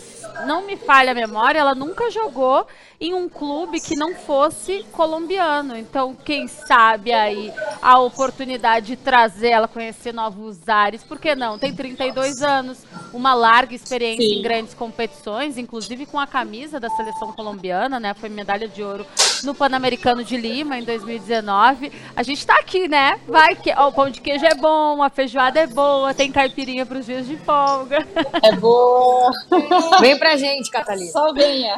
não 0.49 0.67
me 0.67 0.77
falha 0.77 1.13
a 1.13 1.15
memória, 1.15 1.61
ela 1.61 1.77
nunca 1.77 2.11
jogou 2.11 2.67
em 3.01 3.15
um 3.15 3.29
clube 3.29 3.81
que 3.81 3.97
não 3.97 4.15
fosse 4.15 4.85
colombiano. 4.93 5.77
Então, 5.77 6.15
quem 6.15 6.47
sabe 6.47 7.13
aí 7.13 7.53
a 7.83 7.99
oportunidade 7.99 8.87
de 8.87 8.97
trazer 8.97 9.51
ela 9.51 9.69
conhecer 9.69 10.13
novos 10.13 10.69
ares, 10.69 11.03
por 11.03 11.19
que 11.19 11.35
não? 11.35 11.59
Tem 11.59 11.75
32 11.75 12.43
anos, 12.43 12.85
uma 13.13 13.35
larga 13.35 13.75
experiência 13.75 14.25
Sim. 14.25 14.39
em 14.39 14.43
grandes 14.43 14.75
competições, 14.75 15.59
inclusive 15.59 16.07
com 16.07 16.19
a 16.19 16.27
camisa 16.27 16.81
da 16.81 16.89
seleção 16.91 17.33
colombiana, 17.33 17.99
né? 18.01 18.15
Foi 18.15 18.29
medalha 18.29 18.69
de 18.69 18.83
ouro 18.83 19.07
no 19.43 19.55
Pan-Americano 19.55 20.25
de 20.25 20.37
Lima 20.37 20.79
em 20.79 20.85
2019. 20.85 21.93
A 22.17 22.23
gente 22.23 22.47
tá 22.47 22.59
aqui, 22.59 22.89
né? 22.89 23.21
Vai 23.27 23.55
que 23.57 23.73
ó, 23.77 23.89
o 23.89 23.93
pão 23.93 24.11
de 24.11 24.21
queijo 24.21 24.45
é 24.45 24.55
bom, 24.55 25.03
a 25.03 25.11
feijoada 25.11 25.61
é 25.61 25.67
boa, 25.67 26.15
tem 26.15 26.31
caipirinha 26.31 26.87
para 26.87 26.99
os 26.99 27.07
dias 27.07 27.27
de 27.27 27.37
folga. 27.39 28.07
É 28.43 28.53
boa. 28.57 29.31
Vem 30.01 30.19
pra 30.19 30.37
gente, 30.37 30.71
Catalina. 30.71 31.11
Só 31.11 31.33
venha. 31.33 31.77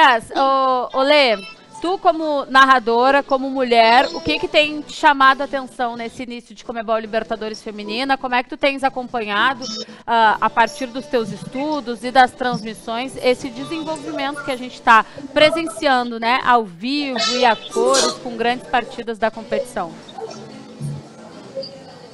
Gurias, 0.00 0.30
ô, 0.34 0.98
ô 0.98 1.02
Lê, 1.02 1.36
tu 1.82 1.98
como 1.98 2.46
narradora, 2.46 3.22
como 3.22 3.50
mulher, 3.50 4.06
o 4.14 4.20
que 4.20 4.38
que 4.38 4.48
tem 4.48 4.80
te 4.80 4.94
chamado 4.94 5.42
a 5.42 5.44
atenção 5.44 5.94
nesse 5.94 6.22
início 6.22 6.54
de 6.54 6.64
Comebol 6.64 6.98
Libertadores 6.98 7.62
Feminina? 7.62 8.16
Como 8.16 8.34
é 8.34 8.42
que 8.42 8.48
tu 8.48 8.56
tens 8.56 8.82
acompanhado, 8.82 9.62
ah, 10.06 10.38
a 10.40 10.48
partir 10.48 10.86
dos 10.86 11.04
teus 11.04 11.30
estudos 11.30 12.02
e 12.02 12.10
das 12.10 12.32
transmissões, 12.32 13.14
esse 13.22 13.50
desenvolvimento 13.50 14.42
que 14.42 14.50
a 14.50 14.56
gente 14.56 14.74
está 14.74 15.04
presenciando, 15.34 16.18
né, 16.18 16.40
ao 16.44 16.64
vivo 16.64 17.36
e 17.36 17.44
a 17.44 17.54
cores, 17.54 18.12
com 18.22 18.38
grandes 18.38 18.66
partidas 18.68 19.18
da 19.18 19.30
competição? 19.30 19.92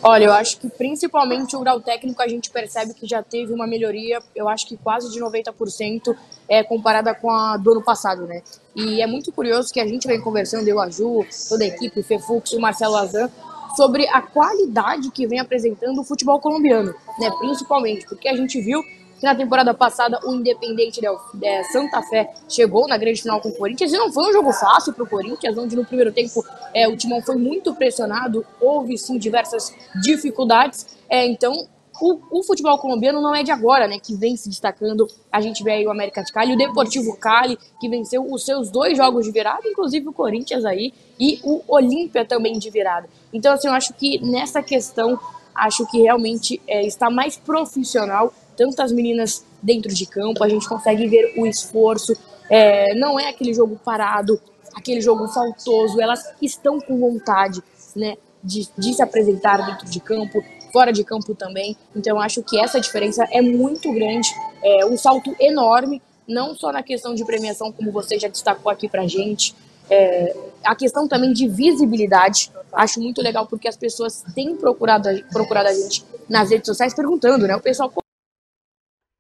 Olha, 0.02 0.24
eu 0.24 0.32
acho 0.32 0.59
que 0.59 0.68
principalmente 0.68 1.56
o 1.56 1.61
grau 1.61 1.80
técnico 1.80 2.22
a 2.22 2.28
gente 2.28 2.50
percebe 2.50 2.94
que 2.94 3.06
já 3.06 3.22
teve 3.22 3.52
uma 3.52 3.66
melhoria, 3.66 4.18
eu 4.35 4.48
acho 4.48 4.66
que 4.66 4.76
quase 4.76 5.11
de 5.11 5.18
90% 5.18 6.16
é, 6.48 6.62
comparada 6.62 7.14
com 7.14 7.30
a 7.30 7.56
do 7.56 7.72
ano 7.72 7.82
passado, 7.82 8.26
né? 8.26 8.42
E 8.74 9.00
é 9.00 9.06
muito 9.06 9.32
curioso 9.32 9.72
que 9.72 9.80
a 9.80 9.87
gente 9.87 10.06
vem 10.06 10.20
conversando, 10.20 10.68
eu, 10.68 10.78
a 10.78 10.88
Ju, 10.90 11.24
toda 11.48 11.64
a 11.64 11.66
equipe, 11.66 12.00
o 12.00 12.04
Fefux, 12.04 12.52
o 12.52 12.61
Marcelo 12.61 12.96
Azan, 12.96 13.30
sobre 13.74 14.06
a 14.09 14.22
qualidade 14.22 15.11
que 15.11 15.26
vem 15.26 15.40
apresentando 15.40 16.00
o 16.00 16.04
futebol 16.04 16.40
colombiano, 16.40 16.94
né? 17.18 17.30
Principalmente, 17.38 18.06
porque 18.06 18.28
a 18.28 18.37
gente 18.37 18.61
viu 18.61 18.82
que 19.18 19.24
na 19.24 19.35
temporada 19.35 19.72
passada 19.74 20.20
o 20.24 20.35
Independente 20.35 21.00
Del, 21.00 21.18
é, 21.42 21.62
Santa 21.64 22.02
Fé 22.02 22.33
chegou 22.48 22.87
na 22.87 22.96
grande 22.96 23.22
final 23.22 23.40
com 23.40 23.48
o 23.48 23.57
Corinthians 23.57 23.92
e 23.92 23.96
não 23.96 24.12
foi 24.12 24.29
um 24.29 24.33
jogo 24.33 24.52
fácil 24.52 24.92
para 24.92 25.05
o 25.05 25.09
Corinthians, 25.09 25.57
onde 25.57 25.76
no 25.76 25.85
primeiro 25.85 26.12
tempo 26.12 26.44
é, 26.74 26.88
o 26.88 26.96
Timão 26.96 27.22
foi 27.22 27.37
muito 27.37 27.74
pressionado, 27.74 28.44
houve 28.61 28.96
sim 28.98 29.18
diversas 29.18 29.74
dificuldades. 30.02 30.87
É, 31.09 31.26
então 31.26 31.66
o, 32.00 32.40
o 32.40 32.42
futebol 32.42 32.79
colombiano 32.79 33.20
não 33.20 33.35
é 33.35 33.42
de 33.42 33.50
agora, 33.50 33.88
né? 33.88 33.98
Que 33.98 34.14
vem 34.14 34.37
se 34.37 34.48
destacando. 34.48 35.09
A 35.33 35.40
gente 35.40 35.62
vê 35.62 35.72
aí 35.72 35.87
o 35.87 35.90
América 35.90 36.22
de 36.22 36.33
Cali, 36.33 36.55
o 36.55 36.57
Deportivo 36.57 37.16
Cali, 37.16 37.59
que 37.81 37.88
venceu 37.88 38.31
os 38.31 38.44
seus 38.44 38.70
dois 38.70 38.96
jogos 38.96 39.24
de 39.24 39.33
virada, 39.33 39.66
inclusive 39.66 40.09
o 40.09 40.12
Corinthians 40.12 40.64
aí, 40.64 40.92
e 41.18 41.40
o 41.42 41.62
Olímpia 41.66 42.24
também 42.24 42.59
de 42.59 42.70
virada. 42.70 43.09
Então, 43.33 43.52
assim, 43.52 43.68
eu 43.68 43.74
acho 43.74 43.94
que 43.94 44.18
nessa 44.24 44.62
questão, 44.62 45.18
acho 45.59 45.87
que 45.87 46.03
realmente 46.03 46.61
é, 46.66 46.87
está 46.87 47.11
mais 47.11 47.37
profissional, 47.37 48.33
tanto 48.57 48.81
as 48.81 48.92
meninas 48.92 49.45
dentro 49.62 49.92
de 49.92 50.07
campo, 50.07 50.42
a 50.42 50.49
gente 50.49 50.69
consegue 50.69 51.07
ver 51.07 51.35
o 51.37 51.47
esforço, 51.47 52.16
é, 52.49 52.95
não 52.95 53.19
é 53.19 53.29
aquele 53.29 53.53
jogo 53.53 53.79
parado, 53.85 54.40
aquele 54.75 55.01
jogo 55.01 55.27
faltoso, 55.29 56.01
elas 56.01 56.23
estão 56.40 56.81
com 56.81 56.99
vontade, 56.99 57.62
né? 57.95 58.16
De, 58.42 58.69
de 58.79 58.95
se 58.95 59.03
apresentar 59.03 59.66
dentro 59.66 59.90
de 59.90 59.99
campo, 59.99 60.40
fora 60.73 60.92
de 60.92 61.03
campo 61.03 61.35
também. 61.35 61.77
Então, 61.97 62.21
acho 62.21 62.42
que 62.42 62.61
essa 62.61 62.81
diferença 62.81 63.27
é 63.33 63.40
muito 63.40 63.92
grande, 63.92 64.29
é 64.62 64.87
um 64.87 64.97
salto 64.97 65.35
enorme, 65.40 66.01
não 66.29 66.55
só 66.55 66.71
na 66.71 66.83
questão 66.83 67.14
de 67.14 67.25
premiação, 67.25 67.73
como 67.73 67.90
você 67.90 68.19
já 68.19 68.29
destacou 68.29 68.71
aqui 68.71 68.88
pra 68.88 69.07
gente, 69.07 69.55
é, 69.90 70.35
a 70.64 70.75
questão 70.75 71.07
também 71.09 71.33
de 71.33 71.49
visibilidade. 71.49 72.51
Acho 72.72 73.01
muito 73.01 73.22
legal 73.22 73.46
porque 73.46 73.68
as 73.68 73.77
pessoas 73.77 74.22
têm 74.35 74.57
procurado, 74.57 75.09
a- 75.09 75.33
procurado 75.33 75.68
a 75.68 75.72
gente 75.75 76.05
nas 76.29 76.51
redes 76.51 76.66
sociais 76.66 76.94
perguntando, 76.94 77.46
né? 77.46 77.55
O 77.57 77.61
pessoal, 77.61 77.88
"Pô, 77.90 78.01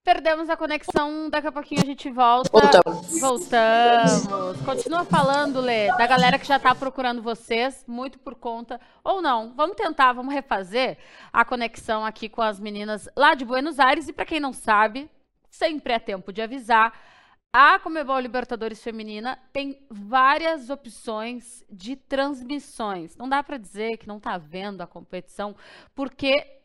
Perdemos 0.04 0.48
a 0.48 0.56
conexão, 0.56 1.28
daqui 1.28 1.48
a 1.48 1.52
pouquinho 1.52 1.82
a 1.82 1.84
gente 1.84 2.08
volta. 2.10 2.48
Voltamos. 2.48 3.20
Voltamos. 3.20 4.60
Continua 4.64 5.04
falando, 5.04 5.60
Lê, 5.60 5.88
da 5.96 6.06
galera 6.06 6.38
que 6.38 6.46
já 6.46 6.60
tá 6.60 6.72
procurando 6.76 7.20
vocês, 7.20 7.82
muito 7.88 8.16
por 8.20 8.36
conta. 8.36 8.80
Ou 9.02 9.20
não, 9.20 9.52
vamos 9.56 9.74
tentar, 9.76 10.12
vamos 10.12 10.32
refazer 10.32 10.96
a 11.32 11.44
conexão 11.44 12.04
aqui 12.06 12.28
com 12.28 12.40
as 12.40 12.60
meninas 12.60 13.08
lá 13.16 13.34
de 13.34 13.44
Buenos 13.44 13.80
Aires. 13.80 14.06
E 14.06 14.12
para 14.12 14.24
quem 14.24 14.38
não 14.38 14.52
sabe, 14.52 15.10
sempre 15.50 15.92
é 15.92 15.98
tempo 15.98 16.32
de 16.32 16.40
avisar. 16.40 16.92
A 17.52 17.78
Comebol 17.78 18.18
Libertadores 18.20 18.82
Feminina 18.82 19.38
tem 19.52 19.86
várias 19.88 20.68
opções 20.68 21.64
de 21.70 21.96
transmissões. 21.96 23.16
Não 23.16 23.28
dá 23.28 23.42
para 23.42 23.56
dizer 23.56 23.96
que 23.96 24.06
não 24.06 24.18
está 24.18 24.36
vendo 24.36 24.82
a 24.82 24.86
competição, 24.86 25.56
porque 25.94 26.56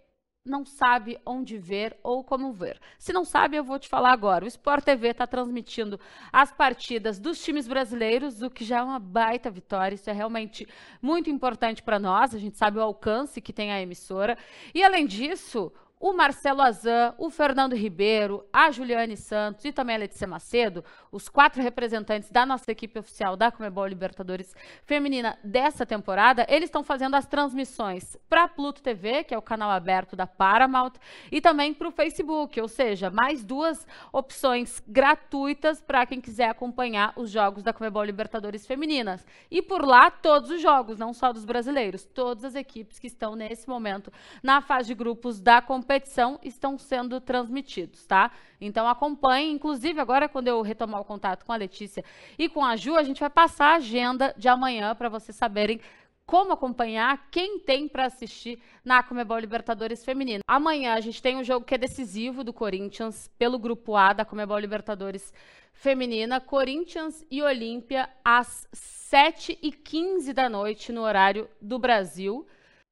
não 0.45 0.65
sabe 0.65 1.19
onde 1.25 1.57
ver 1.57 1.97
ou 2.03 2.23
como 2.23 2.51
ver. 2.51 2.79
Se 2.97 3.13
não 3.13 3.23
sabe, 3.23 3.55
eu 3.55 3.63
vou 3.63 3.77
te 3.77 3.87
falar 3.87 4.11
agora. 4.11 4.43
O 4.43 4.47
Sport 4.47 4.83
TV 4.83 5.09
está 5.09 5.27
transmitindo 5.27 5.99
as 6.31 6.51
partidas 6.51 7.19
dos 7.19 7.41
times 7.43 7.67
brasileiros, 7.67 8.41
o 8.41 8.49
que 8.49 8.65
já 8.65 8.79
é 8.79 8.83
uma 8.83 8.99
baita 8.99 9.51
vitória. 9.51 9.95
Isso 9.95 10.09
é 10.09 10.13
realmente 10.13 10.67
muito 11.01 11.29
importante 11.29 11.83
para 11.83 11.99
nós. 11.99 12.33
A 12.33 12.39
gente 12.39 12.57
sabe 12.57 12.79
o 12.79 12.81
alcance 12.81 13.39
que 13.39 13.53
tem 13.53 13.71
a 13.71 13.81
emissora. 13.81 14.37
E 14.73 14.83
além 14.83 15.05
disso, 15.05 15.71
o 16.01 16.13
Marcelo 16.13 16.63
Azan, 16.63 17.13
o 17.15 17.29
Fernando 17.29 17.75
Ribeiro, 17.75 18.43
a 18.51 18.71
Juliane 18.71 19.15
Santos 19.15 19.63
e 19.63 19.71
também 19.71 19.95
a 19.95 19.99
Letícia 19.99 20.27
Macedo, 20.27 20.83
os 21.11 21.29
quatro 21.29 21.61
representantes 21.61 22.31
da 22.31 22.43
nossa 22.43 22.71
equipe 22.71 22.97
oficial 22.97 23.37
da 23.37 23.51
Comebol 23.51 23.85
Libertadores 23.85 24.55
Feminina 24.83 25.37
dessa 25.43 25.85
temporada, 25.85 26.43
eles 26.49 26.69
estão 26.69 26.83
fazendo 26.83 27.15
as 27.15 27.27
transmissões 27.27 28.17
para 28.27 28.47
Pluto 28.47 28.81
TV, 28.81 29.23
que 29.23 29.35
é 29.35 29.37
o 29.37 29.43
canal 29.43 29.69
aberto 29.69 30.15
da 30.15 30.25
Paramount, 30.25 30.93
e 31.31 31.39
também 31.39 31.71
para 31.71 31.87
o 31.87 31.91
Facebook, 31.91 32.59
ou 32.59 32.67
seja, 32.67 33.11
mais 33.11 33.43
duas 33.43 33.85
opções 34.11 34.81
gratuitas 34.87 35.81
para 35.81 36.07
quem 36.07 36.19
quiser 36.19 36.49
acompanhar 36.49 37.13
os 37.15 37.29
jogos 37.29 37.61
da 37.61 37.73
Comebol 37.73 38.03
Libertadores 38.03 38.65
Femininas. 38.65 39.23
E 39.51 39.61
por 39.61 39.85
lá, 39.85 40.09
todos 40.09 40.49
os 40.49 40.59
jogos, 40.59 40.97
não 40.97 41.13
só 41.13 41.31
dos 41.31 41.45
brasileiros, 41.45 42.05
todas 42.05 42.43
as 42.43 42.55
equipes 42.55 42.97
que 42.97 43.05
estão 43.05 43.35
nesse 43.35 43.69
momento 43.69 44.11
na 44.41 44.61
fase 44.61 44.87
de 44.87 44.95
grupos 44.95 45.39
da 45.39 45.61
competição 45.61 45.90
estão 45.95 46.77
sendo 46.77 47.19
transmitidos, 47.19 48.05
tá? 48.05 48.31
Então 48.59 48.87
acompanhe, 48.87 49.51
inclusive 49.51 49.99
agora 49.99 50.29
quando 50.29 50.47
eu 50.47 50.61
retomar 50.61 51.01
o 51.01 51.05
contato 51.05 51.45
com 51.45 51.51
a 51.51 51.55
Letícia 51.55 52.03
e 52.37 52.47
com 52.47 52.63
a 52.63 52.75
Ju, 52.75 52.95
a 52.95 53.03
gente 53.03 53.19
vai 53.19 53.29
passar 53.29 53.73
a 53.73 53.75
agenda 53.75 54.33
de 54.37 54.47
amanhã 54.47 54.95
para 54.95 55.09
vocês 55.09 55.35
saberem 55.35 55.79
como 56.25 56.53
acompanhar, 56.53 57.27
quem 57.29 57.59
tem 57.59 57.89
para 57.89 58.05
assistir 58.05 58.61
na 58.85 59.03
Comebol 59.03 59.37
Libertadores 59.37 60.05
Feminina. 60.05 60.41
Amanhã 60.47 60.93
a 60.93 61.01
gente 61.01 61.21
tem 61.21 61.35
um 61.35 61.43
jogo 61.43 61.65
que 61.65 61.75
é 61.75 61.77
decisivo 61.77 62.43
do 62.43 62.53
Corinthians 62.53 63.29
pelo 63.37 63.59
grupo 63.59 63.97
A 63.97 64.13
da 64.13 64.23
Comebol 64.23 64.57
Libertadores 64.57 65.33
Feminina, 65.73 66.39
Corinthians 66.39 67.25
e 67.29 67.41
Olímpia 67.41 68.09
às 68.23 68.67
7h15 69.11 70.31
da 70.31 70.47
noite 70.47 70.91
no 70.93 71.01
horário 71.01 71.49
do 71.61 71.77
Brasil. 71.77 72.47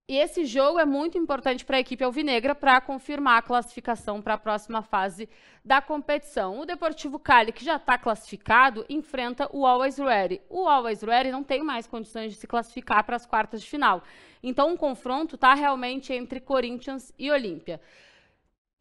E 0.10 0.18
esse 0.18 0.43
jogo 0.43 0.80
é 0.80 0.86
muito 0.86 1.20
importante 1.20 1.64
para 1.64 1.78
a 1.78 1.80
equipe 1.80 2.03
alvinegra 2.03 2.55
para 2.55 2.82
confirmar 2.82 3.38
a 3.38 3.41
classificação 3.43 4.20
para 4.24 4.34
a 4.34 4.39
próxima 4.39 4.82
fase 4.82 5.30
da 5.64 5.84
competição. 5.84 6.60
O 6.60 6.66
Deportivo 6.66 7.20
Cali, 7.20 7.51
que 7.51 7.64
já 7.64 7.76
está 7.76 7.95
classificado, 7.95 8.84
enfrenta 8.89 9.47
o 9.53 9.68
Always 9.68 9.99
Ready. 9.99 10.41
O 10.49 10.68
Always 10.68 11.03
Ready 11.03 11.30
não 11.30 11.43
tem 11.43 11.62
mais 11.62 11.86
condições 11.86 12.34
de 12.34 12.39
se 12.39 12.47
classificar 12.47 13.03
para 13.03 13.18
as 13.18 13.28
quartas 13.28 13.62
de 13.62 13.70
final. 13.70 14.01
Então, 14.41 14.70
o 14.70 14.74
um 14.74 14.78
confronto 14.78 15.36
está 15.36 15.53
realmente 15.53 16.12
entre 16.12 16.39
Corinthians 16.39 17.14
e 17.16 17.30
Olímpia. 17.30 17.80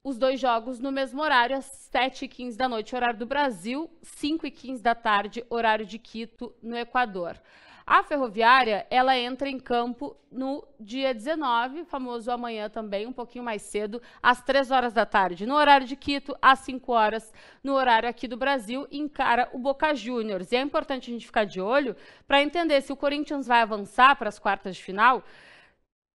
Os 0.02 0.16
dois 0.16 0.40
jogos 0.40 0.80
no 0.80 0.90
mesmo 0.90 1.20
horário, 1.20 1.58
às 1.58 1.90
7h15 1.92 2.56
da 2.56 2.70
noite, 2.70 2.96
horário 2.96 3.18
do 3.18 3.26
Brasil, 3.26 3.90
5h15 4.02 4.80
da 4.80 4.94
tarde, 4.94 5.44
horário 5.50 5.84
de 5.84 5.98
Quito, 5.98 6.54
no 6.62 6.74
Equador. 6.74 7.38
A 7.90 8.02
ferroviária, 8.02 8.86
ela 8.90 9.16
entra 9.16 9.48
em 9.48 9.58
campo 9.58 10.14
no 10.30 10.62
dia 10.78 11.14
19, 11.14 11.86
famoso 11.86 12.30
amanhã 12.30 12.68
também, 12.68 13.06
um 13.06 13.12
pouquinho 13.14 13.42
mais 13.42 13.62
cedo, 13.62 14.02
às 14.22 14.42
3 14.42 14.70
horas 14.70 14.92
da 14.92 15.06
tarde, 15.06 15.46
no 15.46 15.54
horário 15.54 15.86
de 15.86 15.96
Quito, 15.96 16.36
às 16.42 16.58
5 16.58 16.92
horas, 16.92 17.32
no 17.64 17.72
horário 17.72 18.06
aqui 18.06 18.28
do 18.28 18.36
Brasil, 18.36 18.86
encara 18.92 19.48
o 19.54 19.58
Boca 19.58 19.94
Juniors. 19.94 20.52
E 20.52 20.56
é 20.56 20.60
importante 20.60 21.10
a 21.10 21.14
gente 21.14 21.24
ficar 21.24 21.44
de 21.44 21.62
olho 21.62 21.96
para 22.26 22.42
entender 22.42 22.82
se 22.82 22.92
o 22.92 22.96
Corinthians 22.96 23.46
vai 23.46 23.62
avançar 23.62 24.16
para 24.16 24.28
as 24.28 24.38
quartas 24.38 24.76
de 24.76 24.82
final 24.82 25.24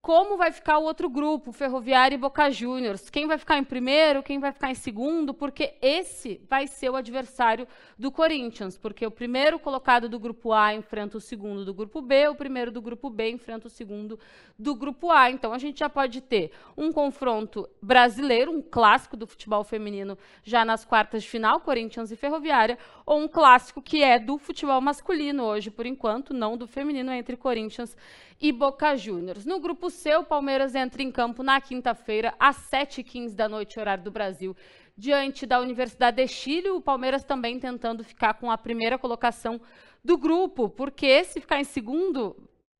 como 0.03 0.35
vai 0.35 0.51
ficar 0.51 0.79
o 0.79 0.83
outro 0.83 1.09
grupo, 1.09 1.53
Ferroviária 1.53 2.13
e 2.13 2.17
Boca 2.17 2.51
Juniors. 2.51 3.09
Quem 3.09 3.25
vai 3.25 3.37
ficar 3.37 3.57
em 3.57 3.63
primeiro, 3.63 4.21
quem 4.21 4.37
vai 4.37 4.51
ficar 4.51 4.69
em 4.69 4.75
segundo, 4.75 5.33
porque 5.33 5.75
esse 5.81 6.41
vai 6.49 6.67
ser 6.67 6.89
o 6.89 6.97
adversário 6.97 7.65
do 7.97 8.11
Corinthians, 8.11 8.77
porque 8.77 9.05
o 9.07 9.09
primeiro 9.09 9.57
colocado 9.57 10.09
do 10.09 10.19
grupo 10.19 10.51
A 10.51 10.73
enfrenta 10.73 11.17
o 11.17 11.21
segundo 11.21 11.63
do 11.63 11.73
grupo 11.73 12.01
B, 12.01 12.27
o 12.27 12.35
primeiro 12.35 12.69
do 12.69 12.81
grupo 12.81 13.09
B 13.09 13.29
enfrenta 13.29 13.67
o 13.67 13.69
segundo 13.69 14.19
do 14.59 14.75
grupo 14.75 15.09
A. 15.09 15.31
Então 15.31 15.53
a 15.53 15.57
gente 15.57 15.79
já 15.79 15.87
pode 15.87 16.19
ter 16.19 16.51
um 16.75 16.91
confronto 16.91 17.65
brasileiro, 17.81 18.51
um 18.51 18.61
clássico 18.61 19.15
do 19.15 19.25
futebol 19.25 19.63
feminino 19.63 20.17
já 20.43 20.65
nas 20.65 20.83
quartas 20.83 21.23
de 21.23 21.29
final, 21.29 21.61
Corinthians 21.61 22.11
e 22.11 22.17
Ferroviária, 22.17 22.77
ou 23.05 23.21
um 23.21 23.27
clássico 23.29 23.81
que 23.81 24.03
é 24.03 24.19
do 24.19 24.37
futebol 24.37 24.81
masculino 24.81 25.45
hoje, 25.45 25.71
por 25.71 25.85
enquanto, 25.85 26.33
não 26.33 26.57
do 26.57 26.67
feminino, 26.67 27.13
entre 27.13 27.37
Corinthians 27.37 27.95
e 28.41 28.51
Boca 28.51 28.97
Juniors. 28.97 29.45
No 29.45 29.57
grupo 29.57 29.89
C, 29.93 30.15
o 30.17 30.23
Palmeiras 30.23 30.75
entra 30.75 31.01
em 31.01 31.11
campo 31.11 31.41
na 31.41 31.61
quinta-feira, 31.61 32.33
às 32.39 32.57
7h15 32.69 33.33
da 33.33 33.47
noite, 33.47 33.79
horário 33.79 34.03
do 34.03 34.11
Brasil, 34.11 34.55
diante 34.97 35.45
da 35.45 35.59
Universidade 35.59 36.17
de 36.17 36.27
Chile. 36.27 36.69
O 36.69 36.81
Palmeiras 36.81 37.23
também 37.23 37.59
tentando 37.59 38.03
ficar 38.03 38.33
com 38.33 38.51
a 38.51 38.57
primeira 38.57 38.97
colocação 38.97 39.61
do 40.03 40.17
grupo, 40.17 40.67
porque 40.67 41.23
se 41.23 41.39
ficar 41.39 41.59
em 41.59 41.63
segundo, 41.63 42.35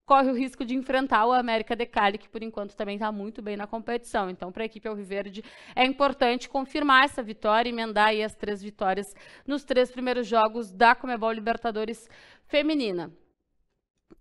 corre 0.06 0.30
o 0.30 0.36
risco 0.36 0.66
de 0.66 0.76
enfrentar 0.76 1.26
o 1.26 1.32
América 1.32 1.76
de 1.76 1.86
Cali, 1.86 2.18
que 2.18 2.28
por 2.28 2.44
enquanto 2.44 2.76
também 2.76 2.96
está 2.96 3.12
muito 3.12 3.42
bem 3.42 3.56
na 3.56 3.66
competição. 3.66 4.30
Então, 4.30 4.52
para 4.52 4.64
a 4.64 4.66
equipe 4.66 4.88
Alviverde, 4.88 5.44
é 5.76 5.86
importante 5.86 6.50
confirmar 6.50 7.06
essa 7.06 7.24
vitória, 7.24 7.70
emendar 7.70 8.08
aí 8.08 8.24
as 8.24 8.36
três 8.36 8.62
vitórias 8.62 9.08
nos 9.48 9.64
três 9.64 9.92
primeiros 9.92 10.28
jogos 10.28 10.72
da 10.72 10.94
Comebol 10.94 11.32
Libertadores 11.32 12.10
Feminina. 12.46 13.12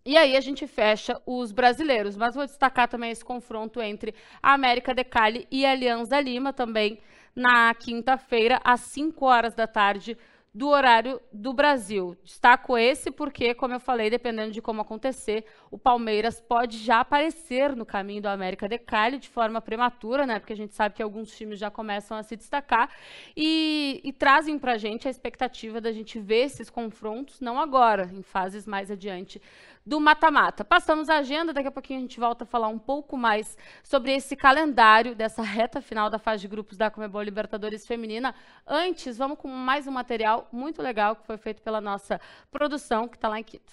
E 0.05 0.17
aí 0.17 0.37
a 0.37 0.41
gente 0.41 0.67
fecha 0.67 1.21
os 1.27 1.53
brasileiros, 1.53 2.17
mas 2.17 2.35
vou 2.35 2.45
destacar 2.45 2.89
também 2.89 3.11
esse 3.11 3.25
confronto 3.25 3.81
entre 3.81 4.15
a 4.43 4.53
América 4.53 4.95
de 4.95 5.05
Cali 5.05 5.47
e 5.51 5.65
a 5.65 5.73
Alianza 5.73 6.21
Lima, 6.21 6.53
também 6.53 6.99
na 7.35 7.73
quinta-feira, 7.75 8.61
às 8.63 8.81
5 8.81 9.25
horas 9.25 9.55
da 9.55 9.67
tarde, 9.67 10.17
do 10.55 10.69
horário 10.69 11.19
do 11.33 11.55
Brasil. 11.55 12.15
Destaco 12.23 12.77
esse 12.77 13.11
porque, 13.11 13.55
como 13.55 13.73
eu 13.73 13.81
falei, 13.81 14.11
dependendo 14.11 14.53
de 14.53 14.61
como 14.61 14.83
acontecer, 14.83 15.47
o 15.71 15.79
Palmeiras 15.79 16.43
pode 16.43 16.77
já 16.77 17.01
aparecer 17.01 17.75
no 17.75 17.87
caminho 17.87 18.21
do 18.21 18.29
América 18.29 18.69
de 18.69 18.79
Cali 18.79 19.19
de 19.19 19.31
forma 19.31 19.63
prematura, 19.63 20.27
né? 20.27 20.39
Porque 20.39 20.53
a 20.53 20.57
gente 20.57 20.75
sabe 20.75 20.95
que 20.95 21.03
alguns 21.03 21.35
times 21.35 21.59
já 21.59 21.71
começam 21.71 22.19
a 22.19 22.23
se 22.23 22.37
destacar 22.37 22.91
e, 23.35 24.01
e 24.05 24.13
trazem 24.13 24.59
para 24.59 24.73
a 24.73 24.79
gente 24.79 25.09
a 25.09 25.11
expectativa 25.11 25.81
da 25.81 25.91
gente 25.91 26.19
ver 26.19 26.45
esses 26.45 26.69
confrontos, 26.69 27.41
não 27.41 27.59
agora, 27.59 28.11
em 28.13 28.23
fases 28.23 28.67
mais 28.67 28.91
adiante 28.91 29.41
do 29.85 30.01
mata-mata. 30.01 30.65
Passamos 30.65 31.09
a 31.09 31.17
agenda, 31.17 31.53
daqui 31.53 31.69
a 31.69 31.73
pouquinho 31.73 31.99
a 31.99 32.03
gente 32.03 32.19
volta 32.19 32.45
a 32.45 32.47
falar 32.47 32.69
um 32.69 32.79
pouco 32.79 33.17
mais 33.17 33.57
sobre 33.83 34.15
esse 34.15 34.37
calendário 34.37 35.15
dessa 35.15 35.43
reta 35.43 35.81
final 35.81 36.09
da 36.09 36.19
fase 36.19 36.43
de 36.43 36.49
grupos 36.49 36.77
da 36.77 36.91
Comebol 36.91 37.23
Libertadores 37.23 37.87
Feminina. 37.87 38.35
Antes, 38.67 39.19
vamos 39.19 39.39
com 39.39 39.49
mais 39.49 39.87
um 39.87 39.91
material 39.91 40.47
muito 40.53 40.81
legal 40.81 41.17
que 41.17 41.27
foi 41.27 41.37
feito 41.37 41.63
pela 41.63 41.81
nossa 41.81 42.21
produção, 42.51 43.09
que 43.09 43.17
está 43.17 43.29
lá 43.29 43.39
em 43.39 43.45
Quito. 43.45 43.73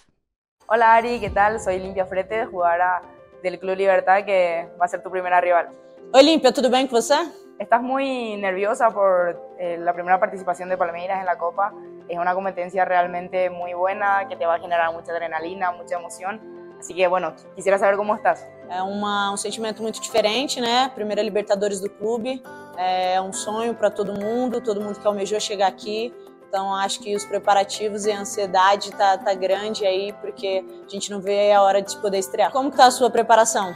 Olá 0.68 0.88
Ari, 0.88 1.18
que 1.20 1.30
tal? 1.30 1.58
Sou 1.58 1.72
Limpia 1.72 2.06
Frete, 2.06 2.44
jugadora 2.44 3.02
do 3.42 3.58
Clube 3.58 3.76
Libertad, 3.76 4.24
que 4.24 4.68
vai 4.78 4.88
ser 4.88 5.00
tu 5.00 5.10
primeira 5.10 5.40
rival. 5.40 5.66
Oi, 6.12 6.22
Limpia, 6.22 6.52
tudo 6.52 6.68
bem 6.68 6.86
com 6.86 6.94
você? 6.94 7.14
¿Estás 7.58 7.82
muy 7.82 8.36
nerviosa 8.36 8.90
por 8.90 9.36
eh, 9.58 9.76
la 9.78 9.92
primera 9.92 10.18
participación 10.18 10.70
de 10.70 10.78
Palmeiras 10.78 11.20
en 11.20 11.26
la 11.26 11.36
Copa? 11.36 11.72
Es 12.10 12.18
una 12.18 12.34
competencia 12.34 12.84
realmente 12.84 13.48
muy 13.50 13.72
buena 13.72 14.26
que 14.28 14.34
te 14.34 14.44
va 14.44 14.56
a 14.56 14.58
generar 14.58 14.92
mucha 14.92 15.12
adrenalina, 15.12 15.70
mucha 15.70 15.94
emoción. 15.94 16.40
Así 16.76 16.92
que, 16.92 17.06
bueno, 17.06 17.34
quisiera 17.54 17.78
saber 17.78 17.96
como 17.96 18.16
estás. 18.16 18.44
É 18.68 18.82
uma, 18.82 19.32
um 19.32 19.36
sentimento 19.36 19.80
muito 19.80 20.00
diferente, 20.00 20.60
né? 20.60 20.90
Primeira 20.92 21.22
Libertadores 21.22 21.80
do 21.80 21.88
clube, 21.88 22.42
é 22.76 23.20
um 23.20 23.32
sonho 23.32 23.74
para 23.74 23.90
todo 23.90 24.12
mundo, 24.12 24.60
todo 24.60 24.80
mundo 24.80 24.98
que 24.98 25.06
almejou 25.06 25.38
chegar 25.38 25.68
aqui. 25.68 26.12
Então, 26.48 26.74
acho 26.74 26.98
que 27.00 27.14
os 27.14 27.24
preparativos 27.24 28.06
e 28.06 28.10
a 28.10 28.18
ansiedade 28.18 28.90
tá, 28.90 29.16
tá 29.16 29.32
grande 29.34 29.86
aí, 29.86 30.12
porque 30.14 30.64
a 30.84 30.88
gente 30.88 31.12
não 31.12 31.20
vê 31.20 31.52
a 31.52 31.62
hora 31.62 31.80
de 31.80 31.96
poder 31.98 32.18
estrear. 32.18 32.50
Como 32.50 32.72
que 32.72 32.76
tá 32.76 32.86
a 32.86 32.90
sua 32.90 33.08
preparação? 33.08 33.72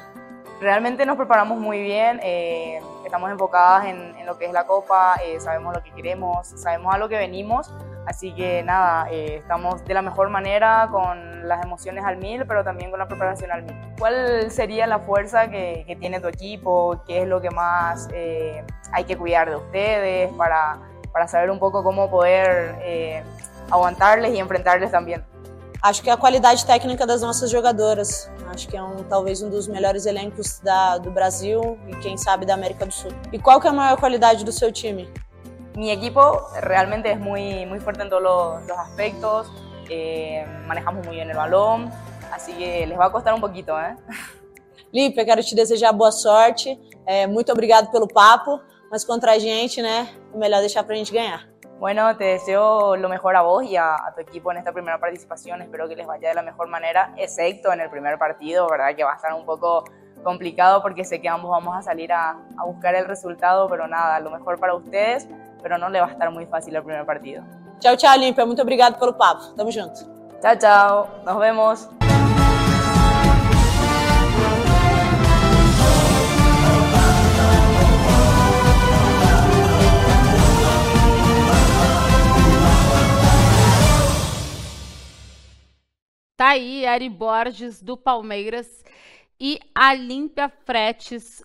Realmente 0.60 1.04
nos 1.04 1.16
preparamos 1.16 1.56
muy 1.60 1.80
bien, 1.82 2.18
eh, 2.20 2.80
estamos 3.14 3.30
enfocadas 3.30 3.84
en, 3.84 4.16
en, 4.16 4.26
lo 4.26 4.36
que 4.36 4.46
es 4.46 4.52
la 4.52 4.66
Copa, 4.66 5.14
eh, 5.24 5.38
sabemos 5.38 5.72
lo 5.72 5.84
que 5.84 5.92
queremos, 5.92 6.48
sabemos 6.56 6.92
a 6.92 6.98
lo 6.98 7.08
que 7.08 7.16
venimos, 7.16 7.72
así 8.06 8.34
que 8.34 8.64
nada, 8.64 9.06
eh, 9.08 9.36
estamos 9.36 9.84
de 9.84 9.94
la 9.94 10.02
mejor 10.02 10.30
manera, 10.30 10.88
con 10.90 11.46
las 11.46 11.64
emociones 11.64 12.04
al 12.04 12.16
mil, 12.16 12.44
pero 12.44 12.64
también 12.64 12.90
con 12.90 12.98
la 12.98 13.06
preparación 13.06 13.52
al 13.52 13.62
mil. 13.62 13.76
¿Cuál 14.00 14.50
sería 14.50 14.88
la 14.88 14.98
fuerza 14.98 15.48
que, 15.48 15.84
que 15.86 15.94
tiene 15.94 16.18
tu 16.18 16.26
equipo? 16.26 17.04
¿Qué 17.06 17.22
es 17.22 17.28
lo 17.28 17.40
que 17.40 17.50
más 17.50 18.08
eh, 18.12 18.64
hay 18.90 19.04
que 19.04 19.16
cuidar 19.16 19.48
de 19.48 19.56
ustedes 19.56 20.32
para, 20.32 20.80
para 21.12 21.28
saber 21.28 21.52
un 21.52 21.60
poco 21.60 21.84
cómo 21.84 22.10
poder 22.10 22.74
eh, 22.80 23.22
aguantarles 23.70 24.34
y 24.34 24.40
enfrentarles 24.40 24.90
también? 24.90 25.24
Acho 25.84 26.02
que 26.02 26.08
a 26.08 26.16
qualidade 26.16 26.64
técnica 26.64 27.06
das 27.06 27.20
nossas 27.20 27.50
jogadoras. 27.50 28.30
Acho 28.46 28.66
que 28.66 28.74
é 28.74 28.82
um, 28.82 29.04
talvez 29.04 29.42
um 29.42 29.50
dos 29.50 29.68
melhores 29.68 30.06
elencos 30.06 30.58
da, 30.60 30.96
do 30.96 31.10
Brasil 31.10 31.78
e 31.86 31.94
quem 31.96 32.16
sabe 32.16 32.46
da 32.46 32.54
América 32.54 32.86
do 32.86 32.90
Sul. 32.90 33.10
E 33.30 33.38
qual 33.38 33.60
que 33.60 33.66
é 33.66 33.70
a 33.70 33.72
maior 33.74 33.98
qualidade 33.98 34.46
do 34.46 34.50
seu 34.50 34.72
time? 34.72 35.06
Mi 35.76 35.90
equipo 35.90 36.40
realmente 36.62 37.10
es 37.12 37.20
muy, 37.20 37.66
muy 37.66 37.80
fuerte 37.80 38.02
en 38.02 38.08
todos 38.08 38.22
los, 38.22 38.66
los 38.66 38.78
aspectos, 38.78 39.46
eh, 39.90 40.46
manejamos 40.66 41.04
muy 41.04 41.16
bien 41.16 41.28
el 41.28 41.36
balón, 41.36 41.90
así 42.32 42.54
que 42.54 42.86
les 42.86 42.98
va 42.98 43.04
a 43.04 43.12
costar 43.12 43.34
un 43.34 43.42
poquito, 43.42 43.78
¿eh? 43.78 43.94
Límpia, 44.90 45.26
quero 45.26 45.42
te 45.42 45.54
desejar 45.54 45.92
boa 45.92 46.12
sorte, 46.12 46.80
é, 47.04 47.26
muito 47.26 47.52
obrigado 47.52 47.90
pelo 47.90 48.08
papo, 48.08 48.58
mas 48.90 49.04
contra 49.04 49.32
a 49.32 49.38
gente, 49.38 49.82
né, 49.82 50.08
é 50.32 50.38
melhor 50.38 50.60
deixar 50.60 50.82
pra 50.82 50.96
gente 50.96 51.12
ganhar. 51.12 51.46
Bueno, 51.78 52.16
te 52.16 52.24
deseo 52.24 52.96
lo 52.96 53.08
mejor 53.08 53.36
a 53.36 53.42
vos 53.42 53.64
y 53.64 53.76
a, 53.76 53.94
a, 53.94 54.14
tu 54.14 54.20
equipo 54.20 54.50
en 54.52 54.58
esta 54.58 54.72
primera 54.72 54.98
participación. 54.98 55.60
Espero 55.60 55.88
que 55.88 55.96
les 55.96 56.06
vaya 56.06 56.28
de 56.28 56.34
la 56.34 56.42
mejor 56.42 56.68
manera, 56.68 57.12
excepto 57.16 57.72
en 57.72 57.80
el 57.80 57.90
primer 57.90 58.18
partido, 58.18 58.68
¿verdad? 58.68 58.94
Que 58.94 59.04
va 59.04 59.12
a 59.12 59.16
estar 59.16 59.34
un 59.34 59.44
poco 59.44 59.84
complicado 60.22 60.80
porque 60.82 61.04
sé 61.04 61.20
que 61.20 61.28
ambos 61.28 61.50
vamos 61.50 61.76
a 61.76 61.82
salir 61.82 62.12
a, 62.12 62.38
a 62.56 62.64
buscar 62.64 62.94
el 62.94 63.06
resultado, 63.06 63.68
pero 63.68 63.86
nada, 63.86 64.18
lo 64.20 64.30
mejor 64.30 64.58
para 64.58 64.74
ustedes, 64.74 65.28
pero 65.62 65.76
no 65.76 65.88
le 65.88 66.00
va 66.00 66.06
a 66.06 66.10
estar 66.10 66.30
muy 66.30 66.46
fácil 66.46 66.74
el 66.74 66.82
primer 66.82 67.04
partido. 67.04 67.42
Tchau, 67.80 67.96
tchau, 67.96 68.18
Límpia. 68.18 68.46
Muito 68.46 68.62
obrigado 68.62 68.98
pelo 68.98 69.12
papo. 69.12 69.54
Tamo 69.56 69.70
junto. 69.70 70.06
Tchau, 70.40 70.56
tchau. 70.56 71.08
Nos 71.24 71.38
vemos. 71.38 71.88
Tá 86.44 86.50
aí, 86.50 86.84
Ari 86.84 87.08
Borges, 87.08 87.80
do 87.80 87.96
Palmeiras, 87.96 88.84
e 89.40 89.58
a 89.74 89.94
Límpia 89.94 90.50
Fretes, 90.50 91.42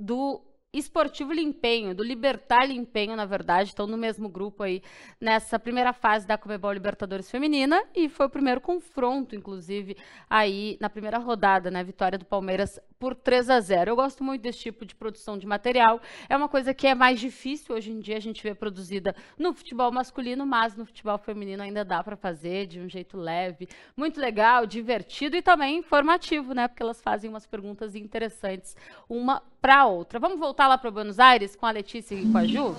do 0.00 0.40
Esportivo 0.72 1.34
Limpenho, 1.34 1.94
do 1.94 2.02
Libertar 2.02 2.64
Limpenho, 2.64 3.14
na 3.14 3.26
verdade, 3.26 3.68
estão 3.68 3.86
no 3.86 3.98
mesmo 3.98 4.26
grupo 4.26 4.62
aí 4.62 4.82
nessa 5.20 5.58
primeira 5.58 5.92
fase 5.92 6.26
da 6.26 6.38
Comebol 6.38 6.72
Libertadores 6.72 7.30
Feminina 7.30 7.84
e 7.94 8.08
foi 8.08 8.24
o 8.24 8.30
primeiro 8.30 8.58
confronto, 8.58 9.36
inclusive, 9.36 9.98
aí 10.30 10.78
na 10.80 10.88
primeira 10.88 11.18
rodada, 11.18 11.70
né? 11.70 11.84
Vitória 11.84 12.18
do 12.18 12.24
Palmeiras 12.24 12.80
por 12.98 13.14
3 13.14 13.50
a 13.50 13.60
0. 13.60 13.90
Eu 13.90 13.96
gosto 13.96 14.24
muito 14.24 14.42
desse 14.42 14.60
tipo 14.60 14.84
de 14.84 14.94
produção 14.94 15.38
de 15.38 15.46
material. 15.46 16.00
É 16.28 16.36
uma 16.36 16.48
coisa 16.48 16.72
que 16.72 16.86
é 16.86 16.94
mais 16.94 17.20
difícil 17.20 17.74
hoje 17.74 17.90
em 17.90 18.00
dia 18.00 18.16
a 18.16 18.20
gente 18.20 18.42
ver 18.42 18.54
produzida 18.54 19.14
no 19.38 19.52
futebol 19.52 19.90
masculino, 19.92 20.46
mas 20.46 20.76
no 20.76 20.86
futebol 20.86 21.18
feminino 21.18 21.62
ainda 21.62 21.84
dá 21.84 22.02
para 22.02 22.16
fazer 22.16 22.66
de 22.66 22.80
um 22.80 22.88
jeito 22.88 23.16
leve, 23.16 23.68
muito 23.96 24.20
legal, 24.20 24.66
divertido 24.66 25.36
e 25.36 25.42
também 25.42 25.78
informativo, 25.78 26.52
né? 26.52 26.68
Porque 26.68 26.82
elas 26.82 27.00
fazem 27.00 27.28
umas 27.28 27.46
perguntas 27.46 27.94
interessantes 27.94 28.76
uma 29.08 29.42
para 29.60 29.86
outra. 29.86 30.18
Vamos 30.18 30.38
voltar 30.38 30.68
lá 30.68 30.78
para 30.78 30.90
Buenos 30.90 31.18
Aires 31.18 31.56
com 31.56 31.66
a 31.66 31.70
Letícia 31.70 32.14
e 32.14 32.30
com 32.30 32.38
a 32.38 32.44
Ju? 32.44 32.74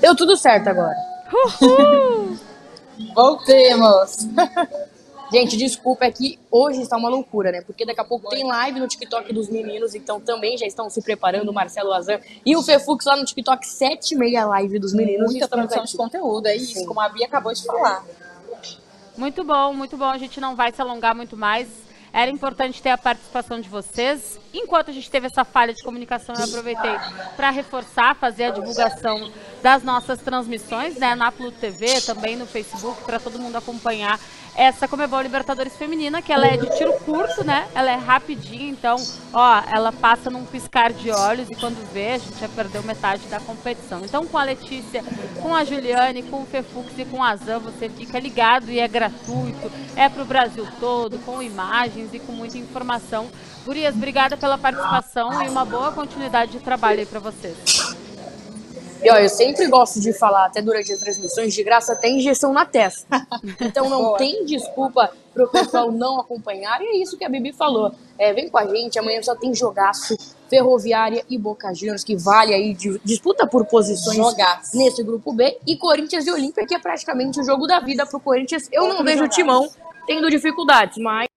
Deu 0.00 0.16
tudo 0.16 0.36
certo 0.36 0.68
agora. 0.68 0.96
Uhul! 1.32 2.38
Voltemos! 3.14 4.28
Gente, 5.32 5.56
desculpa, 5.56 6.06
é 6.06 6.10
que 6.10 6.38
hoje 6.50 6.82
está 6.82 6.96
uma 6.96 7.08
loucura, 7.08 7.52
né? 7.52 7.62
Porque 7.62 7.86
daqui 7.86 8.00
a 8.00 8.04
pouco 8.04 8.28
tem 8.28 8.44
live 8.44 8.80
no 8.80 8.88
TikTok 8.88 9.32
dos 9.32 9.48
meninos, 9.48 9.94
então 9.94 10.20
também 10.20 10.58
já 10.58 10.66
estão 10.66 10.90
se 10.90 11.00
preparando, 11.00 11.50
o 11.50 11.54
Marcelo 11.54 11.92
Azan 11.92 12.18
e 12.44 12.56
o 12.56 12.62
Fefux 12.62 13.04
lá 13.04 13.16
no 13.16 13.24
TikTok, 13.24 13.66
7 13.66 14.14
e 14.14 14.18
meia 14.18 14.44
live 14.46 14.78
dos 14.78 14.92
meninos. 14.92 15.30
Muita 15.30 15.44
Estamos 15.44 15.66
produção 15.66 15.84
de 15.84 15.96
conteúdo, 15.96 16.46
é 16.46 16.56
isso, 16.56 16.80
Sim. 16.80 16.86
como 16.86 17.00
a 17.00 17.08
Bia 17.08 17.26
acabou 17.26 17.52
de 17.52 17.64
falar. 17.64 18.04
Muito 19.16 19.44
bom, 19.44 19.72
muito 19.74 19.96
bom. 19.96 20.06
A 20.06 20.18
gente 20.18 20.40
não 20.40 20.56
vai 20.56 20.72
se 20.72 20.80
alongar 20.80 21.14
muito 21.14 21.36
mais. 21.36 21.68
Era 22.12 22.30
importante 22.30 22.82
ter 22.82 22.90
a 22.90 22.98
participação 22.98 23.60
de 23.60 23.68
vocês. 23.68 24.40
Enquanto 24.52 24.90
a 24.90 24.92
gente 24.92 25.08
teve 25.08 25.26
essa 25.26 25.44
falha 25.44 25.72
de 25.72 25.82
comunicação, 25.82 26.34
eu 26.34 26.44
aproveitei 26.44 26.90
para 27.36 27.50
reforçar, 27.50 28.16
fazer 28.16 28.44
a 28.44 28.50
divulgação 28.50 29.30
das 29.62 29.82
nossas 29.82 30.20
transmissões, 30.20 30.96
né, 30.96 31.14
na 31.14 31.30
Pluto 31.30 31.58
TV, 31.58 32.00
também 32.00 32.36
no 32.36 32.46
Facebook, 32.46 33.02
para 33.04 33.18
todo 33.18 33.38
mundo 33.38 33.56
acompanhar 33.56 34.18
essa 34.56 34.88
Comebol 34.88 35.22
Libertadores 35.22 35.76
Feminina, 35.76 36.20
que 36.20 36.32
ela 36.32 36.46
é 36.46 36.56
de 36.56 36.66
tiro 36.76 36.92
curto, 37.00 37.44
né? 37.44 37.68
Ela 37.74 37.92
é 37.92 37.94
rapidinha, 37.94 38.68
então, 38.68 38.96
ó, 39.32 39.62
ela 39.70 39.92
passa 39.92 40.28
num 40.28 40.44
piscar 40.44 40.92
de 40.92 41.10
olhos 41.10 41.48
e 41.50 41.54
quando 41.54 41.76
vê, 41.92 42.12
a 42.12 42.18
gente 42.18 42.38
já 42.38 42.48
perdeu 42.48 42.82
metade 42.82 43.26
da 43.28 43.40
competição. 43.40 44.02
Então, 44.04 44.26
com 44.26 44.36
a 44.36 44.44
Letícia, 44.44 45.04
com 45.40 45.54
a 45.54 45.64
Juliane, 45.64 46.22
com 46.24 46.42
o 46.42 46.46
Fefux 46.46 46.92
e 46.98 47.04
com 47.04 47.22
a 47.22 47.36
Zan, 47.36 47.58
você 47.60 47.88
fica 47.88 48.18
ligado 48.18 48.70
e 48.70 48.78
é 48.78 48.88
gratuito, 48.88 49.70
é 49.96 50.08
pro 50.08 50.24
Brasil 50.24 50.66
todo, 50.78 51.18
com 51.20 51.42
imagens 51.42 52.12
e 52.12 52.18
com 52.18 52.32
muita 52.32 52.58
informação. 52.58 53.30
Gurias, 53.64 53.94
obrigada 53.94 54.36
pela 54.36 54.58
participação 54.58 55.42
e 55.42 55.48
uma 55.48 55.64
boa 55.64 55.92
continuidade 55.92 56.52
de 56.52 56.60
trabalho 56.60 57.00
aí 57.00 57.06
para 57.06 57.20
vocês. 57.20 57.79
E 59.02 59.10
ó, 59.10 59.16
eu 59.16 59.28
sempre 59.28 59.66
gosto 59.66 60.00
de 60.00 60.12
falar, 60.12 60.46
até 60.46 60.60
durante 60.60 60.92
as 60.92 61.00
transmissões, 61.00 61.54
de 61.54 61.62
graça 61.64 61.96
tem 61.96 62.18
injeção 62.18 62.52
na 62.52 62.64
testa. 62.64 63.06
Então 63.60 63.88
não 63.88 64.02
Boa. 64.02 64.18
tem 64.18 64.44
desculpa 64.44 65.10
pro 65.32 65.48
pessoal 65.48 65.90
não 65.92 66.20
acompanhar. 66.20 66.80
E 66.82 66.84
é 66.84 66.96
isso 67.02 67.16
que 67.16 67.24
a 67.24 67.28
Bibi 67.28 67.52
falou. 67.52 67.92
É, 68.18 68.32
vem 68.32 68.48
com 68.50 68.58
a 68.58 68.66
gente, 68.66 68.98
amanhã 68.98 69.22
só 69.22 69.34
tem 69.34 69.54
jogaço, 69.54 70.16
Ferroviária 70.48 71.24
e 71.30 71.38
Boca 71.38 71.72
Juniors, 71.72 72.02
que 72.04 72.16
vale 72.16 72.52
aí, 72.52 72.74
de- 72.74 72.98
disputa 73.04 73.46
por 73.46 73.64
posições 73.66 74.16
Jogaço. 74.16 74.76
nesse 74.76 75.02
grupo 75.02 75.32
B. 75.32 75.56
E 75.66 75.76
Corinthians 75.76 76.26
e 76.26 76.30
Olímpia, 76.30 76.66
que 76.66 76.74
é 76.74 76.78
praticamente 76.78 77.40
o 77.40 77.44
jogo 77.44 77.66
da 77.66 77.80
vida 77.80 78.04
pro 78.04 78.18
Corinthians. 78.20 78.68
Eu 78.72 78.88
não 78.88 79.04
vejo 79.04 79.24
o. 79.24 79.28
Timão 79.28 79.70
tendo 80.06 80.28
dificuldades, 80.28 80.98
mas... 80.98 81.29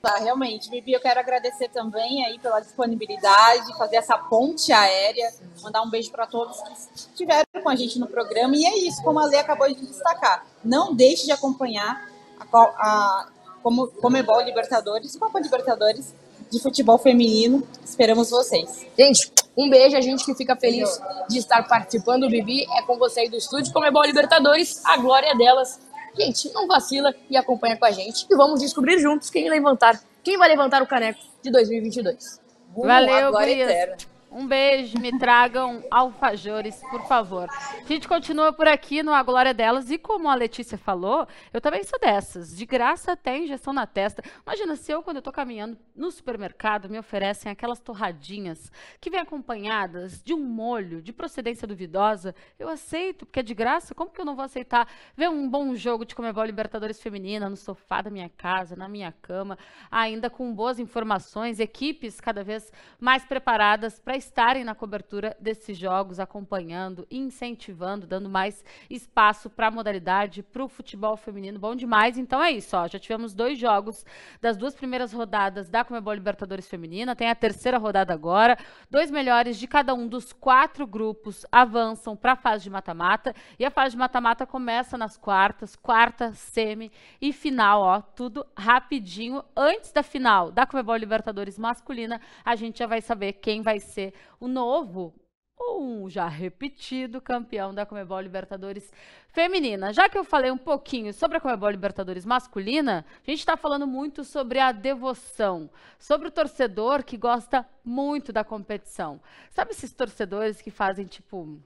Tá, 0.00 0.16
realmente, 0.18 0.70
Bibi, 0.70 0.92
eu 0.92 1.00
quero 1.00 1.20
agradecer 1.20 1.68
também 1.68 2.24
aí 2.24 2.38
pela 2.38 2.60
disponibilidade, 2.60 3.76
fazer 3.76 3.96
essa 3.96 4.16
ponte 4.16 4.72
aérea, 4.72 5.30
mandar 5.60 5.82
um 5.82 5.90
beijo 5.90 6.10
para 6.10 6.26
todos 6.26 6.60
que 6.62 6.94
estiveram 6.94 7.44
com 7.62 7.68
a 7.68 7.76
gente 7.76 7.98
no 7.98 8.06
programa. 8.06 8.56
E 8.56 8.64
é 8.64 8.78
isso, 8.78 9.02
como 9.02 9.18
a 9.18 9.26
Lê 9.26 9.36
acabou 9.36 9.66
de 9.68 9.86
destacar, 9.86 10.46
não 10.64 10.94
deixe 10.94 11.26
de 11.26 11.32
acompanhar 11.32 12.08
a, 12.40 12.58
a 12.58 13.28
como 13.62 13.88
Comebol 13.88 14.40
Libertadores, 14.40 15.16
Copa 15.16 15.40
Libertadores 15.40 16.14
de 16.50 16.60
futebol 16.60 16.96
feminino. 16.96 17.66
Esperamos 17.84 18.30
vocês. 18.30 18.86
Gente, 18.96 19.32
um 19.56 19.68
beijo, 19.68 19.96
a 19.96 20.00
gente 20.00 20.24
que 20.24 20.34
fica 20.34 20.56
feliz 20.56 21.00
de 21.28 21.38
estar 21.38 21.66
participando. 21.66 22.28
Bibi, 22.28 22.64
é 22.78 22.82
com 22.82 22.96
você 22.96 23.20
aí 23.20 23.28
do 23.28 23.36
estúdio 23.36 23.72
Comebol 23.72 24.04
Libertadores, 24.04 24.80
a 24.86 24.96
glória 24.96 25.26
é 25.26 25.36
delas. 25.36 25.80
Gente, 26.18 26.52
não 26.52 26.66
vacila 26.66 27.14
e 27.30 27.36
acompanha 27.36 27.76
com 27.76 27.84
a 27.84 27.90
gente. 27.90 28.26
E 28.28 28.34
vamos 28.34 28.60
descobrir 28.60 28.98
juntos 28.98 29.30
quem 29.30 29.48
levantar, 29.48 30.00
quem 30.22 30.36
vai 30.36 30.48
levantar 30.48 30.82
o 30.82 30.86
caneco 30.86 31.20
de 31.42 31.50
2022. 31.50 32.40
Valeu, 32.76 33.28
Agora 33.28 33.50
eterna. 33.50 33.96
Um 34.30 34.46
beijo, 34.46 34.98
me 34.98 35.18
tragam 35.18 35.82
alfajores, 35.90 36.82
por 36.90 37.06
favor. 37.08 37.48
A 37.50 37.86
gente 37.86 38.06
continua 38.06 38.52
por 38.52 38.68
aqui 38.68 39.02
no 39.02 39.14
A 39.14 39.22
Glória 39.22 39.54
Delas. 39.54 39.90
E 39.90 39.96
como 39.96 40.28
a 40.28 40.34
Letícia 40.34 40.76
falou, 40.76 41.26
eu 41.50 41.62
também 41.62 41.82
sou 41.82 41.98
dessas. 41.98 42.54
De 42.54 42.66
graça 42.66 43.12
até 43.12 43.38
injeção 43.38 43.72
na 43.72 43.86
testa. 43.86 44.22
Imagina 44.46 44.76
se 44.76 44.92
eu, 44.92 45.02
quando 45.02 45.16
eu 45.16 45.22
tô 45.22 45.32
caminhando 45.32 45.78
no 45.96 46.10
supermercado, 46.10 46.90
me 46.90 46.98
oferecem 46.98 47.50
aquelas 47.50 47.80
torradinhas 47.80 48.70
que 49.00 49.08
vêm 49.08 49.20
acompanhadas 49.20 50.22
de 50.22 50.34
um 50.34 50.44
molho 50.44 51.00
de 51.00 51.12
procedência 51.12 51.66
duvidosa. 51.66 52.34
Eu 52.58 52.68
aceito, 52.68 53.24
porque 53.24 53.40
é 53.40 53.42
de 53.42 53.54
graça. 53.54 53.94
Como 53.94 54.10
que 54.10 54.20
eu 54.20 54.26
não 54.26 54.36
vou 54.36 54.44
aceitar 54.44 54.86
ver 55.16 55.30
um 55.30 55.48
bom 55.48 55.74
jogo 55.74 56.04
de 56.04 56.14
Comebol 56.14 56.44
Libertadores 56.44 57.00
Feminina 57.00 57.48
no 57.48 57.56
sofá 57.56 58.02
da 58.02 58.10
minha 58.10 58.28
casa, 58.28 58.76
na 58.76 58.88
minha 58.88 59.10
cama, 59.10 59.58
ainda 59.90 60.28
com 60.28 60.52
boas 60.52 60.78
informações, 60.78 61.58
equipes 61.58 62.20
cada 62.20 62.44
vez 62.44 62.70
mais 63.00 63.24
preparadas 63.24 63.98
para 63.98 64.17
estarem 64.18 64.64
na 64.64 64.74
cobertura 64.74 65.36
desses 65.40 65.78
jogos, 65.78 66.20
acompanhando, 66.20 67.06
incentivando, 67.10 68.06
dando 68.06 68.28
mais 68.28 68.64
espaço 68.90 69.48
para 69.48 69.68
a 69.68 69.70
modalidade, 69.70 70.42
para 70.42 70.62
o 70.62 70.68
futebol 70.68 71.16
feminino. 71.16 71.58
Bom 71.58 71.74
demais. 71.74 72.18
Então 72.18 72.42
é 72.42 72.50
isso, 72.50 72.76
ó. 72.76 72.86
Já 72.86 72.98
tivemos 72.98 73.32
dois 73.32 73.58
jogos 73.58 74.04
das 74.40 74.56
duas 74.56 74.74
primeiras 74.74 75.12
rodadas 75.12 75.70
da 75.70 75.84
Comebol 75.84 76.12
Libertadores 76.12 76.68
Feminina, 76.68 77.16
tem 77.16 77.30
a 77.30 77.34
terceira 77.34 77.78
rodada 77.78 78.12
agora. 78.12 78.58
Dois 78.90 79.10
melhores 79.10 79.58
de 79.58 79.66
cada 79.66 79.94
um 79.94 80.06
dos 80.06 80.32
quatro 80.32 80.86
grupos 80.86 81.46
avançam 81.50 82.16
para 82.16 82.32
a 82.32 82.36
fase 82.36 82.64
de 82.64 82.70
mata-mata. 82.70 83.34
E 83.58 83.64
a 83.64 83.70
fase 83.70 83.92
de 83.92 83.98
mata-mata 83.98 84.44
começa 84.44 84.98
nas 84.98 85.16
quartas, 85.16 85.76
quarta, 85.76 86.34
semi 86.34 86.90
e 87.20 87.32
final, 87.32 87.80
ó. 87.82 88.00
Tudo 88.00 88.44
rapidinho. 88.56 89.42
Antes 89.56 89.92
da 89.92 90.02
final 90.02 90.50
da 90.50 90.66
Comebol 90.66 90.96
Libertadores 90.96 91.58
masculina, 91.58 92.20
a 92.44 92.56
gente 92.56 92.78
já 92.78 92.86
vai 92.86 93.00
saber 93.00 93.34
quem 93.34 93.62
vai 93.62 93.78
ser 93.78 94.07
o 94.40 94.48
novo 94.48 95.14
ou 95.58 95.82
um 95.82 96.08
já 96.08 96.28
repetido 96.28 97.20
campeão 97.20 97.74
da 97.74 97.84
Comebol 97.84 98.20
Libertadores 98.20 98.92
feminina. 99.28 99.92
Já 99.92 100.08
que 100.08 100.16
eu 100.16 100.24
falei 100.24 100.50
um 100.50 100.58
pouquinho 100.58 101.12
sobre 101.12 101.36
a 101.36 101.40
Comebol 101.40 101.70
Libertadores 101.70 102.24
masculina, 102.24 103.04
a 103.26 103.30
gente 103.30 103.40
está 103.40 103.56
falando 103.56 103.86
muito 103.86 104.24
sobre 104.24 104.60
a 104.60 104.70
devoção, 104.70 105.68
sobre 105.98 106.28
o 106.28 106.30
torcedor 106.30 107.02
que 107.02 107.16
gosta 107.16 107.66
muito 107.84 108.32
da 108.32 108.44
competição. 108.44 109.20
Sabe 109.50 109.72
esses 109.72 109.92
torcedores 109.92 110.62
que 110.62 110.70
fazem 110.70 111.06
tipo 111.06 111.60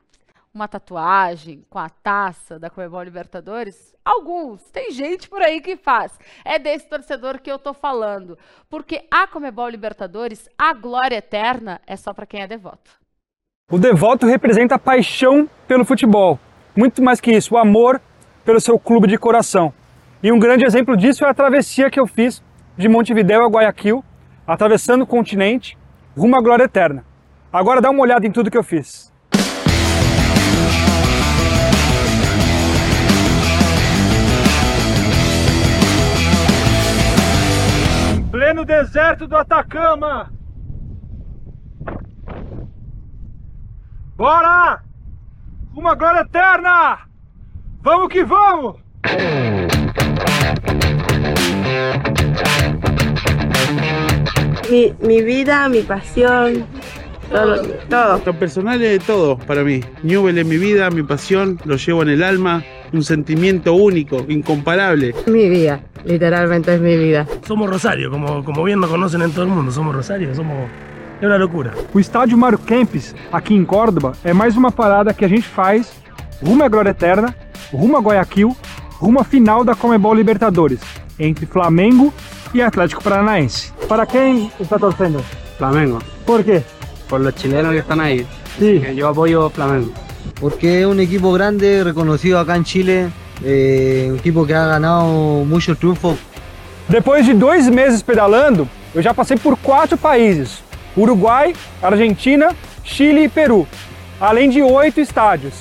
uma 0.54 0.68
tatuagem 0.68 1.64
com 1.70 1.78
a 1.78 1.88
taça 1.88 2.58
da 2.58 2.68
Comebol 2.68 3.02
Libertadores? 3.02 3.94
Alguns, 4.04 4.62
tem 4.70 4.90
gente 4.90 5.28
por 5.28 5.40
aí 5.40 5.60
que 5.60 5.76
faz. 5.76 6.12
É 6.44 6.58
desse 6.58 6.88
torcedor 6.88 7.40
que 7.40 7.50
eu 7.50 7.58
tô 7.58 7.72
falando, 7.72 8.38
porque 8.68 9.06
a 9.10 9.26
Comebol 9.26 9.68
Libertadores, 9.68 10.48
a 10.58 10.74
glória 10.74 11.16
eterna, 11.16 11.80
é 11.86 11.96
só 11.96 12.12
para 12.12 12.26
quem 12.26 12.42
é 12.42 12.46
devoto. 12.46 12.90
O 13.70 13.78
devoto 13.78 14.26
representa 14.26 14.74
a 14.74 14.78
paixão 14.78 15.48
pelo 15.66 15.84
futebol. 15.84 16.38
Muito 16.76 17.02
mais 17.02 17.20
que 17.20 17.32
isso, 17.32 17.54
o 17.54 17.58
amor 17.58 18.00
pelo 18.44 18.60
seu 18.60 18.78
clube 18.78 19.08
de 19.08 19.16
coração. 19.16 19.72
E 20.22 20.30
um 20.30 20.38
grande 20.38 20.64
exemplo 20.64 20.96
disso 20.96 21.24
é 21.24 21.28
a 21.28 21.34
travessia 21.34 21.90
que 21.90 21.98
eu 21.98 22.06
fiz 22.06 22.42
de 22.76 22.88
Montevidéu 22.88 23.44
a 23.44 23.48
Guayaquil, 23.48 24.04
atravessando 24.46 25.02
o 25.02 25.06
continente, 25.06 25.78
rumo 26.16 26.36
à 26.36 26.40
glória 26.40 26.64
eterna. 26.64 27.04
Agora 27.52 27.80
dá 27.80 27.90
uma 27.90 28.02
olhada 28.02 28.26
em 28.26 28.32
tudo 28.32 28.50
que 28.50 28.58
eu 28.58 28.62
fiz. 28.62 29.11
Pleno 38.52 38.66
deserto 38.66 39.26
do 39.26 39.34
Atacama. 39.34 40.30
Bora! 44.14 44.82
Uma 45.74 45.94
glória 45.94 46.20
eterna! 46.20 46.98
Vamos 47.80 48.08
que 48.10 48.22
vamos! 48.22 48.76
Mi, 54.70 54.94
mi 55.00 55.22
vida, 55.22 55.66
mi 55.70 55.80
pasión, 55.80 56.66
todo, 57.30 57.62
todo. 57.88 58.22
Lo 58.26 58.38
personal 58.38 58.82
es 58.82 59.02
todo 59.06 59.38
para 59.38 59.64
mí. 59.64 59.80
Newell 60.02 60.36
es 60.36 60.46
mi 60.46 60.58
vida, 60.58 60.90
mi 60.90 61.02
pasión, 61.02 61.58
lo 61.64 61.76
llevo 61.76 62.02
en 62.02 62.10
el 62.10 62.22
alma, 62.22 62.62
un 62.92 63.02
sentimiento 63.02 63.74
único, 63.74 64.24
incomparable. 64.28 65.14
Mi 65.26 65.48
vida. 65.48 65.80
Literalmente 66.04 66.74
es 66.74 66.80
mi 66.80 66.96
vida. 66.96 67.26
Somos 67.46 67.70
Rosario, 67.70 68.10
como, 68.10 68.44
como 68.44 68.64
bien 68.64 68.80
nos 68.80 68.90
conocen 68.90 69.22
en 69.22 69.30
todo 69.30 69.44
el 69.44 69.50
mundo, 69.50 69.70
somos 69.70 69.94
Rosario, 69.94 70.34
somos... 70.34 70.68
É 71.20 71.26
uma 71.26 71.36
loucura. 71.36 71.72
O 71.94 72.00
estádio 72.00 72.36
Mário 72.36 72.58
Kempis, 72.58 73.14
aqui 73.32 73.54
em 73.54 73.64
Córdoba, 73.64 74.12
é 74.24 74.32
mais 74.32 74.56
uma 74.56 74.72
parada 74.72 75.14
que 75.14 75.24
a 75.24 75.28
gente 75.28 75.46
faz 75.46 75.92
rumo 76.42 76.64
à 76.64 76.68
glória 76.68 76.90
eterna, 76.90 77.32
rumo 77.72 77.96
a 77.96 78.00
Guayaquil, 78.00 78.56
rumo 78.98 79.20
à 79.20 79.24
final 79.24 79.62
da 79.62 79.76
Comebol 79.76 80.14
Libertadores, 80.14 80.80
entre 81.20 81.46
Flamengo 81.46 82.12
e 82.52 82.60
Atlético 82.60 83.04
Paranaense. 83.04 83.72
Para 83.88 84.04
quem 84.04 84.50
está 84.58 84.80
torcendo? 84.80 85.22
Flamengo. 85.56 86.00
Por 86.26 86.42
quê? 86.42 86.62
Por 87.08 87.20
los 87.20 87.34
chilenos 87.36 87.70
que 87.72 87.78
están 87.78 88.00
ahí. 88.00 88.26
Sí. 88.58 88.80
Que 88.80 88.92
Yo 88.94 89.08
apoyo 89.08 89.48
Flamengo. 89.50 89.92
Porque 90.42 90.80
es 90.80 90.86
un 90.86 90.98
equipo 90.98 91.32
grande, 91.32 91.84
reconocido 91.84 92.40
acá 92.40 92.56
en 92.56 92.64
Chile, 92.64 93.08
eh, 93.44 94.08
un 94.10 94.18
equipo 94.18 94.44
que 94.44 94.52
ha 94.52 94.66
ganado 94.66 95.44
muchos 95.46 95.78
triunfos. 95.78 96.18
Depois 96.88 97.24
de 97.24 97.32
dois 97.32 97.68
meses 97.68 98.02
pedalando, 98.02 98.68
eu 98.92 99.00
já 99.00 99.14
passei 99.14 99.36
por 99.36 99.56
quatro 99.56 99.96
países: 99.96 100.58
Uruguai, 100.96 101.54
Argentina, 101.80 102.48
Chile 102.82 103.26
e 103.26 103.28
Peru, 103.28 103.68
além 104.20 104.50
de 104.50 104.60
oito 104.60 105.00
estádios. 105.00 105.54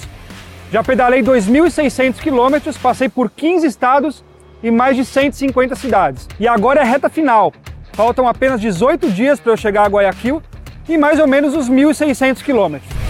Já 0.72 0.82
pedalei 0.82 1.22
2.600 1.22 2.16
quilômetros, 2.16 2.76
passei 2.76 3.08
por 3.08 3.30
15 3.30 3.68
estados 3.68 4.24
e 4.64 4.72
mais 4.72 4.96
de 4.96 5.06
150 5.06 5.76
cidades. 5.76 6.28
E 6.40 6.48
agora 6.48 6.82
é 6.82 6.84
reta 6.84 7.08
final. 7.08 7.54
Faltam 7.94 8.28
apenas 8.28 8.60
18 8.60 9.12
dias 9.12 9.40
para 9.40 9.52
eu 9.52 9.58
chegar 9.58 9.86
a 9.86 9.90
Guayaquil 9.90 10.42
e 10.90 10.98
mais 10.98 11.20
ou 11.20 11.28
menos 11.28 11.56
os 11.56 11.70
1.600 11.70 12.42
quilômetros. 12.42 13.01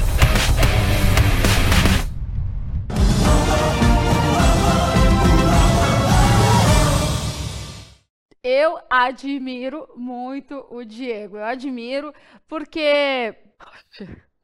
Eu 8.54 8.80
admiro 8.89 9.88
muito 9.95 10.66
o 10.70 10.84
Diego. 10.84 11.38
Eu 11.38 11.45
admiro 11.45 12.14
porque 12.49 13.34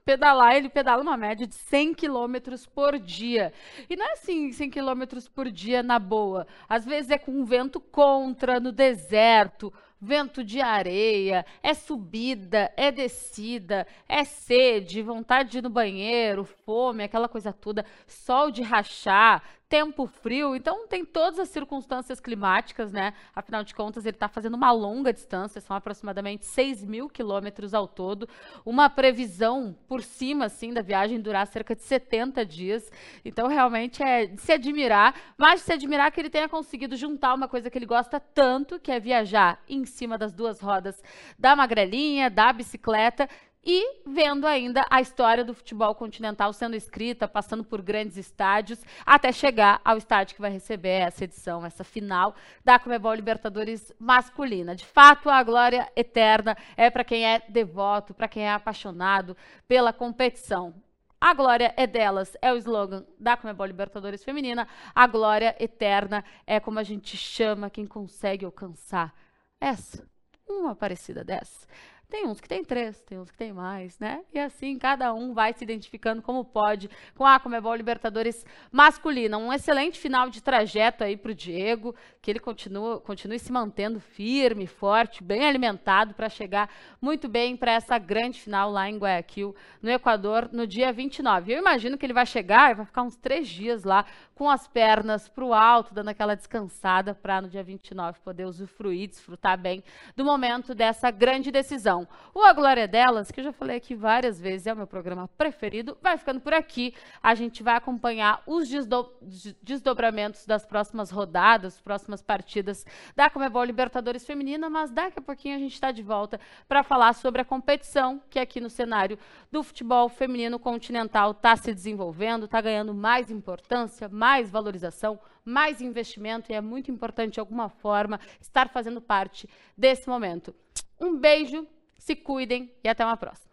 pedalar, 0.05 0.55
ele 0.55 0.69
pedala 0.69 1.01
uma 1.01 1.17
média 1.17 1.45
de 1.45 1.53
100 1.53 1.93
km 1.93 2.37
por 2.73 2.97
dia. 2.97 3.51
E 3.89 3.97
não 3.97 4.05
é 4.05 4.13
assim 4.13 4.53
100 4.53 4.69
km 4.69 5.03
por 5.35 5.51
dia 5.51 5.83
na 5.83 5.99
boa. 5.99 6.47
Às 6.69 6.85
vezes 6.85 7.11
é 7.11 7.17
com 7.17 7.43
vento 7.43 7.81
contra, 7.81 8.61
no 8.61 8.71
deserto, 8.71 9.73
vento 9.99 10.41
de 10.41 10.61
areia, 10.61 11.45
é 11.61 11.73
subida, 11.73 12.71
é 12.77 12.89
descida, 12.89 13.85
é 14.07 14.23
sede, 14.23 15.01
vontade 15.01 15.51
de 15.51 15.57
ir 15.57 15.63
no 15.63 15.69
banheiro, 15.69 16.45
fome, 16.45 17.03
aquela 17.03 17.27
coisa 17.27 17.51
toda, 17.51 17.85
sol 18.05 18.51
de 18.51 18.61
rachar, 18.61 19.43
tempo 19.69 20.07
frio, 20.07 20.55
então 20.55 20.87
tem 20.87 21.03
todas 21.03 21.39
as 21.39 21.49
circunstâncias 21.49 22.19
climáticas, 22.19 22.91
né? 22.91 23.13
Afinal 23.35 23.63
de 23.63 23.75
contas, 23.75 24.05
ele 24.05 24.15
está 24.15 24.29
fazendo 24.29 24.55
uma 24.55 24.71
longa 24.71 25.11
distância, 25.11 25.59
são 25.59 25.75
aproximadamente 25.75 26.45
6 26.45 26.85
mil 26.85 27.09
quilômetros 27.09 27.73
ao 27.73 27.87
todo. 27.87 28.29
Uma 28.65 28.89
previsão 28.89 29.75
por 29.87 30.01
cima, 30.01 30.45
assim, 30.45 30.73
da 30.73 30.81
viagem 30.81 31.19
durar 31.19 31.45
cerca 31.47 31.75
de 31.75 31.81
70 31.81 32.45
dias. 32.45 32.89
Então, 33.25 33.47
realmente 33.47 34.01
é 34.01 34.25
de 34.25 34.41
se 34.41 34.53
admirar, 34.53 35.13
mas 35.37 35.59
de 35.59 35.65
se 35.65 35.73
admirar 35.73 36.11
que 36.11 36.21
ele 36.21 36.29
tenha 36.29 36.47
conseguido 36.47 36.95
juntar 36.95 37.33
uma 37.33 37.47
coisa 37.47 37.69
que 37.69 37.77
ele 37.77 37.85
gosta 37.85 38.19
tanto, 38.19 38.79
que 38.79 38.91
é 38.91 38.99
viajar 38.99 39.61
em 39.67 39.85
cima 39.85 40.17
das 40.17 40.33
duas 40.33 40.61
rodas 40.61 41.03
da 41.37 41.55
magrelinha, 41.55 42.29
da 42.29 42.53
bicicleta, 42.53 43.27
e 43.69 43.99
vendo 44.05 44.47
ainda 44.47 44.85
a 44.89 45.01
história 45.01 45.43
do 45.43 45.53
futebol 45.53 45.93
continental 45.93 46.53
sendo 46.53 46.77
escrita, 46.77 47.27
passando 47.27 47.65
por 47.65 47.81
grandes 47.81 48.15
estádios, 48.15 48.81
até 49.05 49.29
chegar 49.33 49.81
ao 49.83 49.97
estádio 49.97 50.35
que 50.35 50.41
vai 50.41 50.49
receber 50.49 51.01
essa 51.01 51.25
edição, 51.25 51.65
essa 51.65 51.83
final 51.83 52.33
da 52.63 52.79
Comebol 52.79 53.13
Libertadores 53.13 53.91
masculina. 53.99 54.73
De 54.73 54.85
fato, 54.85 55.29
a 55.29 55.43
glória 55.43 55.91
eterna 55.97 56.55
é 56.77 56.89
para 56.89 57.03
quem 57.03 57.25
é 57.25 57.41
devoto, 57.49 58.13
para 58.13 58.29
quem 58.29 58.43
é 58.43 58.53
apaixonado 58.53 59.35
pela 59.67 59.91
competição. 59.91 60.73
A 61.19 61.33
glória 61.33 61.73
é 61.75 61.85
delas, 61.85 62.37
é 62.41 62.53
o 62.53 62.57
slogan 62.57 63.03
da 63.19 63.35
Comebol 63.35 63.65
Libertadores 63.65 64.23
Feminina. 64.23 64.65
A 64.95 65.05
glória 65.07 65.53
eterna 65.59 66.23
é 66.45 66.57
como 66.57 66.79
a 66.79 66.83
gente 66.83 67.17
chama 67.17 67.69
quem 67.69 67.85
consegue 67.85 68.45
alcançar 68.45 69.13
essa, 69.59 70.07
uma 70.47 70.73
parecida 70.73 71.21
dessa. 71.21 71.67
Tem 72.09 72.25
uns 72.25 72.39
que 72.39 72.47
tem 72.47 72.63
três, 72.63 73.01
tem 73.01 73.19
uns 73.19 73.29
que 73.29 73.37
tem 73.37 73.51
mais, 73.51 73.99
né? 73.99 74.23
E 74.33 74.39
assim, 74.39 74.79
cada 74.79 75.13
um 75.13 75.33
vai 75.33 75.51
se 75.51 75.61
identificando 75.65 76.21
como 76.21 76.45
pode 76.45 76.89
com 77.13 77.25
a 77.25 77.37
Comebol 77.37 77.75
Libertadores 77.75 78.45
masculina. 78.71 79.37
Um 79.37 79.51
excelente 79.51 79.99
final 79.99 80.29
de 80.29 80.41
trajeto 80.41 81.03
aí 81.03 81.17
para 81.17 81.31
o 81.31 81.35
Diego, 81.35 81.93
que 82.21 82.31
ele 82.31 82.39
continua, 82.39 83.01
continue 83.01 83.37
se 83.37 83.51
mantendo 83.51 83.99
firme, 83.99 84.65
forte, 84.67 85.21
bem 85.21 85.45
alimentado 85.45 86.13
para 86.13 86.29
chegar 86.29 86.69
muito 87.01 87.27
bem 87.27 87.57
para 87.57 87.73
essa 87.73 87.97
grande 87.97 88.39
final 88.39 88.71
lá 88.71 88.89
em 88.89 88.97
Guayaquil, 88.97 89.53
no 89.81 89.91
Equador, 89.91 90.47
no 90.53 90.65
dia 90.65 90.93
29. 90.93 91.51
Eu 91.51 91.59
imagino 91.59 91.97
que 91.97 92.05
ele 92.05 92.13
vai 92.13 92.25
chegar 92.25 92.71
e 92.71 92.75
vai 92.75 92.85
ficar 92.85 93.01
uns 93.01 93.17
três 93.17 93.49
dias 93.49 93.83
lá 93.83 94.05
com 94.33 94.49
as 94.49 94.65
pernas 94.65 95.27
para 95.27 95.43
o 95.43 95.53
alto, 95.53 95.93
dando 95.93 96.09
aquela 96.09 96.35
descansada 96.35 97.13
para 97.13 97.41
no 97.41 97.49
dia 97.49 97.63
29 97.63 98.19
poder 98.21 98.45
usufruir, 98.45 99.09
desfrutar 99.09 99.57
bem 99.57 99.83
do 100.15 100.23
momento 100.23 100.73
dessa 100.73 101.11
grande 101.11 101.51
decisão. 101.51 101.96
O 102.33 102.41
A 102.41 102.51
Glória 102.51 102.87
Delas, 102.87 103.31
que 103.31 103.39
eu 103.39 103.45
já 103.45 103.53
falei 103.53 103.77
aqui 103.77 103.95
várias 103.95 104.39
vezes, 104.39 104.67
é 104.67 104.73
o 104.73 104.75
meu 104.75 104.85
programa 104.85 105.29
preferido, 105.37 105.97
vai 106.01 106.17
ficando 106.17 106.41
por 106.41 106.53
aqui. 106.53 106.93
A 107.23 107.33
gente 107.33 107.63
vai 107.63 107.75
acompanhar 107.75 108.43
os 108.45 108.67
desdo 108.67 109.13
desdobramentos 109.61 110.45
das 110.45 110.65
próximas 110.65 111.09
rodadas, 111.09 111.79
próximas 111.79 112.21
partidas 112.21 112.85
da 113.15 113.29
Comebol 113.29 113.63
Libertadores 113.63 114.25
Feminina, 114.25 114.69
mas 114.69 114.91
daqui 114.91 115.19
a 115.19 115.21
pouquinho 115.21 115.55
a 115.55 115.59
gente 115.59 115.73
está 115.73 115.91
de 115.91 116.03
volta 116.03 116.39
para 116.67 116.83
falar 116.83 117.13
sobre 117.13 117.41
a 117.41 117.45
competição 117.45 118.21
que 118.29 118.39
aqui 118.39 118.59
no 118.59 118.69
cenário 118.69 119.17
do 119.51 119.63
futebol 119.63 120.09
feminino 120.09 120.59
continental 120.59 121.31
está 121.31 121.55
se 121.55 121.73
desenvolvendo, 121.73 122.45
está 122.45 122.59
ganhando 122.59 122.93
mais 122.93 123.31
importância, 123.31 124.09
mais 124.09 124.49
valorização, 124.49 125.19
mais 125.47 125.81
investimento 125.81 126.51
e 126.51 126.55
é 126.55 126.61
muito 126.61 126.91
importante 126.91 127.35
de 127.35 127.39
alguma 127.39 127.69
forma 127.69 128.19
estar 128.39 128.69
fazendo 128.69 129.01
parte 129.01 129.49
desse 129.77 130.09
momento. 130.09 130.53
Um 130.99 131.17
beijo, 131.17 131.65
se 131.97 132.15
cuidem 132.15 132.71
e 132.83 132.89
até 132.89 133.05
uma 133.05 133.17
próxima. 133.17 133.46